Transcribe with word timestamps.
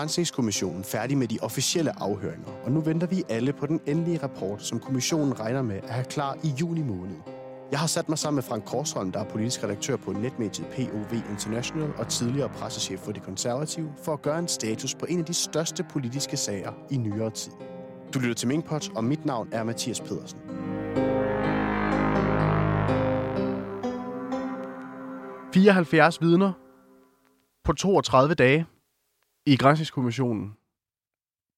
Grænsningskommissionen 0.00 0.84
færdig 0.84 1.18
med 1.18 1.28
de 1.28 1.38
officielle 1.42 2.02
afhøringer, 2.02 2.48
og 2.64 2.72
nu 2.72 2.80
venter 2.80 3.06
vi 3.06 3.22
alle 3.28 3.52
på 3.52 3.66
den 3.66 3.80
endelige 3.86 4.22
rapport, 4.22 4.62
som 4.62 4.80
kommissionen 4.80 5.40
regner 5.40 5.62
med 5.62 5.76
at 5.76 5.90
have 5.90 6.04
klar 6.04 6.36
i 6.42 6.48
juni 6.60 6.82
måned. 6.82 7.16
Jeg 7.70 7.78
har 7.78 7.86
sat 7.86 8.08
mig 8.08 8.18
sammen 8.18 8.36
med 8.36 8.42
Frank 8.42 8.64
Korsholm, 8.64 9.12
der 9.12 9.20
er 9.20 9.24
politisk 9.24 9.64
redaktør 9.64 9.96
på 9.96 10.12
netmediet 10.12 10.66
POV 10.66 11.12
International 11.30 11.92
og 11.98 12.08
tidligere 12.08 12.48
pressechef 12.48 13.00
for 13.00 13.12
De 13.12 13.20
Konservative, 13.20 13.92
for 14.02 14.12
at 14.12 14.22
gøre 14.22 14.38
en 14.38 14.48
status 14.48 14.94
på 14.94 15.06
en 15.08 15.18
af 15.18 15.24
de 15.24 15.34
største 15.34 15.84
politiske 15.90 16.36
sager 16.36 16.72
i 16.90 16.96
nyere 16.96 17.30
tid. 17.30 17.52
Du 18.14 18.18
lytter 18.18 18.34
til 18.34 18.48
Minkpot, 18.48 18.88
og 18.96 19.04
mit 19.04 19.24
navn 19.24 19.48
er 19.52 19.62
Mathias 19.62 20.00
Pedersen. 20.00 20.38
...74 25.56 26.18
vidner 26.20 26.52
på 27.64 27.72
32 27.72 28.34
dage 28.34 28.66
i 29.46 29.56
Grænsningskommissionen. 29.56 30.56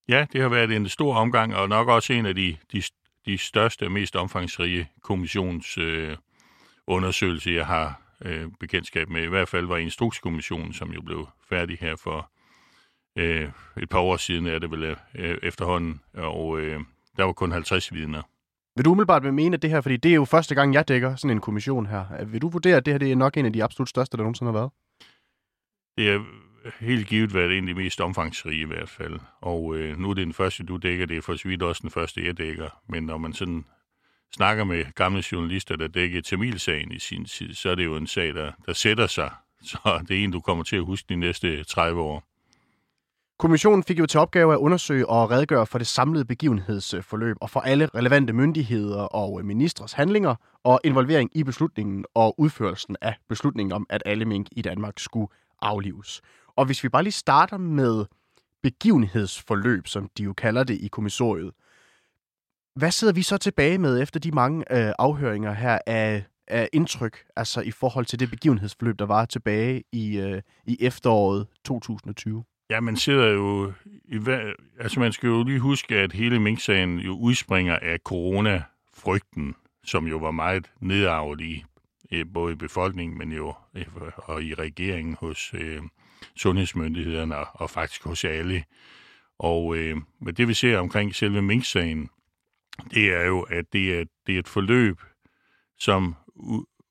Ja, 0.09 0.27
det 0.33 0.43
har 0.43 0.49
været 0.49 0.77
en 0.77 0.89
stor 0.89 1.15
omgang, 1.15 1.57
og 1.57 1.69
nok 1.69 1.89
også 1.89 2.13
en 2.13 2.27
af 2.27 2.35
de, 2.35 2.57
de, 2.73 2.83
de 3.27 3.39
største 3.39 3.87
og 3.87 3.93
mest 3.93 4.17
omfangsrige 4.17 4.91
kommissionsundersøgelser, 5.03 7.51
øh, 7.51 7.57
jeg 7.57 7.67
har 7.67 8.01
øh, 8.25 8.49
bekendtskab 8.61 9.09
med. 9.09 9.23
I 9.23 9.29
hvert 9.29 9.49
fald 9.49 9.67
var 9.67 9.77
Instrukskommissionen, 9.77 10.73
som 10.73 10.93
jo 10.93 11.03
blev 11.03 11.29
færdig 11.49 11.79
her 11.81 11.97
for 11.97 12.31
øh, 13.17 13.51
et 13.77 13.89
par 13.89 13.99
år 13.99 14.17
siden, 14.17 14.47
er 14.47 14.59
det 14.59 14.71
vel 14.71 14.97
øh, 15.15 15.39
efterhånden, 15.43 16.01
og 16.15 16.61
øh, 16.61 16.81
der 17.17 17.25
var 17.25 17.33
kun 17.33 17.53
50 17.53 17.95
vidner. 17.95 18.23
Vil 18.77 18.84
du 18.84 18.91
umiddelbart 18.91 19.34
mene, 19.34 19.56
det 19.56 19.71
her, 19.71 19.81
fordi 19.81 19.97
det 19.97 20.11
er 20.11 20.15
jo 20.15 20.25
første 20.25 20.55
gang, 20.55 20.75
jeg 20.75 20.89
dækker 20.89 21.17
sådan 21.17 21.37
en 21.37 21.41
kommission 21.41 21.87
her, 21.87 22.25
vil 22.25 22.43
du 22.43 22.49
vurdere, 22.49 22.77
at 22.77 22.87
det 22.87 22.95
her 22.95 22.99
det 22.99 23.12
er 23.12 23.17
nok 23.17 23.37
en 23.37 23.47
af 23.47 23.53
de 23.53 23.65
absolut 23.65 23.89
største, 23.89 24.17
der 24.17 24.23
nogensinde 24.23 24.53
har 24.53 24.59
været? 24.59 24.71
Det 25.97 26.11
er 26.11 26.25
helt 26.81 27.09
givet 27.09 27.35
været 27.35 27.59
en 27.59 27.69
af 27.69 27.75
de 27.75 27.81
mest 27.81 28.01
omfangsrige 28.01 28.61
i 28.61 28.65
hvert 28.65 28.89
fald. 28.89 29.21
Og 29.41 29.77
øh, 29.77 29.99
nu 29.99 30.11
er 30.11 30.15
det 30.15 30.25
den 30.27 30.35
første, 30.35 30.63
du 30.63 30.77
dækker, 30.77 31.07
det 31.07 31.17
er 31.17 31.23
for 31.23 31.37
så 31.37 31.49
vidt 31.49 31.63
også 31.63 31.83
den 31.83 31.91
første, 31.91 32.27
jeg 32.27 32.39
dækker. 32.39 32.69
Men 32.89 33.03
når 33.03 33.19
man 33.19 33.33
sådan 33.33 33.65
snakker 34.35 34.65
med 34.65 34.85
gamle 34.95 35.23
journalister, 35.33 35.77
der 35.77 35.89
dækkede 35.89 36.23
Tamilsagen 36.23 36.93
i 36.93 36.99
sin 36.99 37.25
tid, 37.25 37.55
så 37.55 37.71
er 37.71 37.75
det 37.75 37.85
jo 37.85 37.97
en 37.97 38.07
sag, 38.07 38.35
der, 38.35 38.53
der 38.67 38.73
sætter 38.73 39.07
sig. 39.07 39.31
Så 39.63 40.05
det 40.09 40.21
er 40.21 40.25
en, 40.25 40.31
du 40.31 40.41
kommer 40.41 40.65
til 40.65 40.77
at 40.77 40.85
huske 40.85 41.07
de 41.09 41.17
næste 41.17 41.65
30 41.65 42.01
år. 42.01 42.25
Kommissionen 43.39 43.85
fik 43.85 43.99
jo 43.99 44.07
til 44.07 44.21
opgave 44.21 44.53
at 44.53 44.59
undersøge 44.59 45.09
og 45.09 45.31
redegøre 45.31 45.67
for 45.67 45.79
det 45.79 45.87
samlede 45.87 46.25
begivenhedsforløb 46.25 47.37
og 47.41 47.51
for 47.51 47.61
alle 47.61 47.89
relevante 47.95 48.33
myndigheder 48.33 49.03
og 49.03 49.41
øh, 49.41 49.47
ministres 49.47 49.93
handlinger 49.93 50.35
og 50.65 50.81
involvering 50.85 51.31
i 51.35 51.43
beslutningen 51.43 52.05
og 52.15 52.41
udførelsen 52.41 52.97
af 53.01 53.15
beslutningen 53.29 53.73
om, 53.73 53.87
at 53.91 54.03
alle 54.07 54.25
mink 54.25 54.47
i 54.53 54.63
Danmark 54.63 54.95
skulle 54.99 55.29
aflives. 55.63 56.23
Og 56.56 56.67
hvis 56.67 56.84
vi 56.84 56.89
bare 56.89 57.03
lige 57.03 57.12
starter 57.12 57.56
med 57.56 58.05
begivenhedsforløb, 58.62 59.86
som 59.86 60.11
de 60.19 60.22
jo 60.22 60.33
kalder 60.33 60.64
det 60.64 60.75
i 60.75 60.89
kommissoriet, 60.89 61.53
hvad 62.75 62.91
sidder 62.91 63.12
vi 63.12 63.22
så 63.22 63.39
tilbage 63.39 63.78
med 63.78 64.03
efter 64.03 64.20
de 64.20 64.31
mange 64.31 64.64
øh, 64.70 64.92
afhøringer 64.98 65.53
her 65.53 65.78
af, 65.86 66.25
af 66.48 66.69
indtryk, 66.72 67.25
altså 67.36 67.61
i 67.61 67.70
forhold 67.70 68.06
til 68.06 68.20
det 68.20 68.31
begivenhedsforløb, 68.31 68.98
der 68.98 69.06
var 69.06 69.25
tilbage 69.25 69.83
i, 69.92 70.19
øh, 70.19 70.42
i 70.67 70.77
efteråret 70.81 71.47
2020? 71.64 72.44
Ja, 72.70 72.81
man 72.81 72.97
sidder 72.97 73.28
jo... 73.28 73.72
I, 74.05 74.19
altså, 74.81 75.00
man 75.00 75.12
skal 75.12 75.27
jo 75.27 75.42
lige 75.42 75.61
huske, 75.61 75.97
at 75.97 76.12
hele 76.12 76.41
Mink-sagen 76.41 76.98
jo 76.98 77.19
udspringer 77.19 77.78
af 77.83 77.98
corona-frygten, 77.98 79.54
som 79.84 80.06
jo 80.06 80.16
var 80.16 80.31
meget 80.31 80.71
nedarvelig, 80.81 81.65
øh, 82.12 82.27
både 82.34 82.53
i 82.53 82.56
befolkningen, 82.56 83.19
men 83.19 83.32
jo 83.32 83.54
øh, 83.75 83.87
og 84.16 84.43
i 84.43 84.54
regeringen 84.54 85.16
hos 85.21 85.54
øh, 85.54 85.82
sundhedsmyndighederne 86.37 87.37
og, 87.37 87.47
og 87.53 87.71
faktisk 87.71 88.05
hos 88.05 88.25
alle. 88.25 88.65
Og 89.38 89.77
øh, 89.77 89.97
men 90.21 90.34
det 90.34 90.49
vi 90.49 90.55
ser 90.55 90.78
omkring 90.78 91.15
selve 91.15 91.43
Mink-sagen, 91.43 92.10
det 92.91 93.12
er 93.12 93.25
jo, 93.25 93.41
at 93.41 93.65
det 93.72 94.00
er, 94.00 94.05
det 94.27 94.34
er 94.34 94.38
et 94.38 94.49
forløb, 94.49 95.00
som 95.78 96.16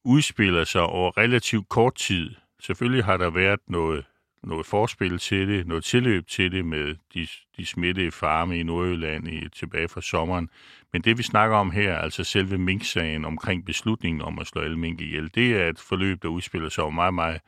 udspiller 0.06 0.64
sig 0.64 0.82
over 0.82 1.18
relativt 1.18 1.70
kort 1.70 1.96
tid. 1.96 2.30
Selvfølgelig 2.60 3.06
har 3.06 3.18
der 3.18 3.30
været 3.30 3.60
noget 3.68 4.06
noget 4.44 4.66
forspil 4.66 5.18
til 5.18 5.48
det, 5.48 5.68
noget 5.68 5.84
tilløb 5.84 6.28
til 6.28 6.52
det 6.52 6.66
med 6.66 6.96
de, 7.14 7.28
de 7.58 7.66
smittede 7.66 8.12
farme 8.12 8.60
i 8.60 8.64
Nordjylland 8.64 9.28
i, 9.28 9.50
tilbage 9.50 9.88
fra 9.88 10.02
sommeren. 10.02 10.50
Men 10.94 11.02
det 11.02 11.18
vi 11.18 11.24
snakker 11.24 11.58
om 11.58 11.72
her, 11.72 11.98
altså 11.98 12.24
selve 12.24 12.58
mink-sagen 12.58 13.26
omkring 13.26 13.66
beslutningen 13.66 14.22
om 14.22 14.40
at 14.40 14.48
slå 14.48 14.62
alle 14.62 14.80
mink 14.80 15.02
ihjel, 15.02 15.32
det 15.36 15.62
er 15.62 15.70
et 15.70 15.80
forløb, 15.80 16.22
der 16.22 16.28
udspiller 16.28 16.70
sig 16.70 16.84
over 16.84 16.94
meget, 16.94 17.14
meget 17.14 17.42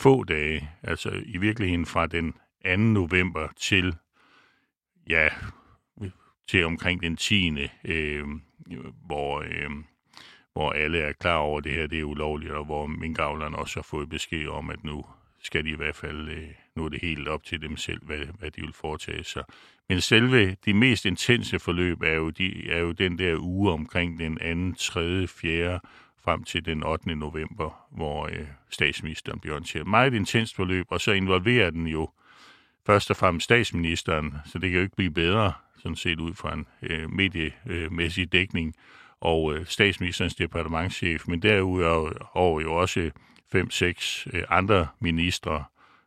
få 0.00 0.24
dage. 0.24 0.70
Altså 0.82 1.22
i 1.26 1.38
virkeligheden 1.38 1.86
fra 1.86 2.06
den 2.06 2.32
2. 2.66 2.76
november 2.76 3.48
til, 3.56 3.96
ja, 5.08 5.28
til 6.48 6.64
omkring 6.64 7.02
den 7.02 7.16
10. 7.16 7.68
Øh, 7.84 8.24
hvor, 9.06 9.40
øh, 9.40 9.70
hvor 10.52 10.72
alle 10.72 10.98
er 10.98 11.12
klar 11.12 11.36
over, 11.36 11.58
at 11.58 11.64
det 11.64 11.72
her 11.72 11.86
det 11.86 12.00
er 12.00 12.04
ulovligt, 12.04 12.52
og 12.52 12.64
hvor 12.64 12.86
minkavlerne 12.86 13.58
også 13.58 13.76
har 13.76 13.82
fået 13.82 14.08
besked 14.08 14.48
om, 14.48 14.70
at 14.70 14.84
nu 14.84 15.04
skal 15.42 15.64
de 15.64 15.70
i 15.70 15.76
hvert 15.76 15.96
fald, 15.96 16.28
øh, 16.28 16.48
nu 16.76 16.84
er 16.84 16.88
det 16.88 17.00
helt 17.02 17.28
op 17.28 17.44
til 17.44 17.62
dem 17.62 17.76
selv, 17.76 18.04
hvad, 18.04 18.26
hvad 18.38 18.50
de 18.50 18.60
vil 18.60 18.72
foretage 18.72 19.24
sig. 19.24 19.44
Men 19.88 20.00
selve 20.00 20.56
de 20.64 20.74
mest 20.74 21.04
intense 21.04 21.58
forløb 21.58 22.02
er 22.02 22.14
jo, 22.14 22.30
de, 22.30 22.70
er 22.70 22.78
jo 22.78 22.92
den 22.92 23.18
der 23.18 23.36
uge 23.36 23.72
omkring 23.72 24.18
den 24.18 24.74
2., 24.74 24.78
3., 24.78 25.26
4 25.26 25.80
frem 26.24 26.44
til 26.44 26.64
den 26.64 26.82
8. 26.82 27.14
november, 27.14 27.86
hvor 27.90 28.26
øh, 28.26 28.46
statsministeren 28.70 29.40
bliver 29.40 29.54
orienteret. 29.54 29.86
Meget 29.86 30.14
intenst 30.14 30.56
forløb, 30.56 30.86
og 30.90 31.00
så 31.00 31.12
involverer 31.12 31.70
den 31.70 31.86
jo 31.86 32.10
først 32.86 33.10
og 33.10 33.16
fremmest 33.16 33.44
statsministeren, 33.44 34.34
så 34.44 34.58
det 34.58 34.70
kan 34.70 34.78
jo 34.78 34.82
ikke 34.82 34.96
blive 34.96 35.10
bedre, 35.10 35.52
sådan 35.78 35.96
set 35.96 36.20
ud 36.20 36.34
fra 36.34 36.54
en 36.54 36.66
øh, 36.82 37.10
mediemæssig 37.10 38.32
dækning, 38.32 38.74
og 39.20 39.54
øh, 39.54 39.66
statsministerens 39.66 40.34
departementschef, 40.34 41.28
men 41.28 41.42
derudover 41.42 42.60
jo 42.60 42.74
også 42.74 43.10
fem, 43.52 43.70
seks 43.70 44.28
øh, 44.32 44.44
andre 44.48 44.88
ministre, 45.00 45.64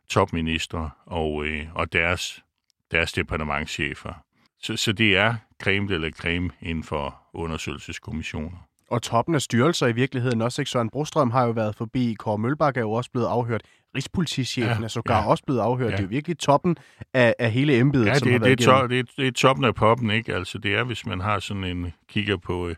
topministre 0.08 0.90
og, 1.06 1.46
øh, 1.46 1.66
og 1.74 1.92
deres, 1.92 2.44
deres 2.90 3.12
departementschefer. 3.12 4.14
Så, 4.62 4.76
så 4.76 4.92
det 4.92 5.16
er 5.16 5.34
creme 5.62 5.94
eller 5.94 6.10
creme 6.10 6.50
inden 6.60 6.84
for 6.84 7.22
undersøgelseskommissioner. 7.32 8.68
Og 8.90 9.02
toppen 9.02 9.34
af 9.34 9.42
styrelser 9.42 9.86
i 9.86 9.92
virkeligheden 9.92 10.42
også, 10.42 10.62
ikke? 10.62 10.70
Søren 10.70 10.90
Brostrøm 10.90 11.30
har 11.30 11.44
jo 11.44 11.50
været 11.50 11.76
forbi, 11.76 12.16
Kåre 12.18 12.38
Mølbak 12.38 12.76
er 12.76 12.80
jo 12.80 12.92
også 12.92 13.10
blevet 13.10 13.26
afhørt, 13.26 13.62
Rigspolitichefen 13.96 14.78
ja, 14.78 14.84
er 14.84 14.88
sågar 14.88 15.22
ja, 15.22 15.28
også 15.28 15.44
blevet 15.44 15.60
afhørt. 15.60 15.90
Ja. 15.90 15.96
Det 15.96 16.02
er 16.02 16.06
jo 16.06 16.08
virkelig 16.08 16.38
toppen 16.38 16.76
af, 17.14 17.34
af 17.38 17.50
hele 17.50 17.78
embedet, 17.78 18.06
ja, 18.06 18.14
som 18.14 18.26
det, 18.26 18.32
har 18.32 18.38
været 18.38 18.58
det, 18.58 18.66
er 18.66 18.80
to, 18.80 18.86
det, 18.86 18.98
er, 18.98 19.02
det 19.16 19.26
er 19.26 19.32
toppen 19.32 19.64
af 19.64 19.74
poppen, 19.74 20.10
ikke? 20.10 20.34
Altså 20.34 20.58
det 20.58 20.74
er, 20.74 20.84
hvis 20.84 21.06
man 21.06 21.20
har 21.20 21.38
sådan 21.38 21.64
en, 21.64 21.92
kigger 22.08 22.36
på 22.36 22.68
øh, 22.68 22.76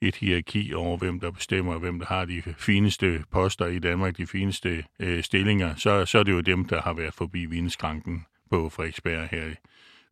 et 0.00 0.16
hierarki 0.16 0.74
over, 0.74 0.96
hvem 0.96 1.20
der 1.20 1.30
bestemmer, 1.30 1.78
hvem 1.78 1.98
der 1.98 2.06
har 2.06 2.24
de 2.24 2.42
fineste 2.58 3.24
poster 3.30 3.66
i 3.66 3.78
Danmark, 3.78 4.16
de 4.16 4.26
fineste 4.26 4.84
øh, 5.00 5.22
stillinger, 5.22 5.74
så, 5.74 6.06
så 6.06 6.18
er 6.18 6.22
det 6.22 6.32
jo 6.32 6.40
dem, 6.40 6.64
der 6.64 6.82
har 6.82 6.92
været 6.92 7.14
forbi 7.14 7.46
vinskranken 7.46 8.26
på 8.50 8.68
Frederiksberg 8.68 9.28
her 9.28 9.44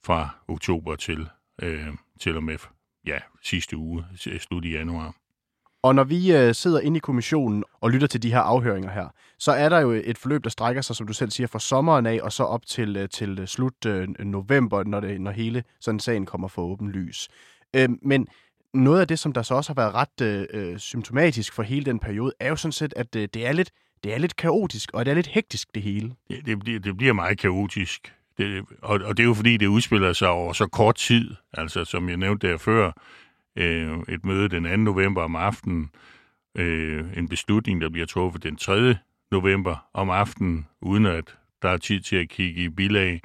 fra 0.04 0.28
oktober 0.48 0.96
til, 0.96 1.28
øh, 1.62 1.86
til 2.20 2.36
og 2.36 2.42
med 2.42 2.58
ja, 3.06 3.18
sidste 3.42 3.76
uge, 3.76 4.04
slut 4.40 4.64
i 4.64 4.70
januar. 4.70 5.14
Og 5.82 5.94
når 5.94 6.04
vi 6.04 6.32
øh, 6.32 6.54
sidder 6.54 6.80
inde 6.80 6.96
i 6.96 7.00
kommissionen 7.00 7.64
og 7.80 7.90
lytter 7.90 8.06
til 8.06 8.22
de 8.22 8.32
her 8.32 8.40
afhøringer 8.40 8.90
her, 8.90 9.08
så 9.38 9.52
er 9.52 9.68
der 9.68 9.78
jo 9.78 9.90
et 9.90 10.18
forløb, 10.18 10.44
der 10.44 10.50
strækker 10.50 10.82
sig, 10.82 10.96
som 10.96 11.06
du 11.06 11.12
selv 11.12 11.30
siger, 11.30 11.46
fra 11.46 11.58
sommeren 11.58 12.06
af 12.06 12.20
og 12.22 12.32
så 12.32 12.44
op 12.44 12.66
til, 12.66 12.96
øh, 12.96 13.08
til 13.08 13.38
øh, 13.38 13.46
slut 13.46 13.86
øh, 13.86 14.08
november, 14.18 14.84
når, 14.84 15.00
det, 15.00 15.20
når 15.20 15.30
hele 15.30 15.64
sådan 15.80 16.00
sagen 16.00 16.26
kommer 16.26 16.48
for 16.48 16.62
åben 16.62 16.90
lys. 16.90 17.28
Øh, 17.76 17.88
men 18.02 18.26
noget 18.74 19.00
af 19.00 19.08
det, 19.08 19.18
som 19.18 19.32
der 19.32 19.42
så 19.42 19.54
også 19.54 19.70
har 19.70 19.82
været 19.82 19.94
ret 19.94 20.20
øh, 20.22 20.46
øh, 20.52 20.78
symptomatisk 20.78 21.52
for 21.52 21.62
hele 21.62 21.84
den 21.84 21.98
periode, 21.98 22.32
er 22.40 22.48
jo 22.48 22.56
sådan 22.56 22.72
set, 22.72 22.94
at 22.96 23.16
øh, 23.16 23.28
det, 23.34 23.46
er 23.46 23.52
lidt, 23.52 23.70
det 24.04 24.14
er 24.14 24.18
lidt 24.18 24.36
kaotisk, 24.36 24.90
og 24.94 25.04
det 25.04 25.10
er 25.10 25.14
lidt 25.14 25.26
hektisk, 25.26 25.74
det 25.74 25.82
hele. 25.82 26.12
Det, 26.28 26.46
det, 26.46 26.58
bliver, 26.58 26.80
det 26.80 26.96
bliver 26.96 27.12
meget 27.12 27.38
kaotisk. 27.38 28.14
Det, 28.38 28.64
og, 28.82 29.00
og 29.04 29.16
det 29.16 29.22
er 29.22 29.26
jo 29.26 29.34
fordi, 29.34 29.56
det 29.56 29.66
udspiller 29.66 30.12
sig 30.12 30.28
over 30.28 30.52
så 30.52 30.66
kort 30.66 30.94
tid. 30.94 31.30
Altså, 31.52 31.84
som 31.84 32.08
jeg 32.08 32.16
nævnte 32.16 32.48
der 32.48 32.58
før, 32.58 32.92
øh, 33.60 33.98
et 34.08 34.24
møde 34.24 34.48
den 34.48 34.64
2. 34.64 34.76
november 34.76 35.22
om 35.22 35.36
aftenen, 35.36 35.90
øh, 36.54 37.04
en 37.16 37.28
beslutning, 37.28 37.80
der 37.80 37.88
bliver 37.88 38.06
truffet 38.06 38.42
den 38.42 38.56
3. 38.56 38.96
november 39.30 39.88
om 39.94 40.10
aftenen, 40.10 40.66
uden 40.80 41.06
at 41.06 41.36
der 41.62 41.68
er 41.68 41.76
tid 41.76 42.00
til 42.00 42.16
at 42.16 42.28
kigge 42.28 42.62
i 42.62 42.68
bilag 42.68 43.20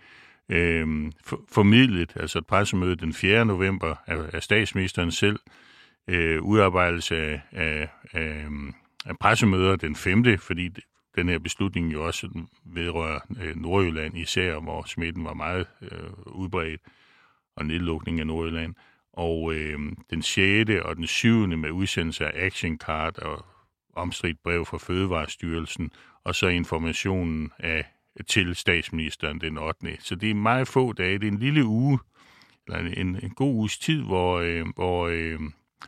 øh, 0.49 1.11
for, 1.25 1.41
formidlet, 1.51 2.13
altså 2.15 2.39
et 2.39 2.47
pressemøde 2.47 2.95
den 2.95 3.13
4. 3.13 3.45
november 3.45 3.95
af, 4.07 4.17
af 4.33 4.43
statsministeren 4.43 5.11
selv, 5.11 5.39
øh, 6.07 6.41
udarbejdelse 6.41 7.15
af, 7.15 7.41
af, 7.51 7.89
af, 8.13 8.47
af 9.05 9.17
pressemøder 9.19 9.75
den 9.75 9.95
5., 9.95 10.37
fordi 10.37 10.69
den 11.15 11.29
her 11.29 11.39
beslutning 11.39 11.93
jo 11.93 12.05
også 12.05 12.29
vedrører 12.65 13.19
øh, 13.41 13.55
Nordjylland 13.55 14.17
især, 14.17 14.59
hvor 14.59 14.83
smitten 14.87 15.25
var 15.25 15.33
meget 15.33 15.67
øh, 15.81 16.09
udbredt, 16.25 16.81
og 17.55 17.65
nedlukning 17.65 18.19
af 18.19 18.27
Nordjylland. 18.27 18.75
Og 19.17 19.53
øh, 19.53 19.79
den 20.09 20.21
6. 20.21 20.71
og 20.85 20.95
den 20.95 21.07
7. 21.07 21.47
med 21.47 21.71
udsendelse 21.71 22.25
af 22.25 22.45
action 22.45 22.77
card 22.77 23.19
og 23.19 23.45
omstridt 23.93 24.43
brev 24.43 24.65
fra 24.65 24.77
Fødevarestyrelsen, 24.77 25.91
og 26.23 26.35
så 26.35 26.47
informationen 26.47 27.51
af 27.59 27.85
til 28.27 28.55
statsministeren 28.55 29.41
den 29.41 29.57
8. 29.57 29.97
Så 29.99 30.15
det 30.15 30.29
er 30.29 30.35
meget 30.35 30.67
få 30.67 30.93
dage. 30.93 31.19
Det 31.19 31.27
er 31.27 31.31
en 31.31 31.39
lille 31.39 31.65
uge, 31.65 31.99
eller 32.67 32.79
en, 32.79 33.19
en 33.23 33.29
god 33.29 33.53
uges 33.53 33.77
tid, 33.77 34.01
hvor, 34.01 34.39
øh, 34.39 34.65
hvor, 34.75 35.07
øh, 35.07 35.39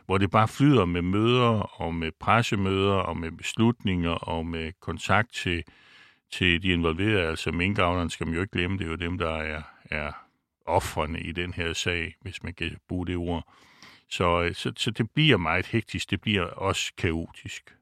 hvor 0.06 0.18
det 0.18 0.30
bare 0.30 0.48
flyder 0.48 0.84
med 0.84 1.02
møder 1.02 1.80
og 1.80 1.94
med 1.94 2.12
pressemøder 2.20 2.94
og 2.94 3.16
med 3.16 3.32
beslutninger 3.32 4.10
og 4.10 4.46
med 4.46 4.72
kontakt 4.80 5.32
til, 5.32 5.64
til 6.32 6.62
de 6.62 6.68
involverede. 6.68 7.28
Altså 7.28 7.52
minkavlerne 7.52 8.10
skal 8.10 8.26
man 8.26 8.34
jo 8.34 8.40
ikke 8.40 8.52
glemme, 8.52 8.78
det 8.78 8.84
er 8.84 8.90
jo 8.90 8.96
dem, 8.96 9.18
der 9.18 9.34
er, 9.36 9.62
er 9.84 10.12
offrene 10.68 11.20
i 11.20 11.32
den 11.32 11.52
her 11.52 11.72
sag, 11.72 12.14
hvis 12.20 12.42
man 12.42 12.54
kan 12.54 12.76
bruge 12.88 13.06
det 13.06 13.16
ord. 13.16 13.52
Så, 14.10 14.42
øh, 14.42 14.54
så, 14.54 14.72
så 14.76 14.90
det 14.90 15.10
bliver 15.10 15.36
meget 15.36 15.66
hektisk, 15.66 16.10
det 16.10 16.20
bliver 16.20 16.44
også 16.44 16.92
kaotisk. 16.98 17.74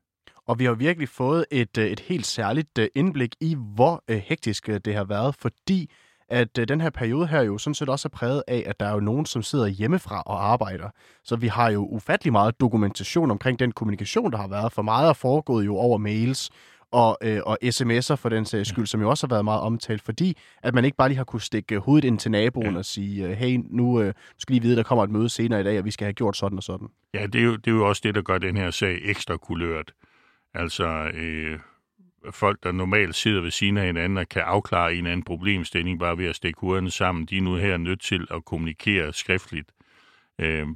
Og 0.47 0.59
vi 0.59 0.65
har 0.65 0.75
virkelig 0.75 1.09
fået 1.09 1.45
et, 1.51 1.79
øh, 1.79 1.87
et 1.87 2.01
helt 2.01 2.27
særligt 2.27 2.79
øh, 2.79 2.89
indblik 2.95 3.35
i, 3.41 3.57
hvor 3.75 4.05
hektisk 4.09 4.67
det 4.67 4.95
har 4.95 5.05
været, 5.05 5.35
fordi 5.35 5.91
at 6.29 6.57
den 6.57 6.81
her 6.81 6.91
periode 6.91 7.27
her 7.27 7.43
jo 7.43 7.59
sådan 7.59 7.75
set 7.75 7.89
også 7.89 8.09
er 8.09 8.17
præget 8.17 8.43
af, 8.49 8.63
at 8.67 8.81
der 8.81 8.87
er 8.87 8.93
jo 8.93 9.01
nogen, 9.01 9.27
som 9.27 9.43
sidder 9.43 9.67
hjemmefra 9.67 10.23
og 10.27 10.53
arbejder. 10.53 10.91
Så 11.25 11.37
vi 11.37 11.47
har 11.49 11.71
jo 11.71 11.87
ufattelig 11.87 12.33
meget 12.33 12.61
dokumentation 12.61 13.31
omkring 13.31 13.59
den 13.59 13.73
kommunikation, 13.73 14.33
der 14.33 14.39
har 14.39 14.49
været, 14.49 14.73
for 14.73 14.83
meget 14.83 15.09
er 15.09 15.13
foregået 15.13 15.67
jo 15.67 15.77
over 15.77 15.99
mails, 15.99 16.51
og, 16.93 17.19
øh, 17.23 17.41
og 17.47 17.59
sms'er 17.65 18.15
for 18.15 18.29
den 18.29 18.45
sags 18.45 18.69
skyld, 18.69 18.87
som 18.87 19.01
jo 19.01 19.11
også 19.11 19.27
har 19.27 19.35
været 19.35 19.45
meget 19.45 19.61
omtalt, 19.61 20.03
fordi 20.03 20.37
at 20.63 20.75
man 20.75 20.85
ikke 20.85 20.97
bare 20.97 21.09
lige 21.09 21.17
har 21.17 21.25
kunne 21.25 21.41
stikke 21.41 21.79
hovedet 21.79 22.07
ind 22.07 22.19
til 22.19 22.31
naboen 22.31 22.73
ja. 22.73 22.79
og 22.79 22.85
sige, 22.85 23.27
øh, 23.27 23.33
hey, 23.33 23.61
nu 23.71 24.01
øh, 24.01 24.15
skal 24.39 24.53
lige 24.53 24.63
vide, 24.63 24.73
at 24.73 24.77
der 24.77 24.83
kommer 24.83 25.05
et 25.05 25.11
møde 25.11 25.29
senere 25.29 25.61
i 25.61 25.65
dag, 25.65 25.79
og 25.79 25.85
vi 25.85 25.91
skal 25.91 26.05
have 26.05 26.13
gjort 26.13 26.37
sådan 26.37 26.59
og 26.59 26.63
sådan. 26.63 26.89
Ja, 27.15 27.27
det 27.27 27.41
er 27.41 27.45
jo, 27.45 27.57
det 27.57 27.71
er 27.71 27.75
jo 27.75 27.89
også 27.89 28.03
det, 28.05 28.15
der 28.15 28.23
gør 28.23 28.39
den 28.39 28.57
her 28.57 28.71
sag 28.71 28.99
ekstra 29.05 29.37
kulørt. 29.37 29.93
Altså, 30.55 30.87
øh, 31.15 31.59
folk, 32.31 32.63
der 32.63 32.73
normalt 32.73 33.15
sidder 33.15 33.41
ved 33.41 33.51
siden 33.51 33.77
af 33.77 33.87
hinanden 33.87 34.19
og 34.19 34.29
kan 34.29 34.43
afklare 34.43 34.93
en 34.93 34.99
eller 34.99 35.11
anden 35.11 35.25
problemstilling 35.25 35.99
bare 35.99 36.19
ved 36.19 36.27
at 36.27 36.37
stikke 36.37 36.61
hovederne 36.61 36.91
sammen, 36.91 37.27
de 37.27 37.37
er 37.37 37.43
nu 37.43 37.55
her 37.55 37.77
nødt 37.77 38.01
til 38.01 38.27
at 38.31 38.45
kommunikere 38.45 39.13
skriftligt 39.13 39.71
øh, 40.39 40.67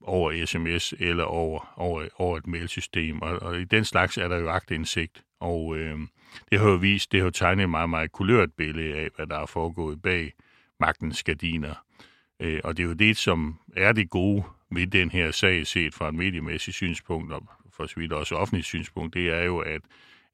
over 0.00 0.46
sms 0.46 0.94
eller 0.98 1.24
over, 1.24 1.74
over, 1.76 2.08
over 2.14 2.36
et 2.36 2.46
mailsystem. 2.46 3.22
Og, 3.22 3.42
og 3.42 3.60
i 3.60 3.64
den 3.64 3.84
slags 3.84 4.18
er 4.18 4.28
der 4.28 4.38
jo 4.38 4.50
agtindsigt. 4.50 5.24
Og 5.40 5.76
øh, 5.76 5.98
det 6.50 6.60
har 6.60 6.68
jo 6.68 6.76
vist, 6.76 7.12
det 7.12 7.20
har 7.20 7.24
jo 7.24 7.30
tegnet 7.30 7.62
et 7.62 7.70
meget, 7.70 7.90
meget 7.90 8.12
kulørt 8.12 8.52
billede 8.52 8.94
af, 8.94 9.08
hvad 9.16 9.26
der 9.26 9.38
er 9.38 9.46
foregået 9.46 10.02
bag 10.02 10.32
magtens 10.80 11.22
gardiner. 11.22 11.74
Øh, 12.40 12.60
og 12.64 12.76
det 12.76 12.82
er 12.82 12.86
jo 12.86 12.92
det, 12.92 13.16
som 13.16 13.58
er 13.76 13.92
det 13.92 14.10
gode 14.10 14.44
ved 14.70 14.86
den 14.86 15.10
her 15.10 15.30
sag, 15.30 15.66
set 15.66 15.94
fra 15.94 16.08
et 16.08 16.14
mediemæssigt 16.14 16.74
synspunkt, 16.74 17.32
og 17.32 17.48
for 17.72 17.86
så 17.86 17.94
vidt 17.96 18.12
også 18.12 18.34
offentligt 18.34 18.66
synspunkt, 18.66 19.14
det 19.14 19.30
er 19.30 19.42
jo, 19.42 19.58
at, 19.58 19.80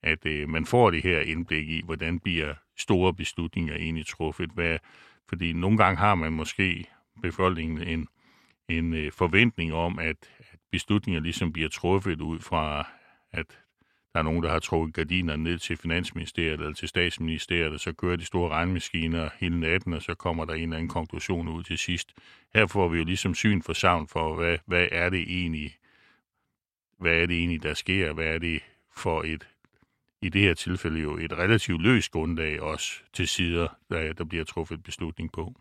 at 0.03 0.27
øh, 0.27 0.49
man 0.49 0.67
får 0.67 0.91
det 0.91 1.03
her 1.03 1.21
indblik 1.21 1.69
i, 1.69 1.83
hvordan 1.85 2.21
bliver 2.21 2.55
store 2.77 3.15
beslutninger 3.15 3.75
egentlig 3.75 4.07
truffet. 4.07 4.51
Hvad, 4.51 4.79
fordi 5.29 5.53
nogle 5.53 5.79
gange 5.79 5.99
har 5.99 6.15
man 6.15 6.33
måske 6.33 6.85
befolkningen 7.23 7.83
en 7.83 8.09
en 8.69 8.95
øh, 8.95 9.13
forventning 9.13 9.75
om, 9.75 9.99
at, 9.99 10.17
at 10.39 10.59
beslutninger 10.71 11.21
ligesom 11.21 11.53
bliver 11.53 11.69
truffet 11.69 12.21
ud 12.21 12.41
fra, 12.41 12.89
at 13.33 13.47
der 14.13 14.19
er 14.19 14.23
nogen, 14.23 14.43
der 14.43 14.51
har 14.51 14.59
trukket 14.59 14.95
gardinerne 14.95 15.43
ned 15.43 15.59
til 15.59 15.77
Finansministeriet 15.77 16.61
eller 16.61 16.73
til 16.73 16.89
Statsministeriet, 16.89 17.73
og 17.73 17.81
så 17.81 17.93
kører 17.93 18.17
de 18.17 18.25
store 18.25 18.51
regnmaskiner 18.51 19.29
hele 19.37 19.61
natten, 19.61 19.93
og 19.93 20.03
så 20.03 20.15
kommer 20.15 20.45
der 20.45 20.55
en 20.55 20.63
eller 20.63 20.77
anden 20.77 20.89
konklusion 20.89 21.49
ud 21.49 21.63
til 21.63 21.79
sidst. 21.79 22.15
Her 22.55 22.67
får 22.67 22.89
vi 22.89 22.99
jo 22.99 23.05
ligesom 23.05 23.35
syn 23.35 23.63
for 23.63 23.73
savn 23.73 24.09
for, 24.09 24.35
hvad, 24.35 24.59
hvad 24.67 24.89
er 24.93 25.11
det 25.11 25.21
egentlig, 25.21 25.77
hvad 26.99 27.13
er 27.13 27.27
det 27.27 27.39
egentlig, 27.39 27.63
der 27.63 27.75
sker? 27.75 28.13
Hvad 28.13 28.27
er 28.27 28.39
det 28.39 28.63
for 28.97 29.23
et, 29.23 29.49
i 30.23 30.29
det 30.29 30.41
her 30.41 30.55
tilfælde 30.55 31.01
jo 31.01 31.17
et 31.17 31.33
relativt 31.33 31.83
løst 31.83 32.11
grundlag 32.11 32.61
også 32.61 33.03
til 33.13 33.29
sider, 33.29 33.69
der, 33.91 34.13
der 34.13 34.25
bliver 34.25 34.45
truffet 34.45 34.83
beslutning 34.83 35.33
på. 35.33 35.61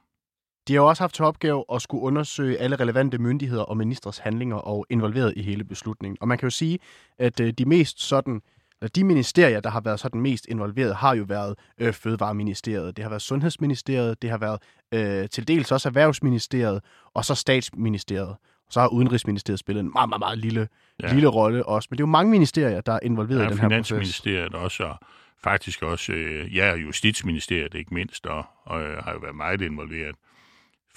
De 0.67 0.73
har 0.73 0.81
også 0.81 1.03
haft 1.03 1.15
til 1.15 1.25
opgave 1.25 1.65
at 1.73 1.81
skulle 1.81 2.03
undersøge 2.03 2.57
alle 2.57 2.75
relevante 2.75 3.17
myndigheder 3.17 3.63
og 3.63 3.77
ministers 3.77 4.17
handlinger 4.17 4.55
og 4.55 4.85
involveret 4.89 5.33
i 5.35 5.41
hele 5.41 5.63
beslutningen. 5.63 6.17
Og 6.21 6.27
man 6.27 6.37
kan 6.37 6.45
jo 6.45 6.49
sige, 6.51 6.79
at 7.19 7.39
øh, 7.39 7.53
de 7.53 7.65
mest 7.65 8.01
sådan 8.01 8.41
eller 8.81 8.89
de 8.89 9.03
ministerier, 9.03 9.59
der 9.59 9.69
har 9.69 9.81
været 9.81 9.99
sådan 9.99 10.21
mest 10.21 10.45
involveret, 10.49 10.95
har 10.95 11.15
jo 11.15 11.23
været 11.23 11.55
øh, 11.77 11.93
Fødevareministeriet, 11.93 12.97
det 12.97 13.03
har 13.03 13.09
været 13.09 13.21
Sundhedsministeriet, 13.21 14.21
det 14.21 14.29
har 14.29 14.37
været 14.37 14.59
øh, 14.91 15.29
til 15.29 15.47
dels 15.47 15.71
også 15.71 15.89
Erhvervsministeriet, 15.89 16.81
og 17.13 17.25
så 17.25 17.35
Statsministeriet. 17.35 18.29
Og 18.67 18.73
så 18.73 18.79
har 18.79 18.87
Udenrigsministeriet 18.87 19.59
spillet 19.59 19.83
en 19.83 19.91
meget, 19.93 20.09
meget, 20.09 20.19
meget 20.19 20.37
lille, 20.37 20.67
ja. 21.03 21.13
lille 21.13 21.27
rolle 21.27 21.65
også. 21.65 21.87
Men 21.91 21.97
det 21.97 22.03
er 22.03 22.07
jo 22.07 22.11
mange 22.11 22.31
ministerier, 22.31 22.81
der 22.81 22.93
er 22.93 22.99
involveret 23.01 23.39
ja, 23.39 23.45
i 23.45 23.49
den 23.49 23.59
her 23.59 23.69
proces. 23.69 23.87
Finansministeriet 23.87 24.55
også, 24.55 24.83
og 24.83 24.97
faktisk 25.43 25.83
også, 25.83 26.13
øh, 26.13 26.55
ja, 26.55 26.75
Justitsministeriet 26.75 27.73
ikke 27.73 27.93
mindst, 27.93 28.25
og, 28.25 28.45
og 28.65 28.81
øh, 28.81 29.03
har 29.03 29.11
jo 29.11 29.19
været 29.19 29.35
meget 29.35 29.61
involveret. 29.61 30.15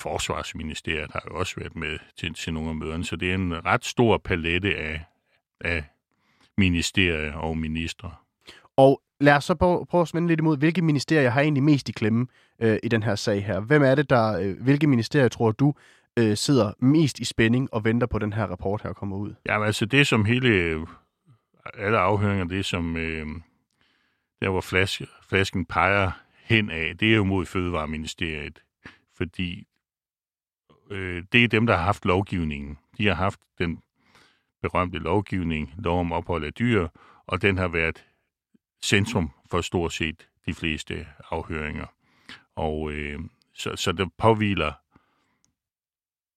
Forsvarsministeriet 0.00 1.11
har 1.12 1.23
jo 1.31 1.38
også 1.38 1.55
været 1.56 1.76
med 1.76 1.99
til, 2.17 2.35
til 2.35 2.52
nogle 2.55 2.69
af 2.69 2.76
møderne, 2.76 3.05
så 3.05 3.17
det 3.17 3.31
er 3.31 3.35
en 3.35 3.67
ret 3.67 3.85
stor 3.85 4.19
palette 4.19 4.76
af, 4.76 5.05
af 5.61 5.85
ministerier 6.58 7.32
og 7.32 7.58
ministre. 7.58 8.14
Og 8.76 9.02
lad 9.20 9.37
os 9.37 9.44
så 9.44 9.55
prøve, 9.55 9.87
prøve 9.87 10.02
at 10.02 10.08
smænde 10.08 10.29
lidt 10.29 10.41
imod, 10.41 10.58
hvilke 10.58 10.82
ministerier 10.82 11.31
har 11.31 11.41
egentlig 11.41 11.62
mest 11.62 11.88
i 11.88 11.93
klemme 11.93 12.26
øh, 12.61 12.79
i 12.82 12.88
den 12.88 13.02
her 13.02 13.14
sag 13.14 13.44
her? 13.44 13.61
Hvem 13.61 13.82
er 13.82 13.94
det, 13.94 14.11
der, 14.11 14.38
øh, 14.38 14.62
hvilke 14.62 14.87
ministerier 14.87 15.29
tror 15.29 15.52
du 15.52 15.75
øh, 16.19 16.37
sidder 16.37 16.73
mest 16.79 17.19
i 17.19 17.25
spænding 17.25 17.75
og 17.75 17.85
venter 17.85 18.06
på 18.06 18.19
den 18.19 18.32
her 18.32 18.46
rapport 18.46 18.82
her 18.82 18.93
kommer 18.93 19.17
ud? 19.17 19.35
Jamen 19.46 19.67
altså 19.67 19.87
det 19.87 20.06
som 20.06 20.25
hele, 20.25 20.81
alle 21.79 21.99
afhøringer, 21.99 22.44
det 22.44 22.64
som, 22.64 22.96
øh, 22.96 23.26
der 24.43 24.49
hvor 24.49 24.61
flaske, 24.61 25.06
flasken 25.29 25.64
peger 25.64 26.11
hen 26.44 26.70
af, 26.70 26.96
det 27.00 27.12
er 27.12 27.17
jo 27.17 27.25
mod 27.25 27.46
Fødevareministeriet, 27.46 28.62
fordi 29.17 29.67
øh, 30.91 31.25
det 31.33 31.45
er 31.45 31.49
dem, 31.49 31.67
der 31.67 31.77
har 31.77 31.85
haft 31.85 32.05
lovgivningen. 32.05 32.79
De 32.99 33.07
har 33.07 33.15
haft 33.15 33.41
den 33.59 33.83
berømte 34.63 34.99
lovgivning, 34.99 35.75
lov 35.79 36.01
om 36.01 36.13
ophold 36.13 36.45
af 36.45 36.53
dyr, 36.53 36.89
og 37.27 37.43
den 37.43 37.59
har 37.59 37.69
været 37.69 38.07
centrum 38.83 39.31
for 39.51 39.61
stort 39.61 39.93
set 39.93 40.29
de 40.47 40.55
fleste 40.55 41.07
afhøringer. 41.31 41.87
Og 42.56 42.93
øh, 42.93 43.20
så, 43.55 43.77
så 43.77 43.93
det 43.93 44.13
påviler 44.19 44.73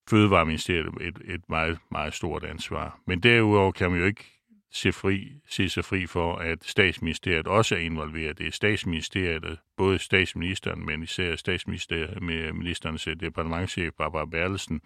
Fødevareministeriet 0.09 0.87
et, 1.01 1.21
et 1.25 1.49
meget, 1.49 1.77
meget 1.91 2.13
stort 2.13 2.43
ansvar. 2.43 2.99
Men 3.05 3.19
derudover 3.19 3.71
kan 3.71 3.91
man 3.91 3.99
jo 3.99 4.05
ikke 4.05 4.32
se, 4.73 4.91
fri, 4.91 5.41
se 5.47 5.69
sig 5.69 5.85
fri 5.85 6.05
for, 6.05 6.35
at 6.35 6.63
statsministeriet 6.63 7.47
også 7.47 7.75
er 7.75 7.79
involveret. 7.79 8.37
Det 8.37 8.47
er 8.47 8.51
statsministeriet, 8.51 9.59
både 9.77 9.99
statsministeren, 9.99 10.85
men 10.85 11.03
især 11.03 11.35
statsministeriet 11.35 12.21
med 12.21 12.53
ministerens 12.53 13.07
eh, 13.07 13.15
departementchef 13.15 13.93
Barbara 13.97 14.25
Berlesen, 14.25 14.81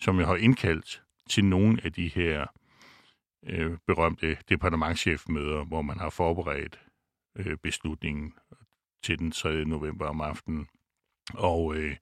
som 0.00 0.18
jo 0.18 0.26
har 0.26 0.36
indkaldt 0.36 1.02
til 1.28 1.44
nogle 1.44 1.80
af 1.84 1.92
de 1.92 2.08
her 2.08 2.46
øh, 3.46 3.78
berømte 3.86 4.36
departementchefmøder, 4.48 5.64
hvor 5.64 5.82
man 5.82 5.98
har 5.98 6.10
forberedt 6.10 6.80
øh, 7.36 7.56
beslutningen 7.56 8.32
til 9.04 9.18
den 9.18 9.30
3. 9.30 9.64
november 9.64 10.06
om 10.06 10.20
aftenen. 10.20 10.68
Og, 11.34 11.74
øh, 11.76 11.96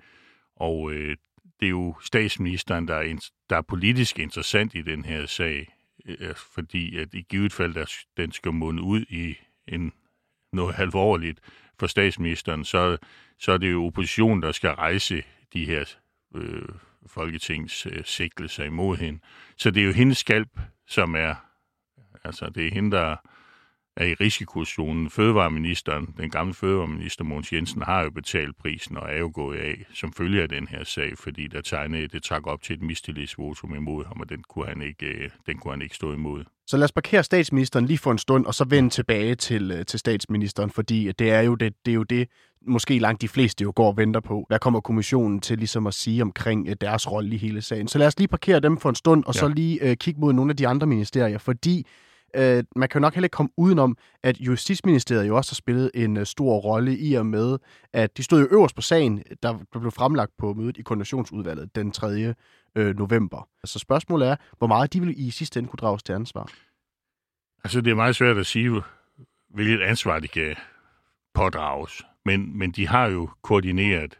og 0.56 0.92
øh, 0.92 1.16
det 1.60 1.66
er 1.66 1.70
jo 1.70 1.94
statsministeren, 2.00 2.88
der 2.88 2.94
er, 2.94 3.30
der 3.50 3.56
er 3.56 3.62
politisk 3.62 4.18
interessant 4.18 4.74
i 4.74 4.82
den 4.82 5.04
her 5.04 5.26
sag 5.26 5.77
Øh, 6.08 6.34
fordi 6.34 6.96
at 6.96 7.14
i 7.14 7.22
givet 7.28 7.52
fald, 7.52 7.74
der, 7.74 7.94
den 8.16 8.32
skal 8.32 8.52
munde 8.52 8.82
ud 8.82 9.00
i 9.08 9.36
en, 9.68 9.92
noget 10.52 10.74
alvorligt 10.78 11.40
for 11.78 11.86
statsministeren, 11.86 12.64
så, 12.64 12.96
så 13.38 13.52
er 13.52 13.58
det 13.58 13.72
jo 13.72 13.86
oppositionen, 13.86 14.42
der 14.42 14.52
skal 14.52 14.70
rejse 14.70 15.22
de 15.52 15.64
her 15.64 15.84
øh, 16.34 16.68
folketings 17.06 17.86
øh, 17.86 18.04
sigtelser 18.04 18.64
imod 18.64 18.96
hende. 18.96 19.20
Så 19.56 19.70
det 19.70 19.82
er 19.82 19.86
jo 19.86 19.92
hendes 19.92 20.18
skalp, 20.18 20.60
som 20.86 21.14
er, 21.14 21.34
altså 22.24 22.48
det 22.48 22.66
er 22.66 22.70
hende, 22.70 22.96
der 22.96 23.16
er 23.98 24.04
i 24.04 24.14
risikozonen. 24.14 25.10
Fødevareministeren, 25.10 26.14
den 26.16 26.30
gamle 26.30 26.54
fødevareminister 26.54 27.24
Mogens 27.24 27.52
Jensen, 27.52 27.82
har 27.82 28.02
jo 28.02 28.10
betalt 28.10 28.56
prisen 28.58 28.96
og 28.96 29.08
er 29.12 29.18
jo 29.18 29.30
gået 29.34 29.58
af 29.58 29.86
som 29.94 30.12
følge 30.12 30.42
af 30.42 30.48
den 30.48 30.68
her 30.68 30.84
sag, 30.84 31.12
fordi 31.18 31.46
der 31.46 31.60
tegnede, 31.60 32.08
det 32.08 32.22
trak 32.22 32.46
op 32.46 32.62
til 32.62 32.76
et 32.76 32.82
mistillidsvotum 32.82 33.74
imod 33.74 34.04
ham, 34.04 34.20
og 34.20 34.28
den 34.28 34.42
kunne, 34.48 34.66
han 34.66 34.82
ikke, 34.82 35.06
øh, 35.06 35.30
den 35.46 35.58
kunne 35.58 35.72
han 35.72 35.82
ikke 35.82 35.96
stå 35.96 36.12
imod. 36.12 36.44
Så 36.66 36.76
lad 36.76 36.84
os 36.84 36.92
parkere 36.92 37.24
statsministeren 37.24 37.86
lige 37.86 37.98
for 37.98 38.12
en 38.12 38.18
stund, 38.18 38.46
og 38.46 38.54
så 38.54 38.64
vende 38.64 38.90
tilbage 38.90 39.34
til, 39.34 39.70
øh, 39.70 39.86
til 39.86 39.98
statsministeren, 39.98 40.70
fordi 40.70 41.12
det 41.12 41.30
er, 41.30 41.40
jo 41.40 41.54
det, 41.54 41.74
det 41.86 41.92
er 41.92 41.94
jo 41.94 42.02
det, 42.02 42.28
måske 42.66 42.98
langt 42.98 43.22
de 43.22 43.28
fleste 43.28 43.62
jo 43.62 43.72
går 43.76 43.86
og 43.86 43.96
venter 43.96 44.20
på. 44.20 44.44
Hvad 44.48 44.58
kommer 44.58 44.80
kommissionen 44.80 45.40
til 45.40 45.58
ligesom 45.58 45.86
at 45.86 45.94
sige 45.94 46.22
omkring 46.22 46.68
øh, 46.68 46.76
deres 46.80 47.12
rolle 47.12 47.34
i 47.34 47.38
hele 47.38 47.62
sagen? 47.62 47.88
Så 47.88 47.98
lad 47.98 48.06
os 48.06 48.18
lige 48.18 48.28
parkere 48.28 48.60
dem 48.60 48.76
for 48.76 48.88
en 48.88 48.94
stund, 48.94 49.24
og 49.24 49.34
ja. 49.34 49.40
så 49.40 49.48
lige 49.48 49.90
uh, 49.90 49.92
kigge 49.94 50.20
mod 50.20 50.32
nogle 50.32 50.50
af 50.50 50.56
de 50.56 50.68
andre 50.68 50.86
ministerier, 50.86 51.38
fordi 51.38 51.86
øh, 52.36 52.64
man 52.76 52.88
kan 52.88 52.98
jo 52.98 53.00
nok 53.00 53.14
heller 53.14 53.24
ikke 53.24 53.34
komme 53.34 53.50
udenom, 53.56 53.96
at 54.22 54.40
Justitsministeriet 54.40 55.28
jo 55.28 55.36
også 55.36 55.52
har 55.52 55.54
spillet 55.54 55.90
en 55.94 56.16
øh, 56.16 56.26
stor 56.26 56.58
rolle 56.58 56.98
i 56.98 57.14
og 57.14 57.26
med, 57.26 57.58
at 57.92 58.16
de 58.16 58.22
stod 58.22 58.40
jo 58.40 58.48
øverst 58.50 58.74
på 58.74 58.82
sagen, 58.82 59.22
der 59.42 59.58
blev 59.80 59.90
fremlagt 59.90 60.32
på 60.38 60.54
mødet 60.54 60.76
i 60.76 60.82
koordinationsudvalget 60.82 61.76
den 61.76 61.90
3. 61.92 62.34
Øh, 62.76 62.96
november. 62.96 63.48
Så 63.64 63.78
spørgsmålet 63.78 64.28
er, 64.28 64.36
hvor 64.58 64.66
meget 64.66 64.92
de 64.92 65.00
vil 65.00 65.26
i 65.26 65.30
sidste 65.30 65.58
ende 65.58 65.68
kunne 65.68 65.78
drages 65.78 66.02
til 66.02 66.12
ansvar? 66.12 66.52
Altså, 67.64 67.80
det 67.80 67.90
er 67.90 67.94
meget 67.94 68.16
svært 68.16 68.38
at 68.38 68.46
sige, 68.46 68.82
hvilket 69.54 69.82
ansvar 69.82 70.18
de 70.18 70.28
kan 70.28 70.56
pådrages. 71.34 72.02
Men, 72.24 72.58
men 72.58 72.70
de 72.70 72.88
har 72.88 73.06
jo 73.06 73.30
koordineret, 73.42 74.18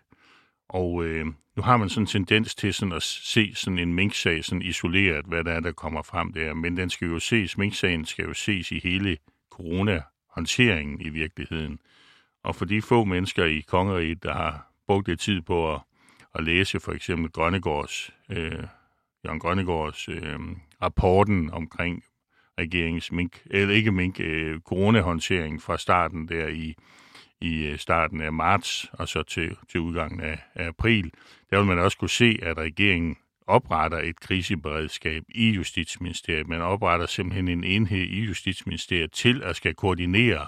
og 0.69 1.05
øh, 1.05 1.27
nu 1.59 1.62
har 1.62 1.77
man 1.77 1.88
sådan 1.88 2.03
en 2.03 2.07
tendens 2.07 2.55
til 2.55 2.75
sådan 2.75 2.93
at 2.93 3.03
se 3.03 3.55
sådan 3.55 3.79
en 3.79 3.95
minksag 3.95 4.45
sådan 4.45 4.62
isoleret, 4.62 5.25
hvad 5.25 5.45
der 5.45 5.53
er, 5.53 5.61
der 5.61 5.73
kommer 5.73 6.03
frem 6.03 6.33
der. 6.33 6.55
Men 6.55 6.77
den 6.77 6.91
skal 6.91 7.09
jo 7.09 7.19
ses, 7.19 7.59
minksagen 7.59 8.05
skal 8.05 8.25
jo 8.25 8.35
ses 8.35 8.73
i 8.73 8.81
hele 8.83 9.17
corona-håndteringen 9.50 11.00
i 11.00 11.09
virkeligheden. 11.09 11.79
Og 12.45 12.57
for 12.57 12.65
de 12.65 12.83
få 12.83 13.05
mennesker 13.05 13.45
i 13.45 13.61
kongeriget, 13.61 14.23
der 14.23 14.33
har 14.33 14.73
brugt 14.87 15.09
lidt 15.09 15.21
tid 15.21 15.41
på 15.43 15.75
at, 15.75 15.81
at 16.35 16.45
læse 16.45 16.81
for 16.81 16.93
eksempel 16.93 17.31
Grønnegårds, 17.31 18.11
øh, 18.31 18.65
Jørgen 19.25 19.41
Grønnegårds 19.41 20.09
øh, 20.09 20.38
rapporten 20.83 21.50
omkring 21.50 22.05
regeringens 22.59 23.12
mink, 23.12 23.43
eller 23.47 23.75
ikke 23.75 23.93
mink, 23.93 24.21
øh, 24.21 24.61
coronahåndtering 24.61 25.62
fra 25.62 25.79
starten 25.79 26.29
der 26.29 26.49
i, 26.49 26.75
i 27.40 27.66
øh, 27.66 27.78
starten 27.78 28.21
af 28.21 28.33
marts 28.33 28.90
og 28.92 29.09
så 29.09 29.23
til, 29.23 29.57
til 29.71 29.80
udgangen 29.80 30.21
af, 30.21 30.38
af 30.54 30.66
april, 30.66 31.12
der 31.50 31.59
vil 31.59 31.66
man 31.66 31.78
også 31.78 31.99
kunne 31.99 32.11
se, 32.11 32.38
at 32.42 32.57
regeringen 32.57 33.16
opretter 33.47 33.99
et 33.99 34.21
kriseberedskab 34.21 35.23
i 35.28 35.50
Justitsministeriet. 35.50 36.49
Man 36.49 36.61
opretter 36.61 37.07
simpelthen 37.07 37.49
en 37.49 37.64
enhed 37.64 38.07
i 38.07 38.21
Justitsministeriet 38.21 39.12
til 39.12 39.42
at 39.42 39.57
skal 39.57 39.75
koordinere 39.75 40.47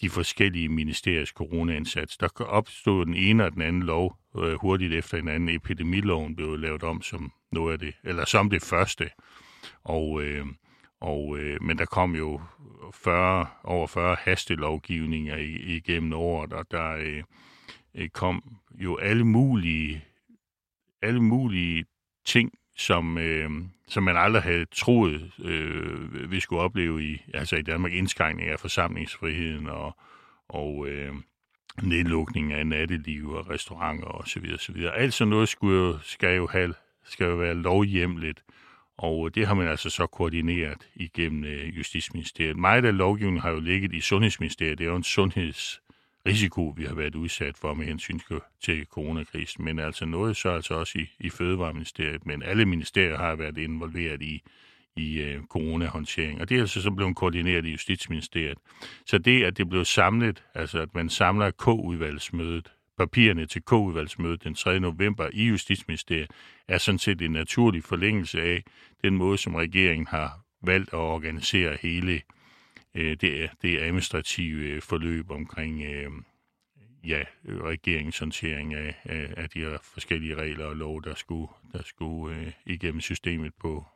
de 0.00 0.10
forskellige 0.10 0.68
ministeriers 0.68 1.28
coronaindsats. 1.28 2.16
Der 2.16 2.28
opstod 2.38 3.06
den 3.06 3.14
ene 3.14 3.44
og 3.44 3.52
den 3.52 3.62
anden 3.62 3.82
lov 3.82 4.16
øh, 4.38 4.54
hurtigt 4.54 4.92
efter 4.92 5.16
hinanden. 5.16 5.48
Epidemiloven 5.48 6.36
blev 6.36 6.58
lavet 6.58 6.82
om 6.82 7.02
som 7.02 7.32
noget 7.52 7.72
af 7.72 7.78
det, 7.78 7.94
eller 8.04 8.24
som 8.24 8.50
det 8.50 8.62
første. 8.62 9.10
Og, 9.84 10.22
øh, 10.22 10.46
og, 11.02 11.38
øh, 11.38 11.62
men 11.62 11.78
der 11.78 11.84
kom 11.84 12.16
jo 12.16 12.40
40, 12.92 13.46
over 13.64 13.86
40 13.86 14.16
hastelovgivninger 14.20 15.36
igennem 15.76 16.12
året, 16.12 16.52
og 16.52 16.70
der 16.70 16.90
øh, 16.90 17.22
øh, 17.94 18.08
kom 18.08 18.42
jo 18.74 18.96
alle 18.96 19.24
mulige, 19.24 20.04
alle 21.02 21.22
mulige 21.22 21.84
ting, 22.24 22.52
som, 22.76 23.18
øh, 23.18 23.50
som 23.88 24.02
man 24.02 24.16
aldrig 24.16 24.42
havde 24.42 24.64
troet, 24.64 25.32
øh, 25.38 26.30
vi 26.30 26.40
skulle 26.40 26.62
opleve 26.62 27.04
i, 27.04 27.22
altså 27.34 27.56
i 27.56 27.62
Danmark, 27.62 27.92
indskrænkning 27.92 28.50
af 28.50 28.60
forsamlingsfriheden 28.60 29.66
og, 29.66 29.96
og 30.48 30.88
øh, 30.88 31.14
nedlukning 31.82 32.52
af 32.52 32.66
natteliv 32.66 33.30
og 33.30 33.50
restauranter 33.50 34.06
osv. 34.06 34.50
osv. 34.54 34.76
Alt 34.94 35.14
sådan 35.14 35.30
noget 35.30 35.48
skulle 35.48 35.78
jo, 35.78 35.98
skal, 36.02 36.36
jo 36.36 36.46
have, 36.46 36.74
skal 37.04 37.26
jo 37.26 37.34
være 37.34 37.54
lovhjemligt, 37.54 38.44
og 38.98 39.26
øh, 39.26 39.34
det 39.34 39.46
har 39.46 39.54
man 39.54 39.68
altså 39.68 39.90
så 39.90 40.06
koordineret 40.06 40.88
igennem 40.94 41.44
øh, 41.44 41.78
Justitsministeriet. 41.78 42.56
Meget 42.56 42.84
af 42.84 42.96
lovgivningen 42.96 43.42
har 43.42 43.50
jo 43.50 43.60
ligget 43.60 43.94
i 43.94 44.00
Sundhedsministeriet. 44.00 44.78
Det 44.78 44.84
er 44.84 44.90
jo 44.90 44.96
en 44.96 45.04
sundhedsrisiko, 45.04 46.74
vi 46.76 46.84
har 46.84 46.94
været 46.94 47.14
udsat 47.14 47.58
for 47.58 47.74
med 47.74 47.86
hensyn 47.86 48.20
til 48.60 48.86
coronakrisen. 48.86 49.64
Men 49.64 49.78
altså 49.78 50.04
noget 50.04 50.36
så 50.36 50.48
altså 50.48 50.74
også 50.74 50.98
i, 50.98 51.06
i 51.20 51.30
Fødevareministeriet. 51.30 52.26
Men 52.26 52.42
alle 52.42 52.64
ministerier 52.64 53.16
har 53.16 53.36
været 53.36 53.58
involveret 53.58 54.22
i, 54.22 54.42
i 54.96 55.20
øh, 55.20 55.42
coronahåndtering. 55.42 56.40
Og 56.40 56.48
det 56.48 56.56
er 56.56 56.60
altså 56.60 56.82
så 56.82 56.90
blevet 56.90 57.16
koordineret 57.16 57.66
i 57.66 57.70
Justitsministeriet. 57.70 58.58
Så 59.06 59.18
det, 59.18 59.44
at 59.44 59.58
det 59.58 59.68
blev 59.68 59.84
samlet, 59.84 60.44
altså 60.54 60.80
at 60.80 60.94
man 60.94 61.08
samler 61.08 61.50
K-udvalgsmødet 61.50 62.72
papirerne 62.98 63.46
til 63.46 63.62
K-udvalgsmødet 63.62 64.44
den 64.44 64.54
3. 64.54 64.80
november 64.80 65.28
i 65.32 65.44
Justitsministeriet, 65.44 66.30
er 66.68 66.78
sådan 66.78 66.98
set 66.98 67.22
en 67.22 67.30
naturlig 67.30 67.84
forlængelse 67.84 68.42
af 68.42 68.64
den 69.04 69.16
måde, 69.16 69.38
som 69.38 69.54
regeringen 69.54 70.06
har 70.06 70.40
valgt 70.62 70.88
at 70.88 70.98
organisere 70.98 71.78
hele 71.82 72.22
øh, 72.94 73.16
det, 73.20 73.50
det 73.62 73.80
administrative 73.80 74.62
øh, 74.62 74.82
forløb 74.82 75.30
omkring 75.30 75.82
øh, 75.82 76.10
ja, 77.04 77.24
regeringens 77.44 78.18
håndtering 78.18 78.74
af, 78.74 78.94
af, 79.04 79.34
af 79.36 79.50
de 79.50 79.58
her 79.58 79.78
forskellige 79.82 80.34
regler 80.34 80.64
og 80.64 80.76
lov, 80.76 81.02
der 81.02 81.14
skulle, 81.14 81.48
der 81.72 81.82
skulle 81.82 82.36
øh, 82.36 82.52
igennem 82.66 83.00
systemet 83.00 83.54
på 83.54 83.86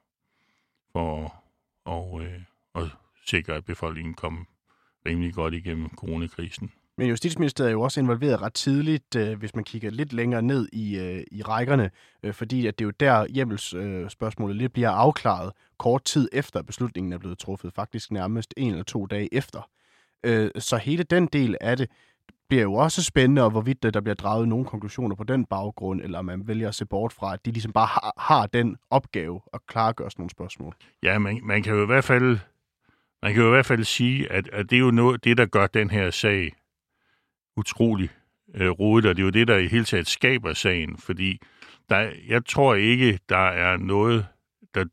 for 0.93 1.45
at, 1.87 2.27
øh, 2.27 2.41
at 2.75 2.91
sikre, 3.27 3.55
at 3.55 3.65
befolkningen 3.65 4.15
kom 4.15 4.47
rimelig 5.07 5.35
godt 5.35 5.55
igennem 5.55 5.89
coronakrisen. 5.97 6.73
Men 6.99 7.09
Justitsministeriet 7.09 7.69
er 7.69 7.73
jo 7.73 7.81
også 7.81 8.01
involveret 8.01 8.43
ret 8.43 8.55
tidligt, 8.55 9.17
øh, 9.17 9.39
hvis 9.39 9.55
man 9.55 9.65
kigger 9.65 9.91
lidt 9.91 10.13
længere 10.13 10.43
ned 10.43 10.69
i, 10.73 10.99
øh, 10.99 11.23
i 11.31 11.43
rækkerne, 11.43 11.91
øh, 12.23 12.35
fordi 12.35 12.67
at 12.67 12.79
det 12.79 12.85
er 12.85 12.87
jo 12.87 12.93
der 13.01 13.27
hjemmelsspørgsmålet 13.27 14.55
øh, 14.55 14.59
lidt 14.59 14.73
bliver 14.73 14.91
afklaret 14.91 15.53
kort 15.79 16.05
tid 16.05 16.29
efter 16.33 16.63
beslutningen 16.63 17.13
er 17.13 17.19
blevet 17.19 17.39
truffet, 17.39 17.73
faktisk 17.73 18.11
nærmest 18.11 18.55
en 18.57 18.71
eller 18.71 18.85
to 18.85 19.07
dage 19.07 19.35
efter. 19.35 19.69
Øh, 20.25 20.51
så 20.59 20.77
hele 20.77 21.03
den 21.03 21.27
del 21.27 21.57
af 21.61 21.77
det 21.77 21.91
bliver 22.49 22.63
jo 22.63 22.75
også 22.75 23.03
spændende, 23.03 23.43
og 23.43 23.51
hvorvidt 23.51 23.83
der 23.83 24.01
bliver 24.01 24.15
draget 24.15 24.49
nogle 24.49 24.65
konklusioner 24.65 25.17
på 25.17 25.25
den 25.25 25.45
baggrund, 25.45 26.01
eller 26.01 26.23
man 26.23 26.49
vælger 26.49 26.69
at 26.69 26.75
se 26.75 26.87
bort 26.87 27.13
fra, 27.13 27.35
at 27.35 27.47
de 27.47 27.51
ligesom 27.51 27.73
bare 27.73 27.87
har, 27.87 28.13
har 28.19 28.47
den 28.47 28.77
opgave 28.91 29.41
at 29.53 29.61
klargøre 29.67 30.11
sådan 30.11 30.21
nogle 30.21 30.31
spørgsmål. 30.31 30.75
Ja, 31.03 31.19
man, 31.19 31.41
man 31.43 31.63
kan 31.63 31.75
jo 31.75 31.83
i 31.83 31.87
hvert 31.87 32.05
fald 32.05 32.39
man 33.23 33.35
kan 33.35 33.43
jo 33.43 33.49
i 33.49 33.51
hvert 33.51 33.67
fald 33.67 33.85
sige, 33.85 34.33
at, 34.33 34.49
at 34.53 34.71
det 34.71 34.77
er 34.77 34.81
jo 34.81 34.91
noget, 34.91 35.25
det, 35.25 35.37
der 35.37 35.47
gør 35.47 35.67
den 35.67 35.91
her 35.91 36.11
sag 36.11 36.53
utrolig 37.57 38.11
øh, 38.55 38.71
rodet, 38.71 39.11
og 39.11 39.17
det 39.17 39.23
er 39.23 39.25
jo 39.25 39.31
det, 39.31 39.49
der 39.49 39.57
i 39.57 39.67
hele 39.67 39.85
taget 39.85 40.07
skaber 40.07 40.53
sagen, 40.53 40.99
fordi 40.99 41.41
der, 41.89 42.13
jeg 42.29 42.45
tror 42.47 42.75
ikke, 42.75 43.19
der 43.29 43.49
er 43.49 43.77
noget, 43.77 44.27
der, 44.75 44.85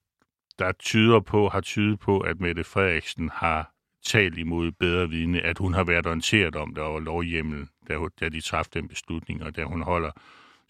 der 0.60 0.72
tyder 0.72 1.20
på, 1.20 1.50
har 1.50 1.62
tydet 1.62 2.00
på, 2.00 2.20
at 2.20 2.39
Mette 2.39 2.63
Frederiksen 2.63 3.29
har 3.34 3.74
talt 4.05 4.38
imod 4.38 4.72
bedre 4.72 5.10
vidne, 5.10 5.41
at 5.41 5.58
hun 5.58 5.74
har 5.74 5.84
været 5.84 6.08
orienteret 6.08 6.55
om, 6.55 6.74
det 6.74 6.84
var 6.84 7.00
lovhjemmel, 7.00 7.67
da, 7.88 7.98
da 8.20 8.29
de 8.29 8.41
træffede 8.41 8.79
den 8.79 8.88
beslutning, 8.88 9.43
og 9.43 9.55
da 9.55 9.63
hun 9.63 9.82
holder 9.82 10.12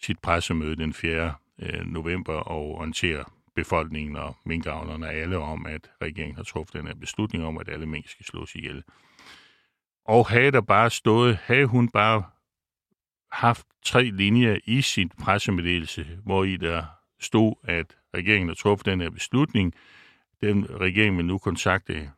sit 0.02 0.18
pressemøde 0.18 0.76
den 0.76 0.92
4. 0.92 1.34
Øh, 1.58 1.86
november 1.86 2.34
og 2.34 2.74
orienterer 2.74 3.24
befolkningen 3.54 4.16
og 4.16 4.36
minkavlerne 4.44 5.08
alle 5.08 5.38
om, 5.38 5.66
at 5.66 5.90
regeringen 6.02 6.36
har 6.36 6.42
truffet 6.42 6.74
den 6.74 6.86
her 6.86 6.94
beslutning 6.94 7.44
om, 7.44 7.58
at 7.58 7.68
alle 7.68 7.86
mink 7.86 8.08
skal 8.08 8.26
slås 8.26 8.54
ihjel. 8.54 8.82
Og 10.04 10.28
havde 10.28 10.52
der 10.52 10.60
bare 10.60 10.90
stået, 10.90 11.36
havde 11.36 11.66
hun 11.66 11.88
bare 11.88 12.24
haft 13.32 13.66
tre 13.84 14.04
linjer 14.04 14.58
i 14.64 14.82
sin 14.82 15.08
pressemeddelelse, 15.08 16.06
hvor 16.24 16.44
i 16.44 16.56
der 16.56 16.84
stod, 17.20 17.54
at 17.64 17.96
regeringen 18.14 18.48
har 18.48 18.54
truffet 18.54 18.86
den 18.86 19.00
her 19.00 19.10
beslutning. 19.10 19.74
Den 20.40 20.80
regering 20.80 21.16
vil 21.16 21.24
nu 21.24 21.38
kontakte 21.38 22.10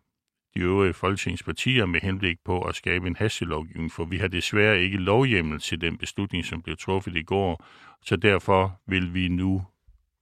de 0.54 0.60
øvrige 0.60 0.94
folketingspartier 0.94 1.86
med 1.86 2.00
henblik 2.00 2.38
på 2.44 2.62
at 2.62 2.74
skabe 2.74 3.06
en 3.06 3.16
hastelovgivning, 3.16 3.92
for 3.92 4.04
vi 4.04 4.16
har 4.16 4.28
desværre 4.28 4.80
ikke 4.80 4.96
lovhjemmel 4.96 5.60
til 5.60 5.80
den 5.80 5.98
beslutning, 5.98 6.44
som 6.44 6.62
blev 6.62 6.76
truffet 6.76 7.16
i 7.16 7.22
går, 7.22 7.64
så 8.02 8.16
derfor 8.16 8.80
vil 8.86 9.14
vi 9.14 9.28
nu 9.28 9.66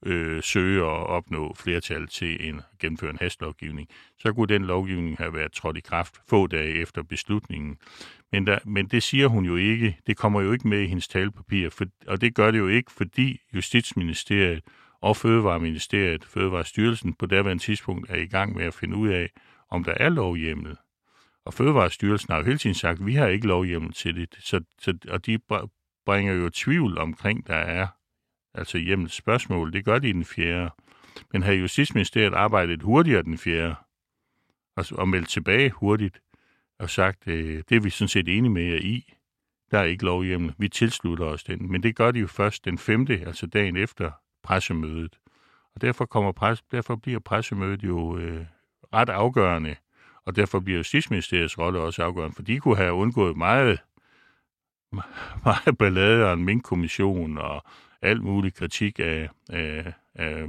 øh, 0.05 0.43
søge 0.43 0.81
at 0.81 1.07
opnå 1.07 1.53
flertal 1.53 2.07
til 2.07 2.47
en 2.49 2.61
gennemføre 2.79 3.09
en 3.09 3.17
hastlovgivning, 3.21 3.89
så 4.19 4.33
kunne 4.33 4.47
den 4.47 4.65
lovgivning 4.65 5.17
have 5.17 5.33
været 5.33 5.51
trådt 5.51 5.77
i 5.77 5.79
kraft 5.79 6.15
få 6.29 6.47
dage 6.47 6.73
efter 6.73 7.03
beslutningen. 7.03 7.77
Men, 8.31 8.47
der, 8.47 8.59
men 8.65 8.87
det 8.87 9.03
siger 9.03 9.27
hun 9.27 9.45
jo 9.45 9.55
ikke. 9.55 9.97
Det 10.07 10.17
kommer 10.17 10.41
jo 10.41 10.51
ikke 10.51 10.67
med 10.67 10.81
i 10.81 10.87
hendes 10.87 11.07
talepapir, 11.07 11.69
for, 11.69 11.85
og 12.07 12.21
det 12.21 12.35
gør 12.35 12.51
det 12.51 12.59
jo 12.59 12.67
ikke, 12.67 12.91
fordi 12.91 13.39
Justitsministeriet 13.53 14.63
og 15.01 15.17
Fødevareministeriet, 15.17 16.25
Fødevarestyrelsen 16.25 17.13
på 17.13 17.25
daværende 17.25 17.63
tidspunkt 17.63 18.09
er 18.09 18.15
i 18.15 18.27
gang 18.27 18.55
med 18.55 18.65
at 18.65 18.73
finde 18.73 18.95
ud 18.95 19.09
af, 19.09 19.29
om 19.69 19.83
der 19.83 19.93
er 19.97 20.09
lovhjemmel. 20.09 20.77
Og 21.45 21.53
Fødevarestyrelsen 21.53 22.31
har 22.31 22.39
jo 22.39 22.45
hele 22.45 22.57
tiden 22.57 22.75
sagt, 22.75 22.99
at 22.99 23.05
vi 23.05 23.13
har 23.13 23.27
ikke 23.27 23.47
lovhjemmel 23.47 23.93
til 23.93 24.15
det. 24.15 24.35
Så, 24.39 24.61
så, 24.79 24.97
og 25.09 25.25
de 25.25 25.39
bringer 26.05 26.33
jo 26.33 26.49
tvivl 26.49 26.97
omkring, 26.97 27.47
der 27.47 27.55
er 27.55 27.87
altså 28.57 28.77
hjemmets 28.77 29.15
spørgsmål. 29.15 29.73
Det 29.73 29.85
gør 29.85 29.99
de 29.99 30.13
den 30.13 30.25
fjerde. 30.25 30.69
Men 31.33 31.43
har 31.43 31.51
Justitsministeriet 31.51 32.33
arbejdet 32.33 32.81
hurtigere 32.81 33.23
den 33.23 33.37
fjerde, 33.37 33.75
og, 34.75 34.85
og 34.91 35.07
meldt 35.07 35.29
tilbage 35.29 35.69
hurtigt, 35.69 36.21
og 36.79 36.89
sagt, 36.89 37.27
øh, 37.27 37.63
det 37.69 37.75
er 37.75 37.79
vi 37.79 37.89
sådan 37.89 38.09
set 38.09 38.27
enige 38.37 38.51
med 38.51 38.63
jer 38.63 38.77
i. 38.77 39.13
Der 39.71 39.79
er 39.79 39.83
ikke 39.83 40.05
lovhjemmel. 40.05 40.53
Vi 40.57 40.69
tilslutter 40.69 41.25
os 41.25 41.43
den. 41.43 41.71
Men 41.71 41.83
det 41.83 41.95
gør 41.95 42.11
de 42.11 42.19
jo 42.19 42.27
først 42.27 42.65
den 42.65 42.77
femte, 42.77 43.23
altså 43.25 43.47
dagen 43.47 43.77
efter 43.77 44.11
pressemødet. 44.43 45.19
Og 45.75 45.81
derfor, 45.81 46.05
kommer 46.05 46.31
pres, 46.31 46.61
derfor 46.71 46.95
bliver 46.95 47.19
pressemødet 47.19 47.83
jo 47.83 48.17
øh, 48.17 48.45
ret 48.93 49.09
afgørende, 49.09 49.75
og 50.25 50.35
derfor 50.35 50.59
bliver 50.59 50.77
Justitsministeriets 50.77 51.57
rolle 51.57 51.79
også 51.79 52.03
afgørende, 52.03 52.35
for 52.35 52.43
de 52.43 52.59
kunne 52.59 52.77
have 52.77 52.93
undgået 52.93 53.37
meget, 53.37 53.79
meget 55.45 55.77
ballade 55.79 56.25
og 56.25 56.33
en 56.33 56.45
minkkommission 56.45 57.37
og 57.37 57.63
alt 58.01 58.23
mulig 58.23 58.53
kritik 58.53 58.99
af, 58.99 59.29
af, 59.49 59.93
af, 60.15 60.47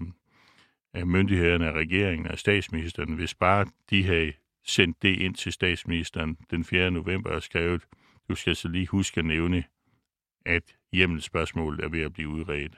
af 0.95 1.07
myndighederne, 1.07 1.67
af 1.67 1.73
regeringen, 1.73 2.27
af 2.27 2.39
statsministeren, 2.39 3.13
hvis 3.13 3.35
bare 3.35 3.67
de 3.91 4.05
havde 4.05 4.33
sendt 4.67 5.03
det 5.03 5.21
ind 5.21 5.35
til 5.35 5.53
statsministeren 5.53 6.37
den 6.51 6.65
4. 6.65 6.91
november 6.91 7.31
og 7.31 7.43
skrevet, 7.43 7.83
du 8.29 8.35
skal 8.35 8.57
så 8.57 8.69
lige 8.69 8.87
huske 8.87 9.19
at 9.19 9.25
nævne, 9.25 9.65
at 10.47 10.63
hjemmelsspørgsmålet 10.93 11.85
er 11.85 11.89
ved 11.89 12.01
at 12.01 12.13
blive 12.13 12.29
udredt. 12.29 12.77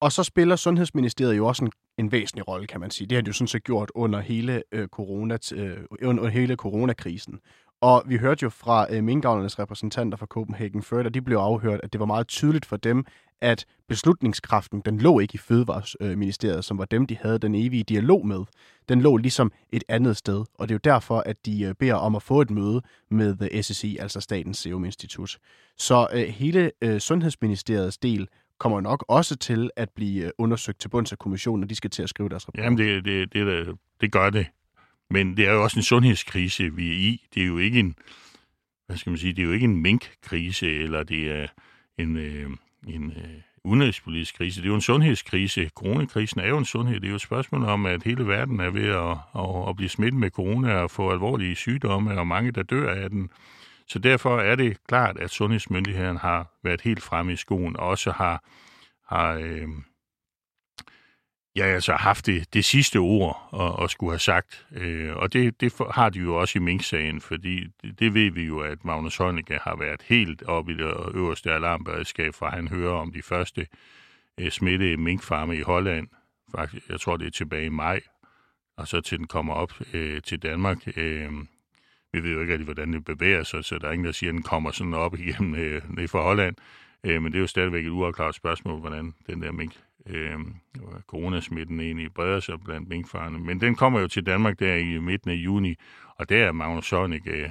Og 0.00 0.12
så 0.12 0.22
spiller 0.22 0.56
Sundhedsministeriet 0.56 1.36
jo 1.36 1.46
også 1.46 1.64
en, 1.64 1.72
en 1.98 2.12
væsentlig 2.12 2.48
rolle, 2.48 2.66
kan 2.66 2.80
man 2.80 2.90
sige. 2.90 3.08
Det 3.08 3.16
har 3.16 3.22
de 3.22 3.28
jo 3.28 3.32
sådan 3.32 3.48
set 3.48 3.64
gjort 3.64 3.90
under 3.94 4.20
hele, 4.20 4.62
øh, 4.72 4.88
corona, 4.88 5.38
øh, 5.54 5.78
under 6.02 6.28
hele 6.28 6.56
coronakrisen. 6.56 7.40
Og 7.80 8.02
vi 8.06 8.16
hørte 8.16 8.42
jo 8.42 8.48
fra 8.48 8.94
øh, 8.94 9.04
minkavlernes 9.04 9.58
repræsentanter 9.58 10.18
fra 10.18 10.26
Copenhagen 10.26 10.82
Før, 10.82 11.04
og 11.04 11.14
de 11.14 11.22
blev 11.22 11.36
afhørt, 11.36 11.80
at 11.82 11.92
det 11.92 11.98
var 11.98 12.06
meget 12.06 12.28
tydeligt 12.28 12.66
for 12.66 12.76
dem, 12.76 13.04
at 13.40 13.66
beslutningskraften, 13.88 14.80
den 14.80 14.98
lå 14.98 15.18
ikke 15.18 15.34
i 15.34 15.38
Fødevareministeriet, 15.38 16.64
som 16.64 16.78
var 16.78 16.84
dem, 16.84 17.06
de 17.06 17.16
havde 17.16 17.38
den 17.38 17.54
evige 17.54 17.82
dialog 17.82 18.26
med. 18.26 18.44
Den 18.88 19.00
lå 19.00 19.16
ligesom 19.16 19.52
et 19.72 19.84
andet 19.88 20.16
sted, 20.16 20.44
og 20.54 20.68
det 20.68 20.74
er 20.74 20.74
jo 20.84 20.92
derfor, 20.92 21.18
at 21.26 21.46
de 21.46 21.62
øh, 21.62 21.74
beder 21.74 21.94
om 21.94 22.16
at 22.16 22.22
få 22.22 22.40
et 22.40 22.50
møde 22.50 22.82
med 23.10 23.36
øh, 23.52 23.62
SSI, 23.62 23.96
altså 23.96 24.20
Statens 24.20 24.58
Serum 24.58 24.84
Institut. 24.84 25.38
Så 25.76 26.08
øh, 26.12 26.22
hele 26.22 26.70
øh, 26.82 27.00
Sundhedsministeriets 27.00 27.98
del 27.98 28.28
kommer 28.58 28.80
nok 28.80 29.04
også 29.08 29.36
til 29.36 29.70
at 29.76 29.90
blive 29.90 30.24
øh, 30.24 30.30
undersøgt 30.38 30.80
til 30.80 30.88
bunds 30.88 31.12
af 31.12 31.18
kommissionen, 31.18 31.60
når 31.60 31.66
de 31.66 31.74
skal 31.74 31.90
til 31.90 32.02
at 32.02 32.08
skrive 32.08 32.28
deres 32.28 32.48
rapport. 32.48 32.64
Jamen, 32.64 32.78
det, 32.78 33.04
det, 33.04 33.32
det, 33.32 33.76
det 34.00 34.12
gør 34.12 34.30
det. 34.30 34.46
Men 35.10 35.36
det 35.36 35.46
er 35.46 35.52
jo 35.52 35.62
også 35.62 35.78
en 35.78 35.82
sundhedskrise, 35.82 36.74
vi 36.74 36.88
er 36.88 37.10
i. 37.10 37.26
Det 37.34 37.42
er 37.42 37.46
jo 37.46 37.58
ikke 37.58 37.80
en, 37.80 37.94
hvad 38.86 38.96
skal 38.96 39.10
man 39.10 39.18
sige, 39.18 39.32
det 39.32 39.42
er 39.42 39.46
jo 39.46 39.52
ikke 39.52 39.64
en 39.64 39.82
minkkrise, 39.82 40.66
eller 40.66 41.02
det 41.02 41.30
er 41.30 41.46
en, 41.98 42.16
øh, 42.16 42.50
en 42.86 43.10
øh, 43.10 43.40
udenrigspolitisk 43.64 44.36
krise. 44.36 44.60
Det 44.60 44.66
er 44.66 44.70
jo 44.70 44.74
en 44.74 44.80
sundhedskrise. 44.80 45.70
Coronakrisen 45.74 46.40
er 46.40 46.48
jo 46.48 46.58
en 46.58 46.64
sundhed. 46.64 47.00
Det 47.00 47.06
er 47.06 47.10
jo 47.10 47.14
et 47.14 47.20
spørgsmål 47.20 47.64
om, 47.64 47.86
at 47.86 48.02
hele 48.02 48.26
verden 48.26 48.60
er 48.60 48.70
ved 48.70 48.88
at, 48.88 49.16
at, 49.42 49.68
at 49.68 49.76
blive 49.76 49.88
smittet 49.88 50.20
med 50.20 50.30
corona 50.30 50.74
og 50.74 50.90
få 50.90 51.10
alvorlige 51.10 51.54
sygdomme, 51.54 52.18
og 52.18 52.26
mange, 52.26 52.50
der 52.50 52.62
dør 52.62 52.94
af 52.94 53.10
den. 53.10 53.30
Så 53.86 53.98
derfor 53.98 54.38
er 54.38 54.56
det 54.56 54.86
klart, 54.88 55.18
at 55.18 55.30
sundhedsmyndighederne 55.30 56.18
har 56.18 56.58
været 56.64 56.80
helt 56.80 57.02
fremme 57.02 57.32
i 57.32 57.36
skoen, 57.36 57.76
og 57.76 57.88
også 57.88 58.10
har, 58.10 58.44
har 59.08 59.34
øh, 59.34 59.68
ja, 61.56 61.64
altså 61.64 61.92
haft 61.92 62.26
det, 62.26 62.54
det 62.54 62.64
sidste 62.64 62.96
ord 62.96 63.48
at, 63.60 63.84
at 63.84 63.90
skulle 63.90 64.12
have 64.12 64.18
sagt. 64.18 64.66
Øh, 64.72 65.16
og 65.16 65.32
det, 65.32 65.60
det 65.60 65.72
har 65.90 66.08
de 66.08 66.18
jo 66.18 66.36
også 66.36 66.58
i 66.58 66.62
Mink-sagen, 66.62 67.20
fordi 67.20 67.66
det, 67.82 67.98
det 67.98 68.14
ved 68.14 68.30
vi 68.30 68.42
jo, 68.42 68.60
at 68.60 68.84
Magnus 68.84 69.16
Heunicke 69.16 69.58
har 69.62 69.76
været 69.76 70.02
helt 70.02 70.42
oppe 70.42 70.72
i 70.72 70.76
det 70.76 70.94
øverste 71.14 71.52
alarmberedskab, 71.52 72.34
for 72.34 72.46
han 72.46 72.68
hører 72.68 72.92
om 72.92 73.12
de 73.12 73.22
første 73.22 73.66
øh, 74.40 74.50
smittede 74.50 74.96
minkfarme 74.96 75.56
i 75.56 75.62
Holland. 75.62 76.08
Faktisk, 76.54 76.88
jeg 76.88 77.00
tror, 77.00 77.16
det 77.16 77.26
er 77.26 77.30
tilbage 77.30 77.66
i 77.66 77.68
maj, 77.68 78.00
og 78.76 78.88
så 78.88 79.00
til 79.00 79.18
den 79.18 79.26
kommer 79.26 79.54
op 79.54 79.72
øh, 79.92 80.22
til 80.22 80.42
Danmark. 80.42 80.78
Øh, 80.96 81.32
vi 82.12 82.22
ved 82.22 82.32
jo 82.32 82.40
ikke 82.40 82.52
rigtig, 82.52 82.64
hvordan 82.64 82.92
det 82.92 83.04
bevæger 83.04 83.42
sig, 83.42 83.64
så 83.64 83.78
der 83.78 83.88
er 83.88 83.92
ingen, 83.92 84.06
der 84.06 84.12
siger, 84.12 84.30
at 84.30 84.34
den 84.34 84.42
kommer 84.42 84.70
sådan 84.70 84.94
op 84.94 85.14
igennem 85.20 85.54
øh, 85.54 85.82
ned 85.96 86.08
fra 86.08 86.22
Holland. 86.22 86.56
Øh, 87.04 87.22
men 87.22 87.32
det 87.32 87.38
er 87.38 87.40
jo 87.40 87.46
stadigvæk 87.46 87.86
et 87.86 87.90
uafklaret 87.90 88.34
spørgsmål, 88.34 88.80
hvordan 88.80 89.14
den 89.26 89.42
der 89.42 89.52
mink 89.52 89.72
øh, 90.06 90.38
coronasmitten 91.06 91.80
egentlig 91.80 92.14
breder 92.14 92.40
sig 92.40 92.60
blandt 92.64 92.88
minkfarerne. 92.88 93.38
Men 93.38 93.60
den 93.60 93.74
kommer 93.74 94.00
jo 94.00 94.08
til 94.08 94.26
Danmark 94.26 94.58
der 94.58 94.74
i 94.74 94.98
midten 94.98 95.30
af 95.30 95.34
juni, 95.34 95.74
og 96.16 96.28
der 96.28 96.46
er 96.46 96.52
Magnus 96.52 96.86
Sonic, 96.86 97.22
øh, 97.26 97.50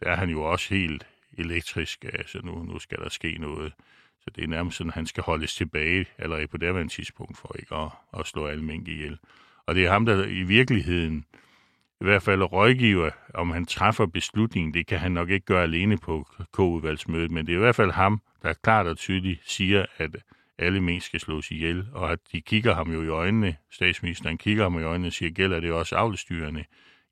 der 0.00 0.10
er 0.10 0.16
han 0.16 0.30
jo 0.30 0.42
også 0.42 0.74
helt 0.74 1.06
elektrisk, 1.38 2.04
altså 2.04 2.40
nu, 2.44 2.62
nu 2.62 2.78
skal 2.78 2.98
der 2.98 3.08
ske 3.08 3.38
noget. 3.38 3.72
Så 4.20 4.30
det 4.36 4.44
er 4.44 4.48
nærmest 4.48 4.76
sådan, 4.76 4.90
at 4.90 4.94
han 4.94 5.06
skal 5.06 5.22
holdes 5.22 5.54
tilbage 5.54 6.06
allerede 6.18 6.46
på 6.46 6.56
det 6.56 6.90
tidspunkt 6.90 7.38
for 7.38 7.56
ikke 7.58 7.74
at, 7.74 7.88
at 8.20 8.26
slå 8.26 8.46
alle 8.46 8.64
mink 8.64 8.88
ihjel. 8.88 9.18
Og 9.66 9.74
det 9.74 9.84
er 9.84 9.90
ham, 9.90 10.06
der 10.06 10.24
i 10.24 10.42
virkeligheden 10.42 11.24
i 12.00 12.04
hvert 12.04 12.22
fald 12.22 12.42
rådgiver, 12.42 13.10
om 13.34 13.50
han 13.50 13.66
træffer 13.66 14.06
beslutningen. 14.06 14.74
Det 14.74 14.86
kan 14.86 14.98
han 14.98 15.12
nok 15.12 15.30
ikke 15.30 15.46
gøre 15.46 15.62
alene 15.62 15.98
på 15.98 16.28
K-udvalgsmødet, 16.52 17.30
men 17.30 17.46
det 17.46 17.52
er 17.52 17.56
i 17.56 17.60
hvert 17.60 17.74
fald 17.74 17.90
ham, 17.90 18.20
der 18.42 18.52
klart 18.52 18.86
og 18.86 18.96
tydeligt 18.96 19.40
siger, 19.50 19.86
at 19.96 20.16
alle 20.60 20.80
mink 20.80 21.02
skal 21.02 21.20
slås 21.20 21.50
ihjel, 21.50 21.86
og 21.92 22.12
at 22.12 22.18
de 22.32 22.40
kigger 22.40 22.74
ham 22.74 22.92
jo 22.92 23.02
i 23.02 23.08
øjnene, 23.08 23.56
statsministeren 23.70 24.38
kigger 24.38 24.62
ham 24.62 24.78
i 24.78 24.82
øjnene 24.82 25.08
og 25.08 25.12
siger, 25.12 25.30
gælder 25.30 25.60
det 25.60 25.72
også 25.72 25.96
avlstyrene? 25.96 26.64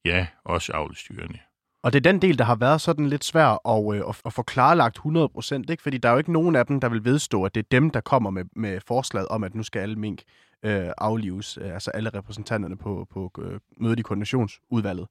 Ja, 0.05 0.27
også 0.45 0.73
avlstyrene. 0.73 1.39
Og 1.83 1.93
det 1.93 2.07
er 2.07 2.13
den 2.13 2.23
del, 2.23 2.39
der 2.39 2.45
har 2.45 2.55
været 2.55 2.81
sådan 2.81 3.07
lidt 3.07 3.25
svær 3.25 3.49
øh, 3.49 3.99
at, 3.99 4.09
øh, 4.09 4.15
at, 4.25 4.33
få 4.33 4.43
klarlagt 4.43 4.99
100%, 4.99 5.71
ikke? 5.71 5.83
fordi 5.83 5.99
der 5.99 6.09
er 6.09 6.13
jo 6.13 6.19
ikke 6.19 6.33
nogen 6.33 6.57
af 6.57 6.67
dem, 6.67 6.81
der 6.81 6.89
vil 6.89 7.05
vedstå, 7.05 7.45
at 7.45 7.55
det 7.55 7.61
er 7.61 7.69
dem, 7.71 7.91
der 7.91 8.01
kommer 8.01 8.31
med, 8.31 8.45
med 8.57 8.81
forslaget 8.87 9.29
om, 9.29 9.45
at 9.45 9.55
nu 9.55 9.63
skal 9.63 9.81
alle 9.81 9.97
mink 9.97 10.23
øh, 10.63 10.89
aflives, 10.99 11.59
øh, 11.63 11.75
altså 11.75 11.91
alle 11.91 12.11
repræsentanterne 12.11 12.77
på, 12.77 13.07
på 13.11 13.33
øh, 13.39 13.61
mødet 13.77 13.99
i 13.99 14.03
koordinationsudvalget. 14.03 15.07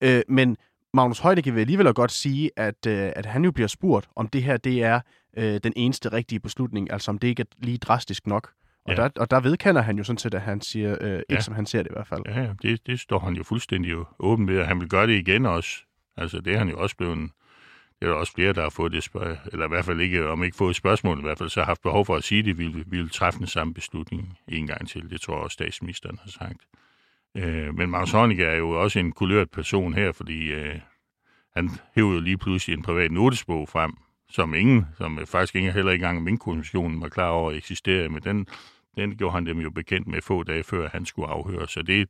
Øh, 0.00 0.22
men 0.28 0.56
Magnus 0.94 1.18
Højde 1.18 1.42
kan 1.42 1.54
vi 1.54 1.60
alligevel 1.60 1.94
godt 1.94 2.12
sige, 2.12 2.50
at, 2.56 2.86
øh, 2.86 3.12
at 3.16 3.26
han 3.26 3.44
jo 3.44 3.50
bliver 3.50 3.68
spurgt, 3.68 4.08
om 4.16 4.28
det 4.28 4.42
her 4.42 4.56
det 4.56 4.82
er 4.82 5.00
øh, 5.36 5.60
den 5.64 5.72
eneste 5.76 6.12
rigtige 6.12 6.40
beslutning, 6.40 6.92
altså 6.92 7.10
om 7.10 7.18
det 7.18 7.28
ikke 7.28 7.40
er 7.40 7.46
lige 7.58 7.78
drastisk 7.78 8.26
nok. 8.26 8.52
Og, 8.84 8.96
ja. 8.96 9.02
der, 9.02 9.08
og 9.16 9.30
der 9.30 9.40
vedkender 9.40 9.82
han 9.82 9.98
jo 9.98 10.04
sådan 10.04 10.18
set, 10.18 10.34
at 10.34 10.40
han 10.40 10.60
siger, 10.60 10.96
øh, 11.00 11.12
ikke 11.12 11.24
ja. 11.30 11.40
som 11.40 11.54
han 11.54 11.66
ser 11.66 11.82
det 11.82 11.90
i 11.90 11.94
hvert 11.94 12.06
fald. 12.06 12.22
Ja, 12.26 12.48
det, 12.62 12.86
det 12.86 13.00
står 13.00 13.18
han 13.18 13.34
jo 13.34 13.42
fuldstændig 13.42 13.94
åben 14.18 14.48
ved, 14.48 14.58
at 14.58 14.66
han 14.66 14.80
vil 14.80 14.88
gøre 14.88 15.06
det 15.06 15.18
igen 15.18 15.46
også. 15.46 15.78
Altså 16.16 16.40
det 16.40 16.54
er 16.54 16.58
han 16.58 16.68
jo 16.68 16.78
også 16.78 16.96
blevet, 16.96 17.18
det 18.00 18.06
er 18.08 18.12
der 18.12 18.14
også 18.14 18.32
flere, 18.32 18.52
der 18.52 18.62
har 18.62 18.70
fået 18.70 18.92
det 18.92 19.02
spørgsmål, 19.02 19.52
eller 19.52 19.64
i 19.64 19.68
hvert 19.68 19.84
fald 19.84 20.00
ikke, 20.00 20.28
om 20.28 20.44
ikke 20.44 20.56
fået 20.56 20.76
spørgsmål, 20.76 21.18
i 21.18 21.22
hvert 21.22 21.38
fald 21.38 21.48
så 21.48 21.60
har 21.60 21.66
haft 21.66 21.82
behov 21.82 22.06
for 22.06 22.16
at 22.16 22.24
sige 22.24 22.42
det, 22.42 22.58
vi 22.58 22.66
vil, 22.66 22.84
vi 22.86 22.96
vil 22.96 23.10
træffe 23.10 23.38
den 23.38 23.46
samme 23.46 23.74
beslutning 23.74 24.38
en 24.48 24.66
gang 24.66 24.88
til. 24.88 25.10
Det 25.10 25.20
tror 25.20 25.34
jeg 25.34 25.42
også 25.42 25.54
statsministeren 25.54 26.18
har 26.22 26.30
sagt. 26.30 26.60
Øh, 27.34 27.74
men 27.74 27.90
Magnus 27.90 28.12
Heunicke 28.12 28.44
er 28.44 28.56
jo 28.56 28.70
også 28.70 28.98
en 28.98 29.12
kulørt 29.12 29.50
person 29.50 29.94
her, 29.94 30.12
fordi 30.12 30.52
øh, 30.52 30.80
han 31.56 31.70
hævde 31.94 32.14
jo 32.14 32.20
lige 32.20 32.38
pludselig 32.38 32.76
en 32.76 32.82
privat 32.82 33.10
notesbog 33.10 33.68
frem, 33.68 33.96
som 34.34 34.54
ingen, 34.54 34.86
som 34.98 35.26
faktisk 35.26 35.56
ingen 35.56 35.72
heller 35.72 35.92
ikke 35.92 36.04
engang 36.04 36.22
minkkommissionen 36.22 37.00
var 37.00 37.08
klar 37.08 37.28
over 37.28 37.50
at 37.50 37.56
eksistere, 37.56 38.08
men 38.08 38.22
den, 38.22 38.46
den 38.96 39.16
gjorde 39.16 39.32
han 39.32 39.46
dem 39.46 39.58
jo 39.58 39.70
bekendt 39.70 40.08
med 40.08 40.22
få 40.22 40.42
dage 40.42 40.62
før 40.62 40.88
han 40.88 41.06
skulle 41.06 41.28
afhøre. 41.28 41.68
Så 41.68 41.82
det, 41.82 42.08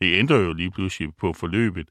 det 0.00 0.18
ændrer 0.18 0.38
jo 0.38 0.52
lige 0.52 0.70
pludselig 0.70 1.16
på 1.16 1.32
forløbet, 1.32 1.88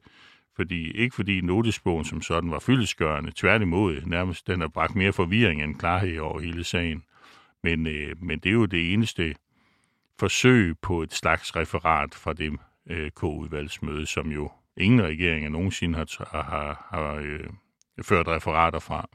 fordi, 0.55 0.91
ikke 0.91 1.15
fordi 1.15 1.41
notesbogen 1.41 2.05
som 2.05 2.21
sådan 2.21 2.51
var 2.51 2.59
fyldesgørende, 2.59 3.31
tværtimod 3.35 4.01
nærmest 4.05 4.47
den 4.47 4.61
har 4.61 4.67
bragt 4.67 4.95
mere 4.95 5.13
forvirring 5.13 5.63
end 5.63 5.75
klarhed 5.75 6.19
over 6.19 6.39
hele 6.39 6.63
sagen. 6.63 7.03
Men, 7.63 7.87
øh, 7.87 8.23
men 8.23 8.39
det 8.39 8.49
er 8.49 8.53
jo 8.53 8.65
det 8.65 8.93
eneste 8.93 9.35
forsøg 10.19 10.75
på 10.81 11.01
et 11.01 11.13
slags 11.13 11.55
referat 11.55 12.15
fra 12.15 12.33
det 12.33 12.59
øh, 12.89 13.11
K-udvalgsmøde, 13.11 14.05
som 14.05 14.31
jo 14.31 14.51
ingen 14.77 15.01
regeringer 15.01 15.49
nogensinde 15.49 15.97
har, 15.97 16.29
har, 16.43 16.87
har 16.89 17.15
øh, 17.15 17.49
ført 18.01 18.27
referater 18.27 18.79
fra. 18.79 19.09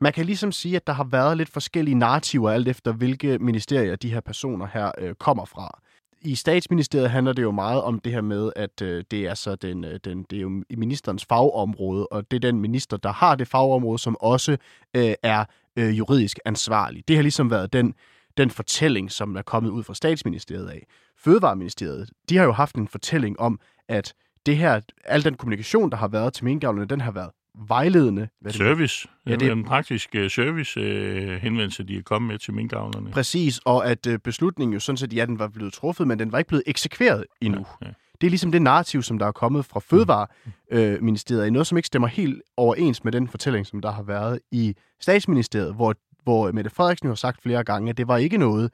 Man 0.00 0.12
kan 0.12 0.26
ligesom 0.26 0.52
sige, 0.52 0.76
at 0.76 0.86
der 0.86 0.92
har 0.92 1.04
været 1.04 1.36
lidt 1.36 1.48
forskellige 1.48 1.94
narrativer, 1.94 2.50
alt 2.50 2.68
efter 2.68 2.92
hvilke 2.92 3.38
ministerier 3.38 3.96
de 3.96 4.12
her 4.12 4.20
personer 4.20 4.66
her 4.72 4.92
øh, 4.98 5.14
kommer 5.14 5.44
fra. 5.44 5.80
I 6.22 6.34
statsministeriet 6.34 7.10
handler 7.10 7.32
det 7.32 7.42
jo 7.42 7.50
meget 7.50 7.82
om 7.82 7.98
det 8.00 8.12
her 8.12 8.20
med, 8.20 8.52
at 8.56 8.82
øh, 8.82 9.04
det 9.10 9.26
er 9.26 9.34
så 9.34 9.54
den, 9.54 9.84
øh, 9.84 10.00
den, 10.04 10.22
det 10.30 10.36
er 10.36 10.40
jo 10.40 10.62
ministerens 10.70 11.24
fagområde, 11.24 12.06
og 12.06 12.30
det 12.30 12.36
er 12.36 12.40
den 12.40 12.60
minister, 12.60 12.96
der 12.96 13.12
har 13.12 13.34
det 13.34 13.48
fagområde, 13.48 13.98
som 13.98 14.16
også 14.20 14.56
øh, 14.96 15.14
er 15.22 15.44
øh, 15.76 15.98
juridisk 15.98 16.38
ansvarlig. 16.44 17.08
Det 17.08 17.16
har 17.16 17.22
ligesom 17.22 17.50
været 17.50 17.72
den, 17.72 17.94
den 18.36 18.50
fortælling, 18.50 19.10
som 19.10 19.36
er 19.36 19.42
kommet 19.42 19.70
ud 19.70 19.82
fra 19.82 19.94
statsministeriet 19.94 20.68
af. 20.68 20.86
Fødevareministeriet, 21.18 22.10
de 22.28 22.36
har 22.36 22.44
jo 22.44 22.52
haft 22.52 22.74
en 22.74 22.88
fortælling 22.88 23.40
om, 23.40 23.60
at 23.88 24.14
det 24.46 24.56
her, 24.56 24.80
al 25.04 25.24
den 25.24 25.34
kommunikation, 25.34 25.90
der 25.90 25.96
har 25.96 26.08
været 26.08 26.32
til 26.32 26.44
minkavlerne, 26.44 26.88
den 26.88 27.00
har 27.00 27.10
været 27.10 27.30
vejledende. 27.68 28.28
Hvad 28.40 28.52
service. 28.52 29.08
Ja, 29.26 29.36
det 29.36 29.48
er 29.48 29.52
en 29.52 29.64
praktisk 29.64 30.16
uh, 30.18 30.28
service 30.28 30.80
uh, 30.80 31.30
henvendelse, 31.42 31.82
de 31.82 31.96
er 31.96 32.02
kommet 32.02 32.30
med 32.30 32.38
til 32.38 32.54
minkavlerne. 32.54 33.10
Præcis, 33.10 33.60
og 33.64 33.86
at 33.86 34.06
uh, 34.06 34.14
beslutningen 34.24 34.72
jo 34.74 34.80
sådan 34.80 34.96
set, 34.96 35.12
ja, 35.12 35.26
den 35.26 35.38
var 35.38 35.48
blevet 35.48 35.72
truffet, 35.72 36.08
men 36.08 36.18
den 36.18 36.32
var 36.32 36.38
ikke 36.38 36.48
blevet 36.48 36.62
eksekveret 36.66 37.24
endnu. 37.40 37.66
Ja, 37.82 37.86
ja. 37.86 37.92
Det 38.20 38.26
er 38.26 38.30
ligesom 38.30 38.52
det 38.52 38.62
narrativ, 38.62 39.02
som 39.02 39.18
der 39.18 39.26
er 39.26 39.32
kommet 39.32 39.64
fra 39.64 39.80
Fødevareministeriet, 39.80 41.46
øh, 41.46 41.52
noget, 41.52 41.66
som 41.66 41.78
ikke 41.78 41.86
stemmer 41.86 42.08
helt 42.08 42.42
overens 42.56 43.04
med 43.04 43.12
den 43.12 43.28
fortælling, 43.28 43.66
som 43.66 43.80
der 43.80 43.90
har 43.90 44.02
været 44.02 44.40
i 44.52 44.74
Statsministeriet, 45.00 45.74
hvor, 45.74 45.94
hvor 46.24 46.52
Mette 46.52 46.70
Frederiksen 46.70 47.08
har 47.08 47.14
sagt 47.14 47.42
flere 47.42 47.64
gange, 47.64 47.90
at 47.90 47.96
det 47.96 48.08
var 48.08 48.16
ikke 48.16 48.36
noget, 48.36 48.70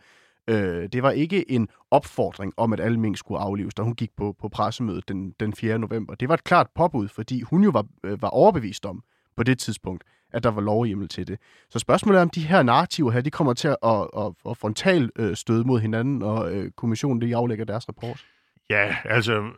Øh, 0.49 0.89
det 0.93 1.03
var 1.03 1.11
ikke 1.11 1.51
en 1.51 1.69
opfordring 1.91 2.53
om, 2.57 2.73
at 2.73 2.81
alle 2.81 3.01
mink 3.01 3.19
skulle 3.19 3.41
aflives, 3.41 3.75
da 3.75 3.83
hun 3.83 3.95
gik 3.95 4.11
på, 4.17 4.37
på 4.41 4.49
pressemødet 4.49 5.09
den, 5.09 5.35
den 5.41 5.53
4. 5.53 5.79
november. 5.79 6.15
Det 6.15 6.29
var 6.29 6.35
et 6.35 6.45
klart 6.45 6.67
påbud, 6.75 7.09
fordi 7.09 7.41
hun 7.41 7.65
jo 7.65 7.71
var, 7.71 7.87
øh, 8.05 8.23
var 8.23 8.29
overbevist 8.29 8.87
om 8.87 9.03
på 9.37 9.43
det 9.43 9.59
tidspunkt, 9.59 10.05
at 10.33 10.43
der 10.43 10.51
var 10.51 10.61
lovhjemmel 10.61 11.09
til 11.09 11.27
det. 11.27 11.39
Så 11.71 11.79
spørgsmålet 11.79 12.19
er, 12.19 12.23
om 12.23 12.31
de 12.31 12.41
her 12.41 12.63
narrativer 12.63 13.11
her, 13.11 13.21
de 13.21 13.31
kommer 13.31 13.53
til 13.53 13.69
at, 13.69 13.77
at, 13.85 14.09
at, 14.19 14.33
at 14.51 14.57
frontal 14.57 15.11
øh, 15.19 15.37
støde 15.37 15.65
mod 15.65 15.81
hinanden, 15.81 16.23
og 16.23 16.53
øh, 16.55 16.71
kommissionen 16.71 17.21
lige 17.21 17.37
aflægger 17.37 17.65
deres 17.65 17.89
rapport. 17.89 18.27
Ja, 18.71 18.97
altså, 19.05 19.51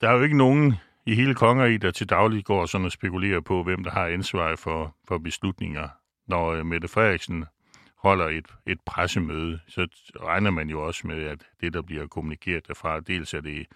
der 0.00 0.08
er 0.08 0.12
jo 0.12 0.22
ikke 0.22 0.36
nogen 0.36 0.74
i 1.06 1.14
hele 1.14 1.34
kongeriget, 1.34 1.82
der 1.82 1.90
til 1.90 2.08
daglig 2.08 2.44
går 2.44 2.66
sådan 2.66 2.84
og 2.84 2.92
spekulerer 2.92 3.40
på, 3.40 3.62
hvem 3.62 3.84
der 3.84 3.90
har 3.90 4.06
ansvar 4.06 4.56
for, 4.56 4.94
for 5.08 5.18
beslutninger. 5.18 5.88
Når 6.28 6.52
øh, 6.52 6.66
Mette 6.66 6.88
Frederiksen 6.88 7.44
holder 8.06 8.28
et, 8.28 8.46
et 8.66 8.80
pressemøde, 8.86 9.60
så 9.68 9.86
regner 10.22 10.50
man 10.50 10.70
jo 10.70 10.86
også 10.86 11.06
med, 11.06 11.24
at 11.24 11.38
det, 11.60 11.72
der 11.72 11.82
bliver 11.82 12.06
kommunikeret 12.06 12.68
derfra, 12.68 13.00
dels 13.00 13.34
er 13.34 13.40
det 13.40 13.66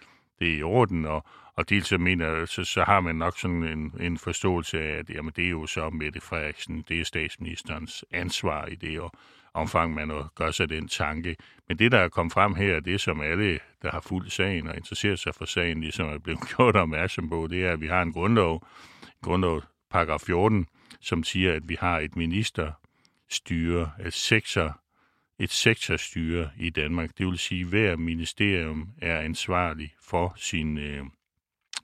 det 0.41 0.49
er 0.53 0.57
i 0.57 0.63
orden, 0.63 1.05
og, 1.05 1.25
og 1.55 1.69
dels 1.69 1.87
så 1.87 1.97
mener 1.97 2.45
så, 2.45 2.63
så 2.63 2.83
har 2.83 2.99
man 2.99 3.15
nok 3.15 3.39
sådan 3.39 3.63
en, 3.63 3.93
en 3.99 4.17
forståelse 4.17 4.79
af, 4.79 4.97
at 4.97 5.09
jamen, 5.09 5.33
det 5.35 5.45
er 5.45 5.49
jo 5.49 5.67
så 5.67 5.89
Mette 5.89 6.21
Frederiksen, 6.21 6.85
det 6.89 6.99
er 6.99 7.05
statsministerens 7.05 8.05
ansvar 8.11 8.65
i 8.65 8.75
det, 8.75 8.99
og 8.99 9.11
omfang 9.53 9.93
man 9.93 10.23
gør 10.35 10.51
sig 10.51 10.69
den 10.69 10.87
tanke. 10.87 11.35
Men 11.67 11.79
det, 11.79 11.91
der 11.91 11.97
er 11.97 12.09
kommet 12.09 12.33
frem 12.33 12.55
her, 12.55 12.79
det 12.79 13.01
som 13.01 13.21
alle, 13.21 13.59
der 13.81 13.91
har 13.91 14.01
fulgt 14.01 14.31
sagen 14.31 14.67
og 14.67 14.75
interesseret 14.75 15.19
sig 15.19 15.35
for 15.35 15.45
sagen, 15.45 15.81
ligesom 15.81 16.07
er 16.07 16.17
blevet 16.17 16.39
gjort 16.55 16.75
opmærksom 16.75 17.29
på, 17.29 17.47
det 17.47 17.65
er, 17.65 17.71
at 17.71 17.81
vi 17.81 17.87
har 17.87 18.01
en 18.01 18.13
grundlov, 18.13 18.67
grundlov 19.21 19.61
paragraf 19.91 20.21
14, 20.21 20.67
som 21.01 21.23
siger, 21.23 21.53
at 21.53 21.69
vi 21.69 21.77
har 21.79 21.99
et 21.99 22.15
minister- 22.15 22.80
styre, 23.33 23.91
et 24.05 24.13
sektor, 24.13 24.81
et 25.39 25.51
sektorstyre 25.51 26.49
i 26.57 26.69
Danmark. 26.69 27.17
Det 27.17 27.25
vil 27.25 27.37
sige, 27.37 27.61
at 27.61 27.67
hver 27.67 27.95
ministerium 27.95 28.89
er 29.01 29.19
ansvarlig 29.19 29.93
for 30.01 30.33
sin, 30.37 30.77
øh, 30.77 31.03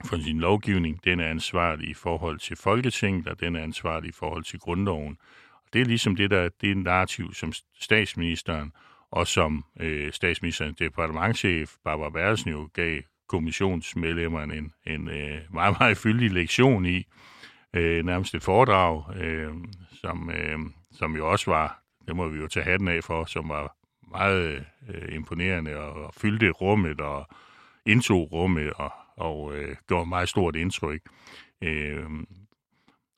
for 0.04 0.16
sin 0.16 0.40
lovgivning. 0.40 1.04
Den 1.04 1.20
er 1.20 1.28
ansvarlig 1.28 1.88
i 1.88 1.94
forhold 1.94 2.38
til 2.38 2.56
Folketinget, 2.56 3.26
og 3.28 3.40
den 3.40 3.56
er 3.56 3.62
ansvarlig 3.62 4.08
i 4.08 4.12
forhold 4.12 4.44
til 4.44 4.58
grundloven. 4.58 5.18
Og 5.54 5.72
det 5.72 5.80
er 5.80 5.84
ligesom 5.84 6.16
det, 6.16 6.30
der 6.30 6.48
det 6.60 6.68
er 6.68 6.72
en 6.72 6.82
narrativ, 6.82 7.34
som 7.34 7.52
statsministeren 7.80 8.72
og 9.10 9.26
som 9.26 9.64
øh, 9.80 10.12
statsministerens 10.12 10.76
departementchef 10.76 11.74
Barbara 11.84 12.10
Berlsen 12.10 12.50
jo 12.50 12.68
gav 12.74 13.02
kommissionsmedlemmerne 13.28 14.56
en, 14.56 14.72
en 14.86 15.08
øh, 15.08 15.40
meget, 15.50 15.76
meget 15.80 15.96
fyldig 15.96 16.30
lektion 16.30 16.86
i, 16.86 17.06
øh, 17.74 18.04
nærmest 18.04 18.34
et 18.34 18.42
foredrag, 18.42 19.16
øh, 19.16 19.52
som, 19.92 20.30
øh, 20.30 20.58
som 20.98 21.16
jo 21.16 21.30
også 21.30 21.50
var, 21.50 21.82
det 22.06 22.16
må 22.16 22.28
vi 22.28 22.38
jo 22.38 22.48
tage 22.48 22.64
hatten 22.64 22.88
af 22.88 23.04
for, 23.04 23.24
som 23.24 23.48
var 23.48 23.76
meget 24.10 24.64
øh, 24.88 25.14
imponerende 25.14 25.76
og, 25.76 25.92
og 25.92 26.14
fyldte 26.14 26.50
rummet 26.50 27.00
og 27.00 27.28
indtog 27.86 28.32
rummet 28.32 28.72
og, 28.72 28.92
og 29.16 29.56
øh, 29.56 29.76
gjorde 29.88 30.08
meget 30.08 30.28
stort 30.28 30.56
indtryk. 30.56 31.02
Øh, 31.62 32.10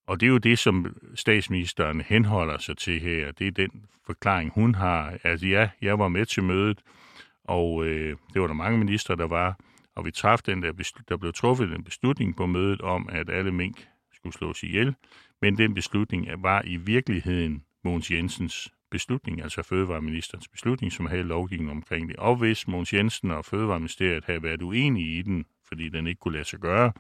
og 0.07 0.21
det 0.21 0.27
er 0.27 0.31
jo 0.31 0.39
det, 0.39 0.59
som 0.59 0.97
statsministeren 1.15 2.01
henholder 2.01 2.59
sig 2.59 2.77
til 2.77 3.01
her. 3.01 3.33
Det 3.33 3.47
er 3.47 3.51
den 3.51 3.85
forklaring, 4.07 4.53
hun 4.55 4.75
har. 4.75 5.19
Altså 5.25 5.47
ja, 5.47 5.71
jeg 5.83 5.99
var 5.99 6.09
med 6.09 6.27
til 6.27 6.43
mødet, 6.43 6.83
og 7.45 7.87
øh, 7.87 8.17
det 8.35 8.41
var 8.41 8.47
der 8.47 8.55
mange 8.55 8.79
ministre, 8.79 9.17
der 9.17 9.27
var, 9.27 9.59
og 9.97 10.05
vi 10.05 10.11
træffede 10.11 10.51
den 10.51 10.63
der, 10.63 10.93
der 11.09 11.17
blev 11.17 11.33
truffet 11.33 11.73
en 11.73 11.85
beslutning 11.85 12.37
på 12.37 12.47
mødet 12.47 12.81
om, 12.81 13.09
at 13.13 13.31
alle 13.31 13.53
mink 13.53 13.89
skulle 14.13 14.35
slås 14.35 14.63
ihjel, 14.63 14.95
men 15.43 15.59
den 15.59 15.75
beslutning 15.75 16.29
var 16.43 16.63
i 16.65 16.77
virkeligheden 16.77 17.65
Mogens 17.85 18.11
Jensens 18.11 18.73
beslutning, 18.91 19.43
altså 19.43 19.63
Fødevareministerens 19.63 20.49
beslutning, 20.49 20.93
som 20.93 21.07
havde 21.07 21.23
lovgivning 21.23 21.71
omkring 21.71 22.09
det. 22.09 22.17
Og 22.17 22.37
hvis 22.37 22.69
Mogens 22.69 22.93
Jensen 22.93 23.31
og 23.31 23.45
Fødevareministeriet 23.45 24.25
havde 24.25 24.43
været 24.43 24.63
uenige 24.63 25.19
i 25.19 25.23
den, 25.23 25.45
fordi 25.69 25.89
den 25.89 26.07
ikke 26.07 26.19
kunne 26.19 26.33
lade 26.33 26.45
sig 26.45 26.59
gøre, 26.59 26.93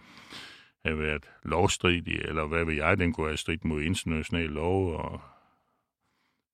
havde 0.85 0.99
været 0.99 1.31
lovstridig, 1.43 2.15
eller 2.15 2.47
hvad 2.47 2.65
ved 2.65 2.75
jeg, 2.75 2.99
den 2.99 3.13
kunne 3.13 3.27
have 3.27 3.37
stridt 3.37 3.65
mod 3.65 3.83
internationale 3.83 4.53
lov 4.53 4.95
og 4.95 5.21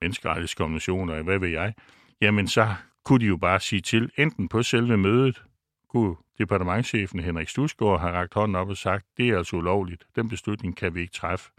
menneskerettighedskonventioner, 0.00 1.22
hvad 1.22 1.38
ved 1.38 1.48
jeg, 1.48 1.74
jamen 2.20 2.48
så 2.48 2.74
kunne 3.04 3.20
de 3.20 3.26
jo 3.26 3.36
bare 3.36 3.60
sige 3.60 3.80
til, 3.80 4.10
enten 4.16 4.48
på 4.48 4.62
selve 4.62 4.96
mødet, 4.96 5.42
kunne 5.88 6.16
departementchefen 6.38 7.20
Henrik 7.20 7.48
Stusgaard 7.48 8.00
have 8.00 8.12
ragt 8.12 8.34
hånden 8.34 8.56
op 8.56 8.68
og 8.68 8.76
sagt, 8.76 9.06
det 9.16 9.28
er 9.28 9.38
altså 9.38 9.56
ulovligt, 9.56 10.06
den 10.16 10.28
beslutning 10.28 10.76
kan 10.76 10.94
vi 10.94 11.00
ikke 11.00 11.12
træffe. 11.12 11.50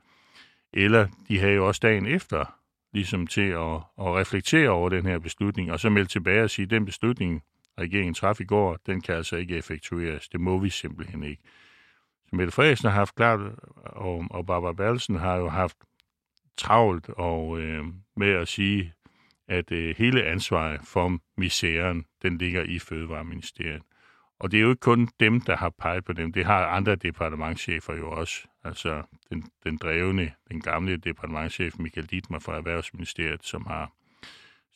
Eller 0.73 1.07
de 1.27 1.39
havde 1.39 1.53
jo 1.53 1.67
også 1.67 1.79
dagen 1.83 2.05
efter 2.05 2.57
ligesom 2.93 3.27
til 3.27 3.49
at, 3.49 3.75
at 3.99 4.15
reflektere 4.15 4.69
over 4.69 4.89
den 4.89 5.05
her 5.05 5.19
beslutning, 5.19 5.71
og 5.71 5.79
så 5.79 5.89
melde 5.89 6.09
tilbage 6.09 6.43
og 6.43 6.49
sige, 6.49 6.63
at 6.63 6.69
den 6.69 6.85
beslutning, 6.85 7.43
regeringen 7.79 8.13
træffede 8.13 8.43
i 8.43 8.47
går, 8.47 8.77
den 8.85 9.01
kan 9.01 9.15
altså 9.15 9.35
ikke 9.35 9.57
effektueres. 9.57 10.29
Det 10.29 10.39
må 10.39 10.59
vi 10.59 10.69
simpelthen 10.69 11.23
ikke. 11.23 11.41
Så 12.29 12.35
Mette 12.35 12.51
Frederiksen 12.51 12.89
har 12.89 12.95
haft 12.95 13.15
klart, 13.15 13.39
og, 13.77 14.25
og 14.29 14.45
Barbara 14.45 14.73
Berlsen 14.73 15.15
har 15.15 15.35
jo 15.35 15.49
haft 15.49 15.77
travlt 16.57 17.09
og, 17.09 17.59
øh, 17.59 17.85
med 18.15 18.29
at 18.29 18.47
sige, 18.47 18.93
at 19.47 19.71
øh, 19.71 19.95
hele 19.97 20.23
ansvaret 20.23 20.81
for 20.83 21.19
misæren, 21.37 22.05
den 22.21 22.37
ligger 22.37 22.63
i 22.63 22.79
Fødevareministeriet. 22.79 23.81
Og 24.39 24.51
det 24.51 24.57
er 24.57 24.61
jo 24.61 24.69
ikke 24.69 24.79
kun 24.79 25.09
dem, 25.19 25.41
der 25.41 25.55
har 25.55 25.69
peget 25.69 26.05
på 26.05 26.13
dem. 26.13 26.33
Det 26.33 26.45
har 26.45 26.65
andre 26.65 26.95
departementchefer 26.95 27.93
jo 27.93 28.11
også. 28.11 28.47
Altså 28.63 29.03
den, 29.29 29.51
den 29.63 29.77
drevne, 29.77 30.33
den 30.49 30.61
gamle 30.61 30.97
departementchef 30.97 31.73
Michael 31.79 32.07
Dietmar 32.07 32.39
fra 32.39 32.57
Erhvervsministeriet, 32.57 33.45
som 33.45 33.65
har 33.65 33.91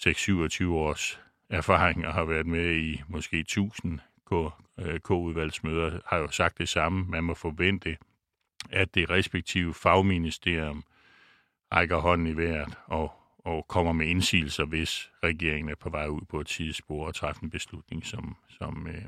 6-27 0.07 0.67
års 0.67 1.19
erfaring 1.49 2.07
og 2.07 2.13
har 2.13 2.25
været 2.25 2.47
med 2.47 2.75
i 2.75 3.01
måske 3.07 3.39
1000 3.39 3.99
øh, 4.31 4.99
K-udvalgsmøder, 4.99 5.99
har 6.05 6.17
jo 6.17 6.27
sagt 6.27 6.57
det 6.57 6.69
samme. 6.69 7.05
Man 7.05 7.23
må 7.23 7.33
forvente, 7.33 7.97
at 8.69 8.95
det 8.95 9.09
respektive 9.09 9.73
fagministerium 9.73 10.83
rækker 11.73 11.97
hånden 11.97 12.27
i 12.27 12.37
vejret 12.37 12.77
og, 12.85 13.11
og 13.37 13.67
kommer 13.67 13.91
med 13.91 14.07
indsigelser, 14.07 14.65
hvis 14.65 15.11
regeringen 15.23 15.69
er 15.69 15.75
på 15.75 15.89
vej 15.89 16.07
ud 16.07 16.21
på 16.29 16.39
et 16.39 16.47
tidsspor 16.47 17.07
og 17.07 17.15
træffer 17.15 17.43
en 17.43 17.49
beslutning, 17.49 18.05
som, 18.05 18.35
som, 18.49 18.87
øh, 18.87 19.05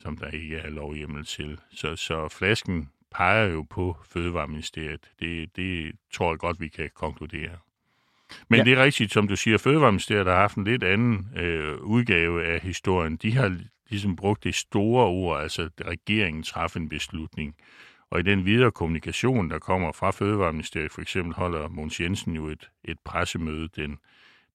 som 0.00 0.16
der 0.16 0.30
ikke 0.30 0.56
er 0.56 0.70
lovhjemmel 0.70 1.24
til. 1.24 1.58
Så, 1.70 1.96
så 1.96 2.28
flasken 2.28 2.90
peger 3.10 3.46
jo 3.46 3.62
på 3.62 3.96
Fødevareministeriet. 4.10 5.10
Det, 5.20 5.56
det 5.56 5.92
tror 6.12 6.30
jeg 6.32 6.38
godt, 6.38 6.60
vi 6.60 6.68
kan 6.68 6.90
konkludere. 6.94 7.56
Men 8.48 8.58
ja. 8.58 8.64
det 8.64 8.72
er 8.72 8.82
rigtigt, 8.82 9.12
som 9.12 9.28
du 9.28 9.36
siger, 9.36 9.58
Fødevareministeriet 9.58 10.26
har 10.26 10.34
haft 10.34 10.56
en 10.56 10.64
lidt 10.64 10.84
anden 10.84 11.28
øh, 11.36 11.78
udgave 11.80 12.44
af 12.44 12.60
historien. 12.60 13.16
De 13.16 13.32
har 13.32 13.56
ligesom 13.90 14.16
brugt 14.16 14.44
det 14.44 14.54
store 14.54 15.06
ord, 15.06 15.40
altså 15.40 15.62
at 15.62 15.86
regeringen 15.86 16.42
træffer 16.42 16.80
en 16.80 16.88
beslutning. 16.88 17.56
Og 18.10 18.20
i 18.20 18.22
den 18.22 18.44
videre 18.44 18.70
kommunikation, 18.70 19.50
der 19.50 19.58
kommer 19.58 19.92
fra 19.92 20.10
Fødevareministeriet, 20.10 20.92
for 20.92 21.00
eksempel 21.00 21.34
holder 21.34 21.68
Måns 21.68 22.00
Jensen 22.00 22.34
jo 22.34 22.46
et, 22.46 22.70
et 22.84 22.98
pressemøde 23.04 23.68
den, 23.76 23.98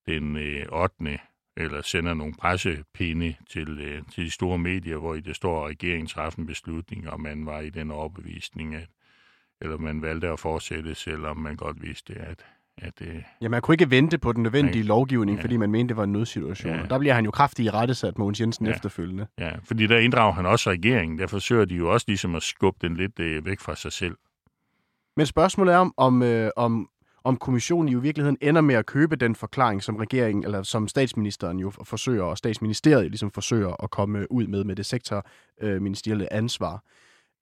den 0.05 0.37
øh, 0.37 0.65
8 0.71 1.19
eller 1.57 1.81
sender 1.81 2.13
nogle 2.13 2.33
pressepinde 2.33 3.35
til, 3.49 3.79
øh, 3.79 4.01
til 4.11 4.25
de 4.25 4.31
store 4.31 4.57
medier, 4.57 4.97
hvor 4.97 5.15
i 5.15 5.19
det 5.19 5.35
står, 5.35 5.63
at 5.63 5.69
regeringen 5.69 6.07
træffer 6.07 6.39
en 6.39 6.45
beslutning, 6.45 7.09
og 7.09 7.21
man 7.21 7.45
var 7.45 7.59
i 7.59 7.69
den 7.69 7.91
overbevisning, 7.91 8.75
at, 8.75 8.87
eller 9.61 9.77
man 9.77 10.01
valgte 10.01 10.29
at 10.29 10.39
fortsætte, 10.39 10.95
selvom 10.95 11.37
man 11.37 11.55
godt 11.55 11.81
vidste, 11.81 12.13
at, 12.13 12.45
at 12.77 13.01
øh, 13.01 13.21
Ja, 13.41 13.49
man 13.49 13.61
kunne 13.61 13.73
ikke 13.73 13.89
vente 13.89 14.17
på 14.17 14.31
den 14.31 14.43
nødvendige 14.43 14.81
ja, 14.81 14.87
lovgivning, 14.87 15.37
ja. 15.37 15.43
fordi 15.43 15.57
man 15.57 15.71
mente, 15.71 15.89
det 15.89 15.97
var 15.97 16.03
en 16.03 16.11
nødsituation. 16.11 16.73
Ja. 16.73 16.85
der 16.89 16.99
bliver 16.99 17.13
han 17.13 17.25
jo 17.25 17.31
kraftigt 17.31 17.65
i 17.65 17.69
rettesat, 17.69 18.17
Mogens 18.17 18.41
Jensen, 18.41 18.65
ja. 18.65 18.71
efterfølgende. 18.71 19.27
Ja, 19.37 19.51
fordi 19.63 19.87
der 19.87 19.97
inddrager 19.97 20.33
han 20.33 20.45
også 20.45 20.69
regeringen. 20.69 21.19
Der 21.19 21.27
forsøger 21.27 21.65
de 21.65 21.75
jo 21.75 21.93
også 21.93 22.05
ligesom 22.07 22.35
at 22.35 22.43
skubbe 22.43 22.87
den 22.87 22.97
lidt 22.97 23.19
øh, 23.19 23.45
væk 23.45 23.59
fra 23.59 23.75
sig 23.75 23.91
selv. 23.91 24.15
Men 25.17 25.25
spørgsmålet 25.25 25.73
er, 25.73 25.77
om, 25.77 25.93
om, 25.97 26.23
øh, 26.23 26.49
om 26.55 26.89
om 27.23 27.37
kommissionen 27.37 27.89
jo 27.89 27.99
i 27.99 28.01
virkeligheden 28.01 28.37
ender 28.41 28.61
med 28.61 28.75
at 28.75 28.85
købe 28.85 29.15
den 29.15 29.35
forklaring, 29.35 29.83
som 29.83 29.95
regeringen, 29.95 30.43
eller 30.43 30.63
som 30.63 30.87
statsministeren 30.87 31.59
jo 31.59 31.71
forsøger, 31.83 32.23
og 32.23 32.37
statsministeriet 32.37 33.11
ligesom 33.11 33.31
forsøger 33.31 33.83
at 33.83 33.91
komme 33.91 34.31
ud 34.31 34.47
med, 34.47 34.63
med 34.63 34.75
det 34.75 34.85
sektorministerielle 34.85 36.33
ansvar. 36.33 36.83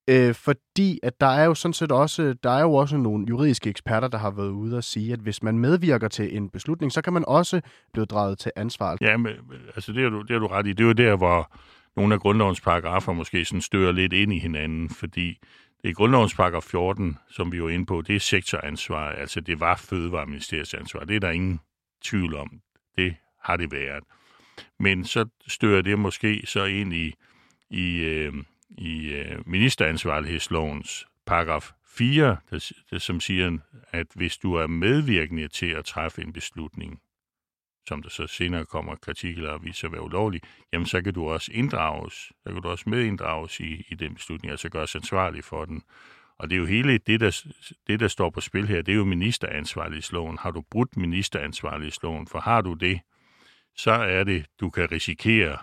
Øh, 0.10 0.34
fordi 0.34 1.00
at 1.04 1.22
der 1.22 1.28
er 1.28 1.46
jo 1.46 1.54
sådan 1.54 1.74
set 1.74 1.91
også, 1.91 2.36
der 2.44 2.50
er 2.50 2.62
jo 2.62 2.74
også 2.74 2.98
nogle 2.98 3.26
juridiske 3.30 3.70
eksperter, 3.70 4.08
der 4.08 4.17
har 4.17 4.32
været 4.32 4.50
ude 4.50 4.78
og 4.78 4.84
sige, 4.84 5.13
at 5.13 5.20
hvis 5.20 5.44
man 5.44 5.60
medvirker 5.60 6.08
til 6.08 6.38
en 6.38 6.50
beslutning, 6.50 6.91
så 6.91 7.02
kan 7.02 7.13
man 7.13 7.24
også 7.28 7.62
blive 7.94 8.06
draget 8.06 8.39
til 8.39 8.52
ansvar. 8.56 8.98
Ja, 9.02 9.17
men, 9.17 9.34
altså 9.76 9.91
det 9.94 10.06
er, 10.06 10.10
du, 10.10 10.22
det 10.22 10.36
er 10.36 10.39
du 10.39 10.48
ret 10.48 10.67
i. 10.67 10.74
Det 10.74 10.84
er 10.84 10.88
jo 10.88 10.91
der, 10.91 11.17
hvor 11.17 11.52
nogle 11.96 12.13
af 12.13 12.20
grundlovens 12.20 12.62
paragrafer 12.62 13.13
måske 13.13 13.46
sådan 13.46 13.62
stører 13.62 13.91
lidt 13.91 14.13
ind 14.13 14.34
i 14.34 14.39
hinanden, 14.39 14.89
fordi 14.89 15.38
i 15.84 15.94
grundlovens 15.94 16.36
paragraf 16.36 16.63
14, 16.63 17.17
som 17.30 17.52
vi 17.52 17.58
er 17.58 17.70
inde 17.70 17.86
på, 17.86 18.02
det 18.02 18.15
er 18.15 18.20
sektoransvar, 18.20 19.10
altså 19.10 19.41
det 19.41 19.60
var 19.60 19.76
Fødevareministeriets 19.76 20.74
ansvar. 20.74 21.00
Det 21.00 21.15
er 21.15 21.20
der 21.20 21.32
ingen 21.32 21.60
tvivl 22.04 22.36
om. 22.36 22.62
Det 22.98 23.15
har 23.44 23.58
det 23.58 23.72
været. 23.72 24.04
Men 24.80 25.06
så 25.06 25.26
stører 25.48 25.82
det 25.82 26.00
måske 26.00 26.41
så 26.46 26.65
ind 26.65 26.94
i, 26.94 27.13
i, 27.70 27.98
øh, 27.98 28.34
i 28.70 29.13
øh, 29.13 29.48
ministeransvarlighedslovens 29.48 31.08
paragraf 31.26 31.72
4, 31.88 32.38
der, 32.50 32.72
der, 32.91 32.98
som 32.98 33.20
siger, 33.20 33.58
at 33.91 34.08
hvis 34.15 34.38
du 34.38 34.54
er 34.54 34.67
medvirkende 34.67 35.48
til 35.48 35.70
at 35.70 35.86
træffe 35.86 36.22
en 36.22 36.34
beslutning, 36.34 37.00
som 37.91 38.01
der 38.01 38.10
så 38.10 38.27
senere 38.27 38.65
kommer 38.65 38.95
kritik 38.95 39.38
eller 39.38 39.58
viser 39.58 39.88
at 39.88 39.91
være 39.91 40.01
ulovlig, 40.01 40.41
jamen 40.73 40.86
så 40.86 41.01
kan 41.01 41.13
du 41.13 41.30
også 41.30 41.51
inddrages, 41.54 42.13
så 42.13 42.54
kan 42.54 42.62
du 42.62 42.69
også 42.69 42.89
medinddrages 42.89 43.60
i, 43.60 43.86
i 43.89 43.95
den 43.95 44.15
beslutning, 44.15 44.51
altså 44.51 44.69
gøres 44.69 44.95
ansvarlig 44.95 45.43
for 45.43 45.65
den. 45.65 45.84
Og 46.39 46.49
det 46.49 46.56
er 46.56 46.60
jo 46.60 46.65
hele 46.65 46.97
det 46.97 47.19
der, 47.19 47.43
det, 47.88 47.99
der 47.99 48.08
står 48.08 48.30
på 48.30 48.41
spil 48.41 48.67
her, 48.67 48.82
det 48.82 48.91
er 48.91 48.95
jo 48.95 49.06
ministeransvarlighedsloven. 49.06 50.38
Har 50.38 50.51
du 50.51 50.62
brudt 50.71 50.97
ministeransvarlighedsloven, 50.97 52.27
for 52.27 52.39
har 52.39 52.62
du 52.62 52.73
det, 52.73 52.99
så 53.75 53.91
er 53.91 54.23
det, 54.23 54.45
du 54.60 54.69
kan 54.69 54.91
risikere 54.91 55.58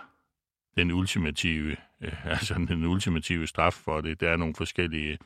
den 0.77 0.91
ultimative, 0.91 1.77
øh, 2.03 2.27
altså 2.35 2.55
den 2.55 2.85
ultimative 2.85 3.47
straf 3.47 3.73
for 3.73 4.01
det. 4.01 4.21
Der 4.21 4.31
er 4.31 4.37
nogle 4.37 4.55
forskellige 4.55 5.19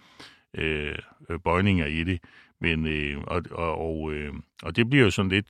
øh, 0.54 0.98
bøjninger 1.44 1.86
i 1.86 2.04
det, 2.04 2.20
men 2.60 2.86
øh, 2.86 3.18
og, 3.26 3.42
og, 3.50 3.78
og, 3.78 4.12
øh, 4.12 4.34
og 4.62 4.76
det 4.76 4.90
bliver 4.90 5.04
jo 5.04 5.10
sådan 5.10 5.30
lidt 5.30 5.46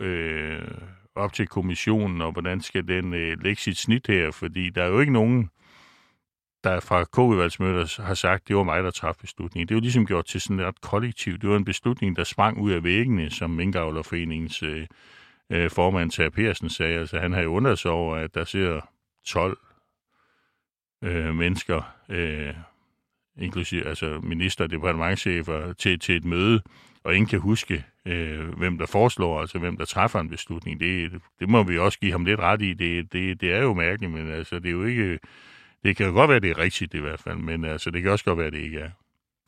øh, 0.00 0.68
op 1.14 1.32
til 1.32 1.46
kommissionen, 1.46 2.22
og 2.22 2.32
hvordan 2.32 2.60
skal 2.60 2.88
den 2.88 3.14
øh, 3.14 3.42
lægge 3.42 3.62
sit 3.62 3.78
snit 3.78 4.06
her, 4.06 4.30
fordi 4.30 4.70
der 4.70 4.82
er 4.82 4.88
jo 4.88 5.00
ikke 5.00 5.12
nogen, 5.12 5.50
der 6.64 6.80
fra 6.80 7.04
K-udvalgsmøder 7.04 8.02
har 8.02 8.14
sagt, 8.14 8.48
det 8.48 8.56
var 8.56 8.62
mig, 8.62 8.82
der 8.82 8.90
træffede 8.90 9.22
beslutningen. 9.22 9.68
Det 9.68 9.74
er 9.74 9.76
jo 9.76 9.80
ligesom 9.80 10.06
gjort 10.06 10.24
til 10.24 10.40
sådan 10.40 10.60
et 10.60 10.80
kollektiv. 10.80 11.38
Det 11.38 11.48
var 11.48 11.56
en 11.56 11.64
beslutning, 11.64 12.16
der 12.16 12.24
sprang 12.24 12.58
ud 12.58 12.70
af 12.70 12.84
væggene, 12.84 13.30
som 13.30 13.50
Minkavlerforeningens 13.50 14.62
øh, 14.62 14.86
øh, 15.50 15.70
formand 15.70 16.10
Ter 16.10 16.30
Persen 16.30 16.68
sagde. 16.68 16.98
Altså, 16.98 17.18
han 17.18 17.32
har 17.32 17.40
jo 17.40 17.54
undret 17.54 17.78
sig 17.78 17.90
over, 17.90 18.16
at 18.16 18.34
der 18.34 18.44
sidder 18.44 18.80
12 19.26 19.58
øh, 21.04 21.34
mennesker, 21.34 21.82
øh, 22.08 22.54
inklusive 23.38 23.86
altså 23.86 24.20
minister 24.22 24.64
og 24.64 24.70
departementchefer, 24.70 25.72
til, 25.72 25.98
til 25.98 26.16
et 26.16 26.24
møde, 26.24 26.62
og 27.04 27.14
ingen 27.14 27.28
kan 27.28 27.40
huske, 27.40 27.84
øh, 28.06 28.48
hvem 28.58 28.78
der 28.78 28.86
foreslår, 28.86 29.40
altså 29.40 29.58
hvem 29.58 29.76
der 29.76 29.84
træffer 29.84 30.20
en 30.20 30.28
beslutning. 30.28 30.80
Det, 30.80 31.12
det 31.40 31.48
må 31.48 31.62
vi 31.62 31.78
også 31.78 31.98
give 31.98 32.12
ham 32.12 32.24
lidt 32.24 32.40
ret 32.40 32.62
i. 32.62 32.74
Det, 32.74 33.12
det, 33.12 33.40
det 33.40 33.52
er 33.52 33.62
jo 33.62 33.74
mærkeligt, 33.74 34.12
men 34.12 34.30
altså, 34.30 34.58
det 34.58 34.66
er 34.66 34.72
jo 34.72 34.84
ikke... 34.84 35.18
Det 35.84 35.96
kan 35.96 36.06
jo 36.06 36.12
godt 36.12 36.30
være, 36.30 36.40
det 36.40 36.50
er 36.50 36.58
rigtigt 36.58 36.94
i 36.94 36.98
hvert 37.00 37.20
fald, 37.20 37.38
men 37.38 37.64
altså, 37.64 37.90
det 37.90 38.02
kan 38.02 38.10
også 38.10 38.24
godt 38.24 38.38
være, 38.38 38.50
det 38.50 38.58
ikke 38.58 38.78
er. 38.78 38.90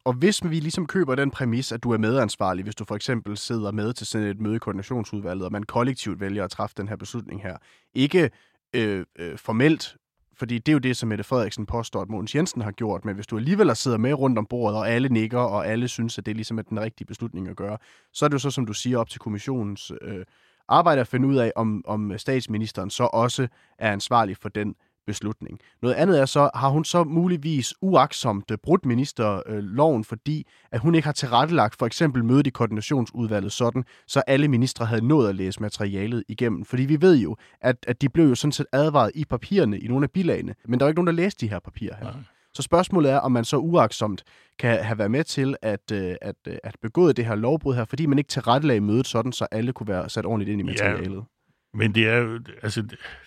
Og 0.05 0.13
hvis 0.13 0.45
vi 0.45 0.61
ligesom 0.61 0.87
køber 0.87 1.15
den 1.15 1.31
præmis, 1.31 1.73
at 1.73 1.83
du 1.83 1.91
er 1.93 1.99
medansvarlig, 1.99 2.63
hvis 2.63 2.75
du 2.75 2.85
for 2.85 2.97
eksempel 2.97 3.37
sidder 3.37 3.73
med 3.73 3.93
til 3.93 4.07
sådan 4.07 4.27
et 4.27 4.41
møde 4.41 4.57
i 4.57 4.59
koordinationsudvalget, 4.59 5.45
og 5.45 5.53
man 5.53 5.63
kollektivt 5.63 6.21
vælger 6.21 6.45
at 6.45 6.51
træffe 6.51 6.75
den 6.77 6.89
her 6.89 6.97
beslutning 6.97 7.43
her, 7.43 7.57
ikke 7.95 8.31
øh, 8.75 9.05
øh, 9.19 9.39
formelt 9.39 9.97
fordi 10.39 10.59
det 10.59 10.69
er 10.69 10.73
jo 10.73 10.79
det, 10.79 10.97
som 10.97 11.09
Mette 11.09 11.25
Frederiksen 11.25 11.67
påstår, 11.67 12.03
at 12.03 12.09
Mogens 12.09 12.35
Jensen 12.35 12.63
har 12.63 12.73
gjort, 12.73 13.05
men 13.05 13.15
hvis 13.15 13.27
du 13.27 13.37
alligevel 13.37 13.77
sidder 13.77 13.99
med 13.99 14.13
rundt 14.15 14.39
om 14.39 14.47
bordet, 14.47 14.79
og 14.79 14.91
alle 14.91 15.09
nikker, 15.09 15.39
og 15.39 15.67
alle 15.67 15.89
synes, 15.89 16.19
at 16.19 16.27
det 16.27 16.37
ligesom 16.37 16.59
er 16.59 16.63
den 16.63 16.81
rigtige 16.81 17.07
beslutning 17.07 17.49
at 17.49 17.57
gøre, 17.57 17.79
så 18.13 18.25
er 18.25 18.29
det 18.29 18.35
jo 18.35 18.39
så, 18.39 18.51
som 18.51 18.67
du 18.67 18.73
siger, 18.73 18.99
op 18.99 19.09
til 19.09 19.21
kommissionens 19.21 19.93
øh, 20.03 20.25
arbejde 20.69 21.01
at 21.01 21.07
finde 21.07 21.29
ud 21.29 21.37
af, 21.37 21.53
om, 21.57 21.85
om 21.87 22.19
statsministeren 22.19 22.91
så 22.91 23.05
også 23.05 23.49
er 23.79 23.93
ansvarlig 23.93 24.37
for 24.37 24.49
den 24.49 24.75
beslutning. 25.09 25.59
Noget 25.83 25.95
andet 25.95 26.21
er 26.21 26.27
så, 26.27 26.51
har 26.55 26.69
hun 26.69 26.85
så 26.85 27.05
muligvis 27.05 27.75
uaksomt 27.83 28.53
brudt 28.63 28.87
ministerloven, 28.87 30.05
fordi 30.05 30.47
at 30.73 30.81
hun 30.81 30.95
ikke 30.95 31.07
har 31.07 31.13
tilrettelagt 31.13 31.79
for 31.79 31.87
eksempel 31.87 32.25
mødet 32.25 32.47
i 32.47 32.51
koordinationsudvalget 32.51 33.53
sådan, 33.53 33.85
så 34.07 34.23
alle 34.27 34.49
ministre 34.49 34.87
havde 34.87 35.07
nået 35.07 35.29
at 35.29 35.35
læse 35.35 35.61
materialet 35.61 36.25
igennem. 36.29 36.65
Fordi 36.65 36.83
vi 36.83 37.01
ved 37.01 37.17
jo, 37.17 37.37
at, 37.61 37.77
at 37.89 38.03
de 38.03 38.09
blev 38.09 38.29
jo 38.29 38.35
sådan 38.35 38.53
set 38.53 38.67
advaret 38.73 39.11
i 39.15 39.25
papirerne, 39.25 39.79
i 39.79 39.89
nogle 39.89 40.05
af 40.05 40.11
bilagene, 40.11 40.55
men 40.69 40.81
der 40.81 40.85
er 40.85 40.89
jo 40.89 40.91
ikke 40.91 40.99
nogen, 40.99 41.07
der 41.07 41.23
læste 41.23 41.47
de 41.47 41.51
her 41.51 41.59
papirer 41.59 41.97
her. 41.97 42.05
Nej. 42.05 42.23
Så 42.55 42.63
spørgsmålet 42.63 43.11
er, 43.13 43.19
om 43.19 43.33
man 43.33 43.45
så 43.45 43.57
uaksomt 43.57 44.25
kan 44.59 44.85
have 44.85 44.99
været 44.99 45.11
med 45.11 45.25
til 45.25 45.57
at, 45.63 45.93
øh, 45.93 46.15
at, 46.23 46.37
øh, 46.49 46.57
at 46.65 46.77
begå 46.83 47.13
det 47.13 47.27
her 47.27 47.35
lovbrud 47.35 47.75
her, 47.75 47.85
fordi 47.85 48.07
man 48.07 48.19
ikke 48.19 48.29
tilrettelagde 48.29 48.81
mødet 48.81 49.07
sådan, 49.07 49.33
så 49.33 49.47
alle 49.51 49.73
kunne 49.73 49.89
være 49.89 50.11
sat 50.11 50.27
ordentligt 50.27 50.51
ind 50.51 50.61
i 50.61 50.65
materialet. 50.65 51.17
Ja. 51.17 51.38
Men 51.79 51.95
det 51.95 52.09
er 52.09 52.17
jo, 52.17 52.41
altså, 52.63 52.83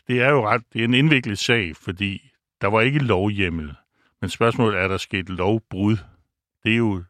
det 0.08 0.22
er 0.22 0.30
jo 0.30 0.48
ret, 0.48 0.64
det 0.74 0.80
er 0.80 0.86
en 0.86 0.94
indviklet 0.94 1.40
sag, 1.40 1.76
fordi 1.76 2.32
der 2.62 2.68
var 2.68 2.82
ikke 2.82 3.00
lovhjemmel. 3.00 3.76
Men 4.22 4.30
spørgsmålet 4.30 4.80
er, 4.80 4.88
der 4.88 4.98
sket 4.98 5.30
lovbrud. 5.30 5.98
Det 6.64 6.72
er 6.74 6.78
jo, 6.78 7.04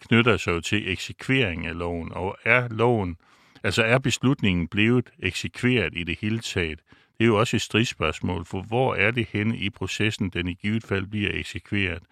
knytter 0.00 0.36
sig 0.36 0.52
jo 0.52 0.60
til 0.60 0.92
eksekvering 0.92 1.66
af 1.66 1.78
loven, 1.78 2.12
og 2.12 2.36
er 2.44 2.68
loven, 2.68 3.16
altså 3.62 3.82
er 3.82 3.98
beslutningen 3.98 4.68
blevet 4.68 5.10
eksekveret 5.18 5.92
i 5.96 6.04
det 6.04 6.18
hele 6.20 6.38
taget? 6.38 6.80
Det 7.18 7.24
er 7.24 7.26
jo 7.26 7.38
også 7.38 7.56
et 7.56 7.62
stridsspørgsmål, 7.62 8.44
for 8.44 8.62
hvor 8.62 8.94
er 8.94 9.10
det 9.10 9.28
henne 9.32 9.58
i 9.58 9.70
processen, 9.70 10.30
den 10.30 10.48
i 10.48 10.54
givet 10.54 10.84
fald 10.84 11.06
bliver 11.06 11.30
eksekveret? 11.34 12.02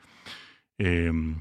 Øhm, 0.80 1.40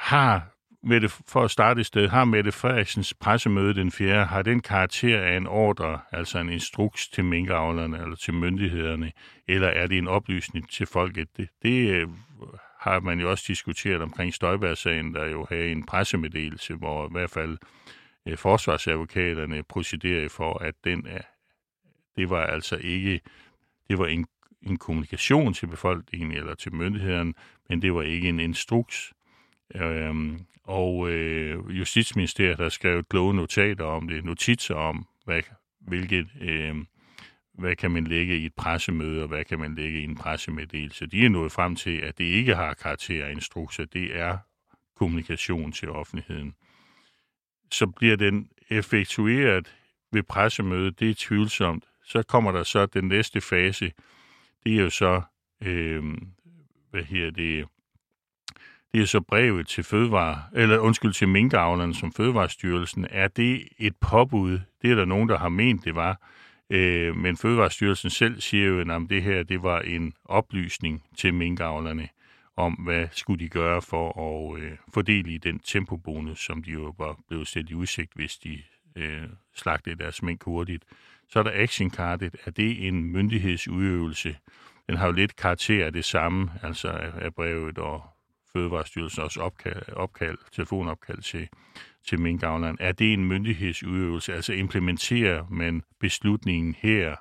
har 0.00 0.57
Mette, 0.82 1.08
for 1.08 1.44
at 1.44 1.50
starte 1.50 1.80
et 1.80 1.86
sted, 1.86 2.08
har 2.08 2.24
Mette 2.24 2.52
Frederiksens 2.52 3.14
pressemøde 3.14 3.74
den 3.74 3.90
4. 3.92 4.24
har 4.24 4.42
den 4.42 4.60
karakter 4.60 5.20
af 5.20 5.36
en 5.36 5.46
ordre, 5.46 6.00
altså 6.12 6.38
en 6.38 6.48
instruks 6.48 7.08
til 7.08 7.24
minkavlerne 7.24 8.02
eller 8.02 8.16
til 8.16 8.34
myndighederne, 8.34 9.12
eller 9.48 9.68
er 9.68 9.86
det 9.86 9.98
en 9.98 10.08
oplysning 10.08 10.70
til 10.70 10.86
folket? 10.86 11.36
Det, 11.36 11.48
det 11.62 11.90
øh, 11.90 12.08
har 12.80 13.00
man 13.00 13.20
jo 13.20 13.30
også 13.30 13.44
diskuteret 13.48 14.02
omkring 14.02 14.34
Støjberg-sagen, 14.34 15.14
der 15.14 15.26
jo 15.26 15.46
havde 15.48 15.72
en 15.72 15.86
pressemeddelelse, 15.86 16.74
hvor 16.74 17.06
i 17.06 17.12
hvert 17.12 17.30
fald 17.30 17.58
øh, 18.26 18.36
forsvarsadvokaterne 18.36 19.62
procederede 19.62 20.28
for, 20.28 20.58
at 20.58 20.74
den 20.84 21.06
er, 21.06 21.22
det 22.16 22.30
var 22.30 22.46
altså 22.46 22.76
ikke, 22.76 23.20
det 23.88 23.98
var 23.98 24.06
en, 24.06 24.26
en 24.62 24.76
kommunikation 24.76 25.54
til 25.54 25.66
befolkningen 25.66 26.32
eller 26.32 26.54
til 26.54 26.74
myndighederne, 26.74 27.34
men 27.68 27.82
det 27.82 27.94
var 27.94 28.02
ikke 28.02 28.28
en 28.28 28.40
instruks. 28.40 29.12
Øhm, 29.74 30.46
og 30.64 31.10
øh, 31.10 31.78
Justitsministeriet 31.78 32.58
har 32.58 32.68
skrevet 32.68 33.08
kloge 33.08 33.34
notater 33.34 33.84
om 33.84 34.08
det, 34.08 34.24
notitser 34.24 34.74
om, 34.74 35.06
hvad, 35.24 35.42
hvilket, 35.80 36.28
øh, 36.40 36.76
hvad 37.54 37.76
kan 37.76 37.90
man 37.90 38.04
lægge 38.04 38.38
i 38.38 38.46
et 38.46 38.54
pressemøde, 38.54 39.22
og 39.22 39.28
hvad 39.28 39.44
kan 39.44 39.58
man 39.58 39.74
lægge 39.74 40.00
i 40.00 40.04
en 40.04 40.16
pressemeddelelse. 40.16 41.06
De 41.06 41.24
er 41.24 41.28
nået 41.28 41.52
frem 41.52 41.76
til, 41.76 41.96
at 41.98 42.18
det 42.18 42.24
ikke 42.24 42.54
har 42.54 42.74
karakter 42.74 43.26
af 43.26 43.30
instrukser, 43.30 43.84
det 43.84 44.16
er 44.16 44.38
kommunikation 44.96 45.72
til 45.72 45.90
offentligheden. 45.90 46.54
Så 47.72 47.86
bliver 47.86 48.16
den 48.16 48.48
effektueret 48.70 49.74
ved 50.12 50.22
pressemødet, 50.22 51.00
det 51.00 51.10
er 51.10 51.14
tvivlsomt. 51.18 51.84
Så 52.04 52.22
kommer 52.22 52.52
der 52.52 52.62
så 52.62 52.86
den 52.86 53.04
næste 53.04 53.40
fase, 53.40 53.92
det 54.64 54.74
er 54.74 54.82
jo 54.82 54.90
så, 54.90 55.22
øh, 55.62 56.02
hvad 56.90 57.02
her 57.02 57.30
det, 57.30 57.66
det 58.92 59.00
er 59.00 59.06
så 59.06 59.20
brevet 59.20 59.66
til 59.66 59.84
fødevare, 59.84 60.42
eller 60.54 60.78
undskyld, 60.78 61.12
til 61.12 61.28
minkavlerne 61.28 61.94
som 61.94 62.12
Fødevarestyrelsen. 62.12 63.06
Er 63.10 63.28
det 63.28 63.68
et 63.78 63.96
påbud? 64.00 64.60
Det 64.82 64.90
er 64.90 64.94
der 64.94 65.04
nogen, 65.04 65.28
der 65.28 65.38
har 65.38 65.48
ment, 65.48 65.84
det 65.84 65.94
var. 65.94 66.20
Øh, 66.70 67.16
men 67.16 67.36
Fødevarestyrelsen 67.36 68.10
selv 68.10 68.40
siger 68.40 68.66
jo, 68.66 68.80
at 68.80 69.10
det 69.10 69.22
her 69.22 69.42
det 69.42 69.62
var 69.62 69.80
en 69.80 70.12
oplysning 70.24 71.04
til 71.16 71.34
minkavlerne 71.34 72.08
om, 72.56 72.72
hvad 72.72 73.08
skulle 73.12 73.44
de 73.44 73.48
gøre 73.48 73.82
for 73.82 74.20
at 74.20 74.60
øh, 74.62 74.72
fordele 74.94 75.32
i 75.32 75.38
den 75.38 75.58
tempobonus, 75.58 76.44
som 76.44 76.62
de 76.62 76.70
jo 76.70 76.94
var 76.98 77.18
blevet 77.28 77.48
stillet 77.48 77.70
i 77.70 77.74
udsigt, 77.74 78.12
hvis 78.14 78.36
de 78.36 78.62
øh, 78.96 79.22
slagtede 79.56 79.98
deres 79.98 80.22
mink 80.22 80.44
hurtigt. 80.44 80.84
Så 81.28 81.38
er 81.38 81.42
der 81.42 81.52
actionkartet. 81.54 82.36
Er 82.44 82.50
det 82.50 82.88
en 82.88 83.04
myndighedsudøvelse? 83.04 84.36
Den 84.86 84.96
har 84.96 85.06
jo 85.06 85.12
lidt 85.12 85.36
karakter 85.36 85.86
af 85.86 85.92
det 85.92 86.04
samme, 86.04 86.50
altså 86.62 86.88
af 87.20 87.34
brevet 87.34 87.78
og 87.78 88.02
Fødevarestyrelsen 88.52 89.22
også 89.22 89.40
opkald, 89.40 89.82
opkald, 89.92 90.38
telefonopkald 90.52 91.22
til, 91.22 91.48
til 92.06 92.20
minkavleren. 92.20 92.76
Er 92.80 92.92
det 92.92 93.12
en 93.12 93.24
myndighedsudøvelse? 93.24 94.34
Altså 94.34 94.52
implementerer 94.52 95.44
man 95.50 95.82
beslutningen 96.00 96.74
her? 96.78 97.16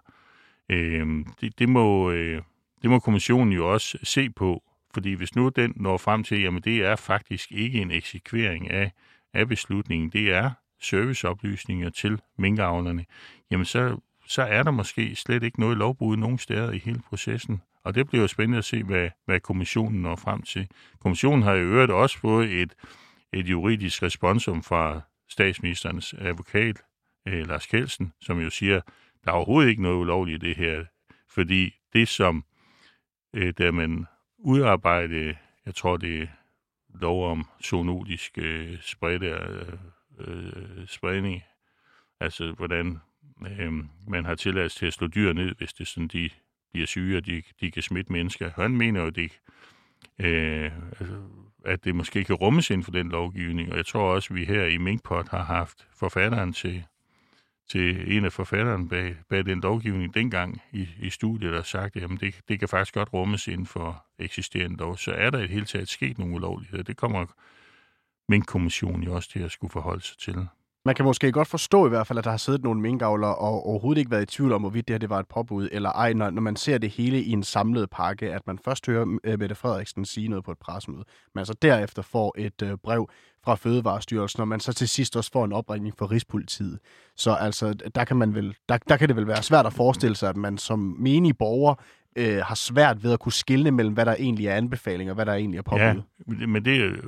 Øh, 0.69 1.25
det, 1.41 1.59
det, 1.59 1.69
må, 1.69 2.11
øh, 2.11 2.41
det 2.81 2.89
må 2.89 2.99
kommissionen 2.99 3.53
jo 3.53 3.73
også 3.73 3.97
se 4.03 4.29
på, 4.29 4.63
fordi 4.93 5.13
hvis 5.13 5.35
nu 5.35 5.49
den 5.49 5.73
når 5.75 5.97
frem 5.97 6.23
til, 6.23 6.41
jamen 6.41 6.61
det 6.61 6.85
er 6.85 6.95
faktisk 6.95 7.51
ikke 7.51 7.81
en 7.81 7.91
eksekvering 7.91 8.71
af, 8.71 8.91
af 9.33 9.47
beslutningen, 9.47 10.09
det 10.09 10.33
er 10.33 10.51
serviceoplysninger 10.81 11.89
til 11.89 12.21
minkavlerne, 12.37 13.05
jamen 13.51 13.65
så, 13.65 13.97
så 14.27 14.41
er 14.41 14.63
der 14.63 14.71
måske 14.71 15.15
slet 15.15 15.43
ikke 15.43 15.59
noget 15.59 15.77
lovbrud 15.77 16.17
nogen 16.17 16.37
steder 16.37 16.71
i 16.71 16.77
hele 16.77 16.99
processen. 17.09 17.61
Og 17.87 17.95
det 17.95 18.07
bliver 18.07 18.21
jo 18.21 18.27
spændende 18.27 18.57
at 18.57 18.65
se, 18.65 18.83
hvad, 18.83 19.09
hvad 19.25 19.39
kommissionen 19.39 20.01
når 20.01 20.15
frem 20.15 20.41
til. 20.41 20.67
Kommissionen 20.99 21.43
har 21.43 21.53
i 21.53 21.61
øvrigt 21.61 21.91
også 21.91 22.19
fået 22.19 22.61
et, 22.61 22.73
et 23.33 23.49
juridisk 23.49 24.03
responsum 24.03 24.63
fra 24.63 25.01
statsministerens 25.29 26.13
advokat, 26.13 26.83
eh, 27.25 27.47
Lars 27.47 27.65
Kelsen, 27.65 28.13
som 28.21 28.39
jo 28.39 28.49
siger, 28.49 28.81
der 29.25 29.31
er 29.31 29.35
overhovedet 29.35 29.69
ikke 29.69 29.81
noget 29.81 29.97
ulovligt 29.97 30.43
i 30.43 30.47
det 30.47 30.57
her, 30.57 30.85
fordi 31.29 31.73
det 31.93 32.07
som, 32.07 32.45
eh, 33.33 33.53
da 33.57 33.71
man 33.71 34.05
udarbejdede, 34.37 35.35
jeg 35.65 35.75
tror 35.75 35.97
det 35.97 36.21
er 36.21 36.27
lov 36.89 37.31
om 37.31 37.45
zoonotisk 37.63 38.37
eh, 38.37 38.71
øh, 38.71 38.77
spredte, 38.81 39.27
øh, 40.19 40.87
spredning, 40.87 41.43
altså 42.19 42.51
hvordan 42.51 42.99
øh, 43.59 43.73
man 44.07 44.25
har 44.25 44.35
tilladelse 44.35 44.77
til 44.77 44.85
at 44.85 44.93
slå 44.93 45.07
dyr 45.07 45.33
ned, 45.33 45.55
hvis 45.55 45.73
det 45.73 45.81
er 45.81 45.85
sådan, 45.85 46.07
de 46.07 46.29
bliver 46.71 46.87
syge, 46.87 47.17
og 47.17 47.25
de, 47.25 47.43
de 47.61 47.71
kan 47.71 47.83
smitte 47.83 48.11
mennesker. 48.11 48.51
Han 48.55 48.71
mener 48.71 49.01
jo, 49.01 49.09
det, 49.09 49.39
øh, 50.19 50.71
altså, 50.99 51.21
at 51.65 51.83
det 51.83 51.95
måske 51.95 52.23
kan 52.23 52.35
rummes 52.35 52.69
inden 52.69 52.83
for 52.83 52.91
den 52.91 53.09
lovgivning, 53.09 53.71
og 53.71 53.77
jeg 53.77 53.85
tror 53.85 54.13
også, 54.13 54.33
at 54.33 54.39
vi 54.39 54.45
her 54.45 54.65
i 54.65 54.77
Minkpot 54.77 55.29
har 55.29 55.43
haft 55.43 55.87
forfatteren 55.95 56.53
til, 56.53 56.83
til 57.69 58.17
en 58.17 58.25
af 58.25 58.33
forfatteren 58.33 58.89
bag, 58.89 59.15
bag 59.29 59.45
den 59.45 59.61
lovgivning 59.61 60.13
dengang 60.13 60.61
i, 60.71 60.89
i 60.99 61.09
studiet, 61.09 61.53
der 61.53 61.63
sagt, 61.63 61.95
at 61.95 62.01
jamen 62.01 62.17
det, 62.17 62.35
det 62.47 62.59
kan 62.59 62.69
faktisk 62.69 62.93
godt 62.93 63.13
rummes 63.13 63.47
inden 63.47 63.65
for 63.65 64.05
eksisterende 64.19 64.77
lov. 64.77 64.97
Så 64.97 65.11
er 65.11 65.29
der 65.29 65.37
i 65.37 65.41
det 65.41 65.49
hele 65.49 65.65
taget 65.65 65.89
sket 65.89 66.17
nogle 66.17 66.35
ulovligheder. 66.35 66.83
Det 66.83 66.97
kommer 66.97 67.25
Minkkommissionen 68.29 69.03
jo 69.03 69.15
også 69.15 69.29
til 69.29 69.39
at 69.39 69.51
skulle 69.51 69.71
forholde 69.71 70.01
sig 70.01 70.17
til. 70.17 70.47
Man 70.87 70.95
kan 70.95 71.05
måske 71.05 71.31
godt 71.31 71.47
forstå 71.47 71.85
i 71.85 71.89
hvert 71.89 72.07
fald, 72.07 72.19
at 72.19 72.25
der 72.25 72.29
har 72.29 72.37
siddet 72.37 72.63
nogle 72.63 72.81
minkavlere 72.81 73.35
og 73.35 73.65
overhovedet 73.65 73.99
ikke 73.99 74.11
været 74.11 74.23
i 74.23 74.25
tvivl 74.25 74.51
om, 74.51 74.61
hvorvidt 74.61 74.87
det 74.87 74.93
her 74.93 74.97
det 74.99 75.09
var 75.09 75.19
et 75.19 75.27
påbud 75.27 75.69
eller 75.71 75.89
ej, 75.89 76.13
når, 76.13 76.29
når 76.29 76.41
man 76.41 76.55
ser 76.55 76.77
det 76.77 76.89
hele 76.89 77.21
i 77.21 77.31
en 77.31 77.43
samlet 77.43 77.89
pakke, 77.89 78.33
at 78.33 78.47
man 78.47 78.59
først 78.65 78.87
hører 78.87 79.05
mm, 79.05 79.19
øh, 79.23 79.39
Mette 79.39 79.55
Frederiksen 79.55 80.05
sige 80.05 80.27
noget 80.27 80.45
på 80.45 80.51
et 80.51 80.57
pressemøde, 80.57 81.03
men 81.35 81.45
så 81.45 81.53
derefter 81.61 82.01
får 82.01 82.35
et 82.37 82.61
øh, 82.63 82.77
brev 82.83 83.09
fra 83.43 83.55
Fødevarestyrelsen, 83.55 84.41
og 84.41 84.47
man 84.47 84.59
så 84.59 84.73
til 84.73 84.87
sidst 84.87 85.17
også 85.17 85.31
får 85.31 85.45
en 85.45 85.53
opringning 85.53 85.97
fra 85.97 86.05
Rigspolitiet. 86.05 86.79
Så 87.15 87.31
altså, 87.31 87.73
der 87.73 88.03
kan, 88.03 88.17
man 88.17 88.35
vel, 88.35 88.55
der, 88.69 88.77
der 88.89 88.97
kan 88.97 89.07
det 89.07 89.15
vel 89.15 89.27
være 89.27 89.43
svært 89.43 89.65
at 89.65 89.73
forestille 89.73 90.15
sig, 90.15 90.29
at 90.29 90.37
man 90.37 90.57
som 90.57 90.95
menig 90.99 91.37
borger 91.37 91.75
øh, 92.15 92.37
har 92.37 92.55
svært 92.55 93.03
ved 93.03 93.11
at 93.11 93.19
kunne 93.19 93.33
skille 93.33 93.71
mellem, 93.71 93.93
hvad 93.93 94.05
der 94.05 94.15
egentlig 94.19 94.47
er 94.47 94.55
anbefalinger, 94.55 95.11
og 95.11 95.15
hvad 95.15 95.25
der 95.25 95.33
egentlig 95.33 95.57
er 95.57 95.61
påbud. 95.61 95.79
Ja, 96.39 96.47
men 96.47 96.65
det, 96.65 97.01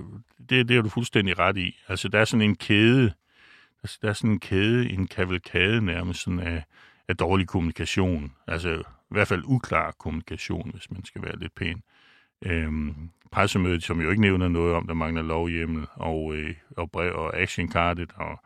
det, 0.50 0.70
det 0.70 0.78
er 0.78 0.82
du 0.82 0.90
fuldstændig 0.90 1.40
ret 1.40 1.58
i. 1.58 1.76
Altså, 1.88 2.08
der 2.08 2.20
er 2.20 2.26
sådan 2.26 2.42
en 2.42 2.56
kæde, 2.56 3.04
øh, 3.04 3.12
Altså, 3.84 4.00
der 4.02 4.10
er 4.10 4.14
sådan 4.14 4.32
en 4.32 4.40
kæde, 4.40 4.90
en 4.90 5.08
kavalkade 5.08 5.82
nærmest 5.82 6.24
sådan 6.24 6.40
af, 6.40 6.64
af 7.08 7.18
dårlig 7.18 7.48
kommunikation. 7.48 8.34
Altså, 8.48 8.74
i 8.80 9.14
hvert 9.14 9.28
fald 9.28 9.44
uklar 9.46 9.92
kommunikation, 9.92 10.72
hvis 10.72 10.92
man 10.92 11.06
skal 11.06 11.22
være 11.22 11.40
lidt 11.40 11.56
pæn. 11.56 11.84
Øhm, 12.46 13.10
pressemødet, 13.32 13.84
som 13.84 14.02
jo 14.02 14.10
ikke 14.10 14.22
nævner 14.22 14.48
noget 14.48 14.76
om, 14.76 14.88
der 14.88 14.94
mangler 14.94 15.22
lovhjemmel, 15.22 15.86
og, 15.94 16.36
øh, 16.36 16.56
og 16.78 16.92
brev 16.92 17.16
og 17.16 17.38
actioncardet, 17.38 18.12
og 18.16 18.40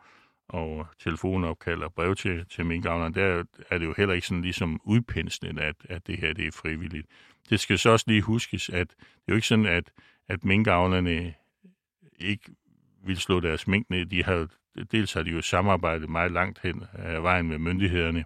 og 0.48 0.86
telefonopkald 0.98 1.82
og 1.82 1.92
brev 1.94 2.16
til, 2.16 2.46
til 2.46 2.66
minkavlerne, 2.66 3.14
der 3.14 3.44
er 3.70 3.78
det 3.78 3.86
jo 3.86 3.94
heller 3.96 4.14
ikke 4.14 4.26
sådan 4.26 4.42
ligesom 4.42 4.80
udpenslet, 4.84 5.58
at, 5.58 5.76
at 5.88 6.06
det 6.06 6.18
her 6.18 6.32
det 6.32 6.46
er 6.46 6.52
frivilligt. 6.52 7.06
Det 7.50 7.60
skal 7.60 7.78
så 7.78 7.90
også 7.90 8.04
lige 8.08 8.22
huskes, 8.22 8.68
at 8.68 8.90
det 8.90 9.06
er 9.28 9.32
jo 9.32 9.34
ikke 9.34 9.46
sådan, 9.46 9.66
at, 9.66 9.90
at 10.28 10.44
minkavlerne 10.44 11.34
ikke 12.18 12.44
vil 13.06 13.16
slå 13.16 13.40
deres 13.40 13.66
mink 13.66 13.90
ned. 13.90 14.06
De 14.06 14.24
har, 14.24 14.48
dels 14.92 15.12
har 15.12 15.22
de 15.22 15.30
jo 15.30 15.42
samarbejdet 15.42 16.10
meget 16.10 16.32
langt 16.32 16.60
hen 16.62 16.84
af 16.92 17.22
vejen 17.22 17.48
med 17.48 17.58
myndighederne, 17.58 18.24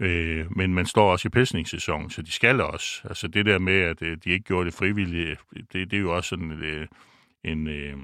øh, 0.00 0.56
men 0.56 0.74
man 0.74 0.86
står 0.86 1.12
også 1.12 1.28
i 1.28 1.30
pelsningssæsonen, 1.30 2.10
så 2.10 2.22
de 2.22 2.30
skal 2.30 2.60
også. 2.60 3.00
Altså 3.04 3.28
det 3.28 3.46
der 3.46 3.58
med, 3.58 3.80
at 3.80 4.02
øh, 4.02 4.16
de 4.24 4.30
ikke 4.30 4.44
gjorde 4.44 4.66
det 4.66 4.74
frivilligt, 4.74 5.40
det, 5.72 5.90
det 5.90 5.92
er 5.92 6.00
jo 6.00 6.16
også 6.16 6.28
sådan 6.28 6.52
øh, 6.52 6.86
en... 7.44 7.66
Øh, 7.66 7.96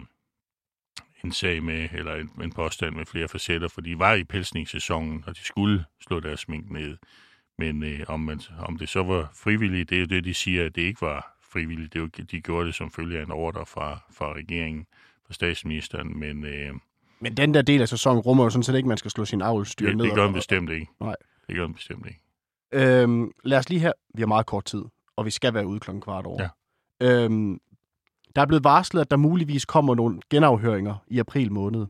en 1.24 1.32
sag 1.32 1.62
med, 1.62 1.88
eller 1.92 2.14
en, 2.14 2.30
en 2.42 2.52
påstand 2.52 2.94
med 2.94 3.06
flere 3.06 3.28
facetter, 3.28 3.68
for 3.68 3.80
de 3.80 3.98
var 3.98 4.14
i 4.14 4.24
pelsningssæsonen, 4.24 5.24
og 5.26 5.36
de 5.36 5.44
skulle 5.44 5.84
slå 6.00 6.20
deres 6.20 6.48
mink 6.48 6.70
ned. 6.70 6.96
Men 7.58 7.82
øh, 7.82 8.00
om, 8.08 8.20
man, 8.20 8.40
om 8.58 8.78
det 8.78 8.88
så 8.88 9.02
var 9.02 9.30
frivilligt, 9.34 9.90
det 9.90 9.96
er 9.96 10.00
jo 10.00 10.06
det, 10.06 10.24
de 10.24 10.34
siger, 10.34 10.66
at 10.66 10.74
det 10.74 10.82
ikke 10.82 11.00
var 11.00 11.38
frivilligt. 11.52 11.92
Det 11.92 11.98
er 11.98 12.02
jo, 12.02 12.24
de 12.24 12.40
gjorde 12.40 12.66
det 12.66 12.74
som 12.74 12.90
følge 12.90 13.18
af 13.18 13.22
en 13.22 13.30
ordre 13.30 13.66
fra, 13.66 14.00
fra 14.12 14.32
regeringen, 14.32 14.86
fra 15.26 15.34
statsministeren, 15.34 16.18
men... 16.18 16.44
Øh, 16.44 16.74
men 17.22 17.36
den 17.36 17.54
der 17.54 17.62
del 17.62 17.80
af 17.80 17.88
sæsonen 17.88 18.20
rummer 18.20 18.44
jo 18.44 18.50
sådan 18.50 18.62
set 18.62 18.74
ikke, 18.74 18.86
at 18.86 18.88
man 18.88 18.96
skal 18.96 19.10
slå 19.10 19.24
sin 19.24 19.42
avlstyr 19.42 19.86
det, 19.86 19.96
ned. 19.96 20.04
Det 20.04 20.14
gør 20.14 20.24
den 20.24 20.34
bestemt 20.34 20.70
ikke. 20.70 20.88
Nej. 21.00 21.16
Det 21.46 21.56
gør 21.56 21.64
den 21.64 21.74
bestemt 21.74 22.06
ikke. 22.06 22.20
Øhm, 22.72 23.30
lad 23.44 23.58
os 23.58 23.68
lige 23.68 23.80
her, 23.80 23.92
vi 24.14 24.22
har 24.22 24.26
meget 24.26 24.46
kort 24.46 24.64
tid, 24.64 24.84
og 25.16 25.24
vi 25.26 25.30
skal 25.30 25.54
være 25.54 25.66
ude 25.66 25.80
klokken 25.80 26.00
kvart 26.00 26.26
over. 26.26 26.48
Ja. 27.00 27.24
Øhm, 27.24 27.60
der 28.36 28.42
er 28.42 28.46
blevet 28.46 28.64
varslet, 28.64 29.00
at 29.00 29.10
der 29.10 29.16
muligvis 29.16 29.64
kommer 29.64 29.94
nogle 29.94 30.20
genafhøringer 30.30 30.94
i 31.08 31.18
april 31.18 31.52
måned. 31.52 31.86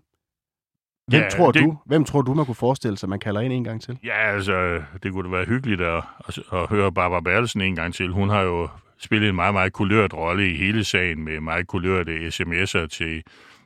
Hvem, 1.07 1.23
ja, 1.23 1.29
tror 1.29 1.53
det... 1.53 1.63
du, 1.63 1.79
hvem 1.87 2.05
tror 2.05 2.23
du, 2.23 2.35
man 2.35 2.47
kunne 2.47 2.55
forestille 2.55 2.99
sig, 2.99 3.09
man 3.09 3.19
kalder 3.19 3.41
ind 3.41 3.53
en 3.53 3.65
gang 3.65 3.83
til? 3.83 3.99
Ja, 4.05 4.35
altså, 4.35 4.83
det 5.03 5.13
kunne 5.13 5.31
da 5.31 5.37
være 5.37 5.45
hyggeligt 5.45 5.81
at, 5.81 6.03
at, 6.29 6.39
at 6.53 6.69
høre 6.69 6.93
Barbara 6.93 7.21
Bertelsen 7.21 7.61
en 7.61 7.77
gang 7.77 7.95
til. 7.95 8.09
Hun 8.09 8.29
har 8.29 8.41
jo 8.41 8.69
spillet 8.99 9.29
en 9.29 9.35
meget, 9.35 9.55
meget 9.55 9.73
kulørt 9.73 10.15
rolle 10.15 10.51
i 10.51 10.57
hele 10.57 10.85
sagen 10.85 11.25
med 11.25 11.41
meget 11.41 11.67
kulørte 11.67 12.29
sms'er 12.29 12.87
til, 12.87 13.23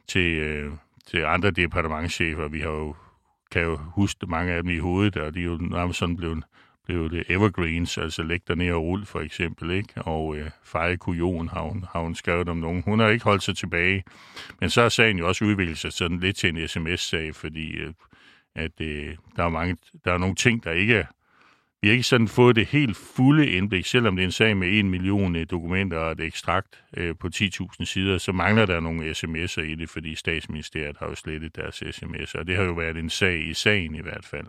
til, 0.09 0.35
øh, 0.39 0.73
til 1.07 1.25
andre 1.25 1.51
departementchefer. 1.51 2.49
Vi 2.49 2.61
har 2.61 2.71
jo, 2.71 2.95
kan 3.51 3.63
jo 3.63 3.77
huske 3.77 4.27
mange 4.27 4.53
af 4.53 4.63
dem 4.63 4.71
i 4.71 4.79
hovedet, 4.79 5.17
og 5.17 5.35
de 5.35 5.41
er 5.41 5.45
jo 5.45 5.57
nærmest 5.61 5.99
sådan 5.99 6.17
blevet 6.17 6.45
blevet 6.87 7.13
det 7.13 7.25
evergreens, 7.29 7.99
altså 7.99 8.23
læg 8.23 8.49
der 8.49 8.55
ned 8.55 8.73
og 8.73 8.83
rul 8.83 9.07
for 9.07 9.21
eksempel, 9.21 9.71
ikke? 9.71 10.03
Og 10.03 10.37
øh, 10.37 10.51
feje 10.65 10.97
kujon 10.97 11.49
har 11.49 11.61
hun, 11.61 11.85
har 11.93 12.01
hun 12.01 12.15
skrevet 12.15 12.49
om 12.49 12.57
nogen. 12.57 12.83
Hun 12.83 13.01
har 13.01 13.09
ikke 13.09 13.25
holdt 13.25 13.43
sig 13.43 13.57
tilbage. 13.57 14.05
Men 14.61 14.71
så 14.71 14.83
har 14.83 14.89
sagen 14.89 15.19
jo 15.19 15.29
også 15.29 15.45
udviklet 15.45 15.79
sig 15.79 15.93
sådan 15.93 16.21
lidt 16.21 16.37
til 16.37 16.49
en 16.49 16.69
sms-sag, 16.69 17.35
fordi 17.35 17.71
øh, 17.71 17.93
at 18.55 18.81
øh, 18.81 19.17
der 19.37 19.45
er 19.45 19.49
mange, 19.49 19.77
der 20.05 20.13
er 20.13 20.19
nogle 20.19 20.35
ting, 20.35 20.65
der 20.65 20.73
ikke 20.73 20.95
er 20.95 21.05
vi 21.83 21.89
har 21.89 21.93
ikke 21.93 22.05
sådan 22.05 22.29
fået 22.29 22.57
det 22.57 22.67
helt 22.67 22.97
fulde 22.97 23.51
indblik, 23.51 23.87
selvom 23.87 24.17
det 24.17 24.23
er 24.23 24.27
en 24.27 24.33
sag 24.33 24.57
med 24.57 24.79
en 24.79 24.91
million 24.91 25.37
øh, 25.37 25.47
dokumenter 25.51 25.99
og 25.99 26.13
et 26.13 26.21
ekstrakt 26.21 26.83
øh, 26.97 27.15
på 27.21 27.29
10.000 27.35 27.85
sider, 27.85 28.19
så 28.19 28.33
mangler 28.33 28.67
der 28.67 28.81
nogle 28.81 29.11
sms'er 29.11 29.61
i 29.61 29.75
det, 29.75 29.91
fordi 29.91 30.15
statsministeriet 30.15 30.97
har 30.99 31.07
jo 31.07 31.15
slettet 31.15 31.57
deres 31.57 31.83
sms'er, 31.83 32.39
og 32.39 32.47
det 32.47 32.57
har 32.57 32.65
jo 32.65 32.73
været 32.73 32.97
en 32.97 33.11
sag 33.11 33.49
i 33.49 33.55
sagen 33.55 33.95
i 33.95 34.03
hvert 34.03 34.25
fald. 34.25 34.47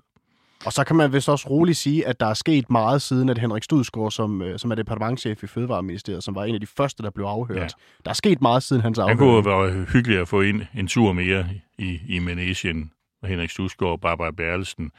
Og 0.65 0.73
så 0.73 0.83
kan 0.83 0.95
man 0.95 1.13
vist 1.13 1.29
også 1.29 1.49
roligt 1.49 1.77
sige, 1.77 2.07
at 2.07 2.19
der 2.19 2.25
er 2.25 2.33
sket 2.33 2.69
meget 2.69 3.01
siden, 3.01 3.29
at 3.29 3.37
Henrik 3.37 3.63
Studsgaard, 3.63 4.11
som, 4.11 4.41
øh, 4.41 4.59
som 4.59 4.71
er 4.71 4.75
departementchef 4.75 5.43
i 5.43 5.47
Fødevareministeriet, 5.47 6.23
som 6.23 6.35
var 6.35 6.43
en 6.43 6.55
af 6.55 6.61
de 6.61 6.67
første, 6.67 7.03
der 7.03 7.09
blev 7.09 7.25
afhørt. 7.25 7.57
Ja. 7.57 7.67
Der 8.05 8.09
er 8.09 8.13
sket 8.13 8.41
meget 8.41 8.63
siden 8.63 8.81
hans 8.81 8.99
afhøring. 8.99 9.19
Det 9.19 9.27
kunne 9.27 9.45
være 9.45 9.85
hyggeligt 9.93 10.21
at 10.21 10.27
få 10.27 10.41
ind 10.41 10.61
en 10.75 10.87
tur 10.87 11.13
mere 11.13 11.49
i, 11.77 11.99
i 12.07 12.19
Manesien. 12.19 12.91
Henrik 13.23 13.49
Studsgaard 13.49 13.91
og 13.91 14.01
Barbara 14.01 14.31
Berlesen. 14.31 14.91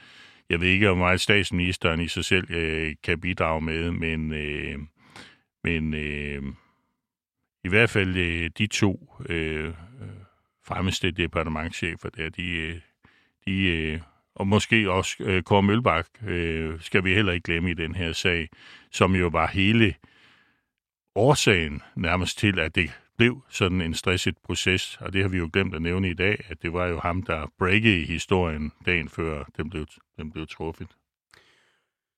Jeg 0.49 0.61
ved 0.61 0.67
ikke, 0.67 0.87
hvor 0.87 0.95
meget 0.95 1.21
statsministeren 1.21 2.01
i 2.01 2.07
sig 2.07 2.25
selv 2.25 2.51
øh, 2.51 2.95
kan 3.03 3.19
bidrage 3.19 3.61
med, 3.61 3.91
men, 3.91 4.33
øh, 4.33 4.79
men 5.63 5.93
øh, 5.93 6.43
i 7.63 7.69
hvert 7.69 7.89
fald 7.89 8.15
øh, 8.15 8.49
de 8.57 8.67
to 8.67 9.13
øh, 9.29 9.67
øh, 9.67 9.73
fremmeste 10.65 11.11
departementchefer 11.11 12.09
der, 12.09 12.29
de, 12.29 12.51
øh, 12.51 12.79
de 13.47 13.63
øh, 13.63 13.99
og 14.35 14.47
måske 14.47 14.91
også 14.91 15.15
øh, 15.23 15.43
Kåre 15.43 15.63
Mølbak 15.63 16.07
øh, 16.27 16.81
skal 16.81 17.03
vi 17.03 17.13
heller 17.13 17.33
ikke 17.33 17.43
glemme 17.43 17.71
i 17.71 17.73
den 17.73 17.95
her 17.95 18.13
sag, 18.13 18.49
som 18.91 19.15
jo 19.15 19.27
var 19.27 19.47
hele 19.47 19.95
årsagen 21.15 21.81
nærmest 21.95 22.37
til, 22.39 22.59
at 22.59 22.75
det 22.75 22.99
blev 23.19 23.41
sådan 23.49 23.81
en 23.81 23.93
stresset 23.93 24.35
proces, 24.45 24.97
og 25.01 25.13
det 25.13 25.21
har 25.21 25.29
vi 25.29 25.37
jo 25.37 25.49
glemt 25.53 25.75
at 25.75 25.81
nævne 25.81 26.09
i 26.09 26.13
dag, 26.13 26.45
at 26.49 26.61
det 26.61 26.73
var 26.73 26.85
jo 26.85 26.99
ham, 26.99 27.23
der 27.23 27.51
breakede 27.59 28.01
i 28.01 28.05
historien 28.05 28.71
dagen 28.85 29.09
før 29.09 29.43
den 29.57 29.69
blev, 29.69 29.85
den 30.17 30.31
blev 30.31 30.47
truffet. 30.47 30.87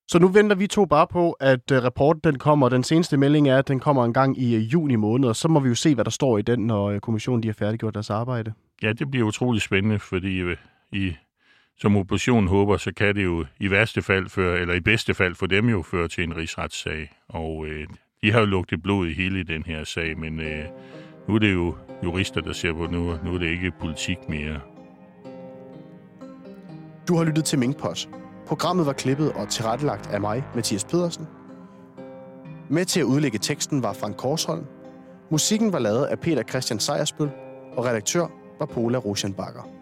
Så 0.08 0.18
nu 0.18 0.28
venter 0.28 0.56
vi 0.56 0.66
to 0.66 0.84
bare 0.84 1.06
på, 1.06 1.32
at 1.32 1.70
uh, 1.70 1.84
rapporten 1.84 2.20
den 2.24 2.38
kommer. 2.38 2.68
Den 2.68 2.82
seneste 2.82 3.16
melding 3.16 3.48
er, 3.48 3.58
at 3.58 3.68
den 3.68 3.80
kommer 3.80 4.04
en 4.04 4.12
gang 4.12 4.38
i 4.38 4.56
uh, 4.56 4.72
juni 4.72 4.96
måned, 4.96 5.28
og 5.28 5.36
så 5.36 5.48
må 5.48 5.60
vi 5.60 5.68
jo 5.68 5.74
se, 5.74 5.94
hvad 5.94 6.04
der 6.04 6.10
står 6.10 6.38
i 6.38 6.42
den, 6.42 6.66
når 6.66 6.92
uh, 6.92 6.98
kommissionen 6.98 7.42
de 7.42 7.48
har 7.48 7.54
færdiggjort 7.54 7.94
deres 7.94 8.10
arbejde. 8.10 8.52
Ja, 8.82 8.92
det 8.92 9.10
bliver 9.10 9.26
utrolig 9.26 9.62
spændende, 9.62 9.98
fordi 9.98 10.54
i 10.92 11.14
som 11.78 11.96
oppositionen 11.96 12.48
håber, 12.48 12.76
så 12.76 12.92
kan 12.94 13.14
det 13.14 13.24
jo 13.24 13.46
i 13.60 13.70
værste 13.70 14.02
fald 14.02 14.28
føre, 14.28 14.60
eller 14.60 14.74
i 14.74 14.80
bedste 14.80 15.14
fald 15.14 15.34
for 15.34 15.46
dem 15.46 15.68
jo 15.68 15.82
føre 15.82 16.08
til 16.08 16.24
en 16.24 16.36
rigsretssag. 16.36 17.10
Og 17.28 17.66
øh, 17.66 17.86
de 18.22 18.32
har 18.32 18.40
jo 18.40 18.46
lugtet 18.46 18.82
blod 18.82 19.06
i 19.06 19.12
hele 19.12 19.44
den 19.44 19.62
her 19.66 19.84
sag, 19.84 20.18
men 20.18 20.40
øh, 20.40 20.64
nu 21.28 21.34
er 21.34 21.38
det 21.38 21.52
jo 21.52 21.74
jurister, 22.04 22.40
der 22.40 22.52
ser 22.52 22.72
på 22.72 22.86
nu. 22.86 23.18
Nu 23.24 23.34
er 23.34 23.38
det 23.38 23.50
ikke 23.50 23.72
politik 23.80 24.18
mere. 24.28 24.60
Du 27.08 27.16
har 27.16 27.24
lyttet 27.24 27.44
til 27.44 27.58
Minkpot. 27.58 28.08
Programmet 28.46 28.86
var 28.86 28.92
klippet 28.92 29.32
og 29.32 29.48
tilrettelagt 29.48 30.10
af 30.10 30.20
mig, 30.20 30.44
Mathias 30.54 30.84
Pedersen. 30.84 31.26
Med 32.70 32.84
til 32.84 33.00
at 33.00 33.04
udlægge 33.04 33.38
teksten 33.38 33.82
var 33.82 33.92
Frank 33.92 34.16
Korsholm. 34.16 34.64
Musikken 35.30 35.72
var 35.72 35.78
lavet 35.78 36.04
af 36.04 36.18
Peter 36.18 36.42
Christian 36.42 36.80
Sejersbøl, 36.80 37.30
og 37.76 37.84
redaktør 37.84 38.26
var 38.58 38.66
Pola 38.66 38.98
Rosenbakker. 38.98 39.81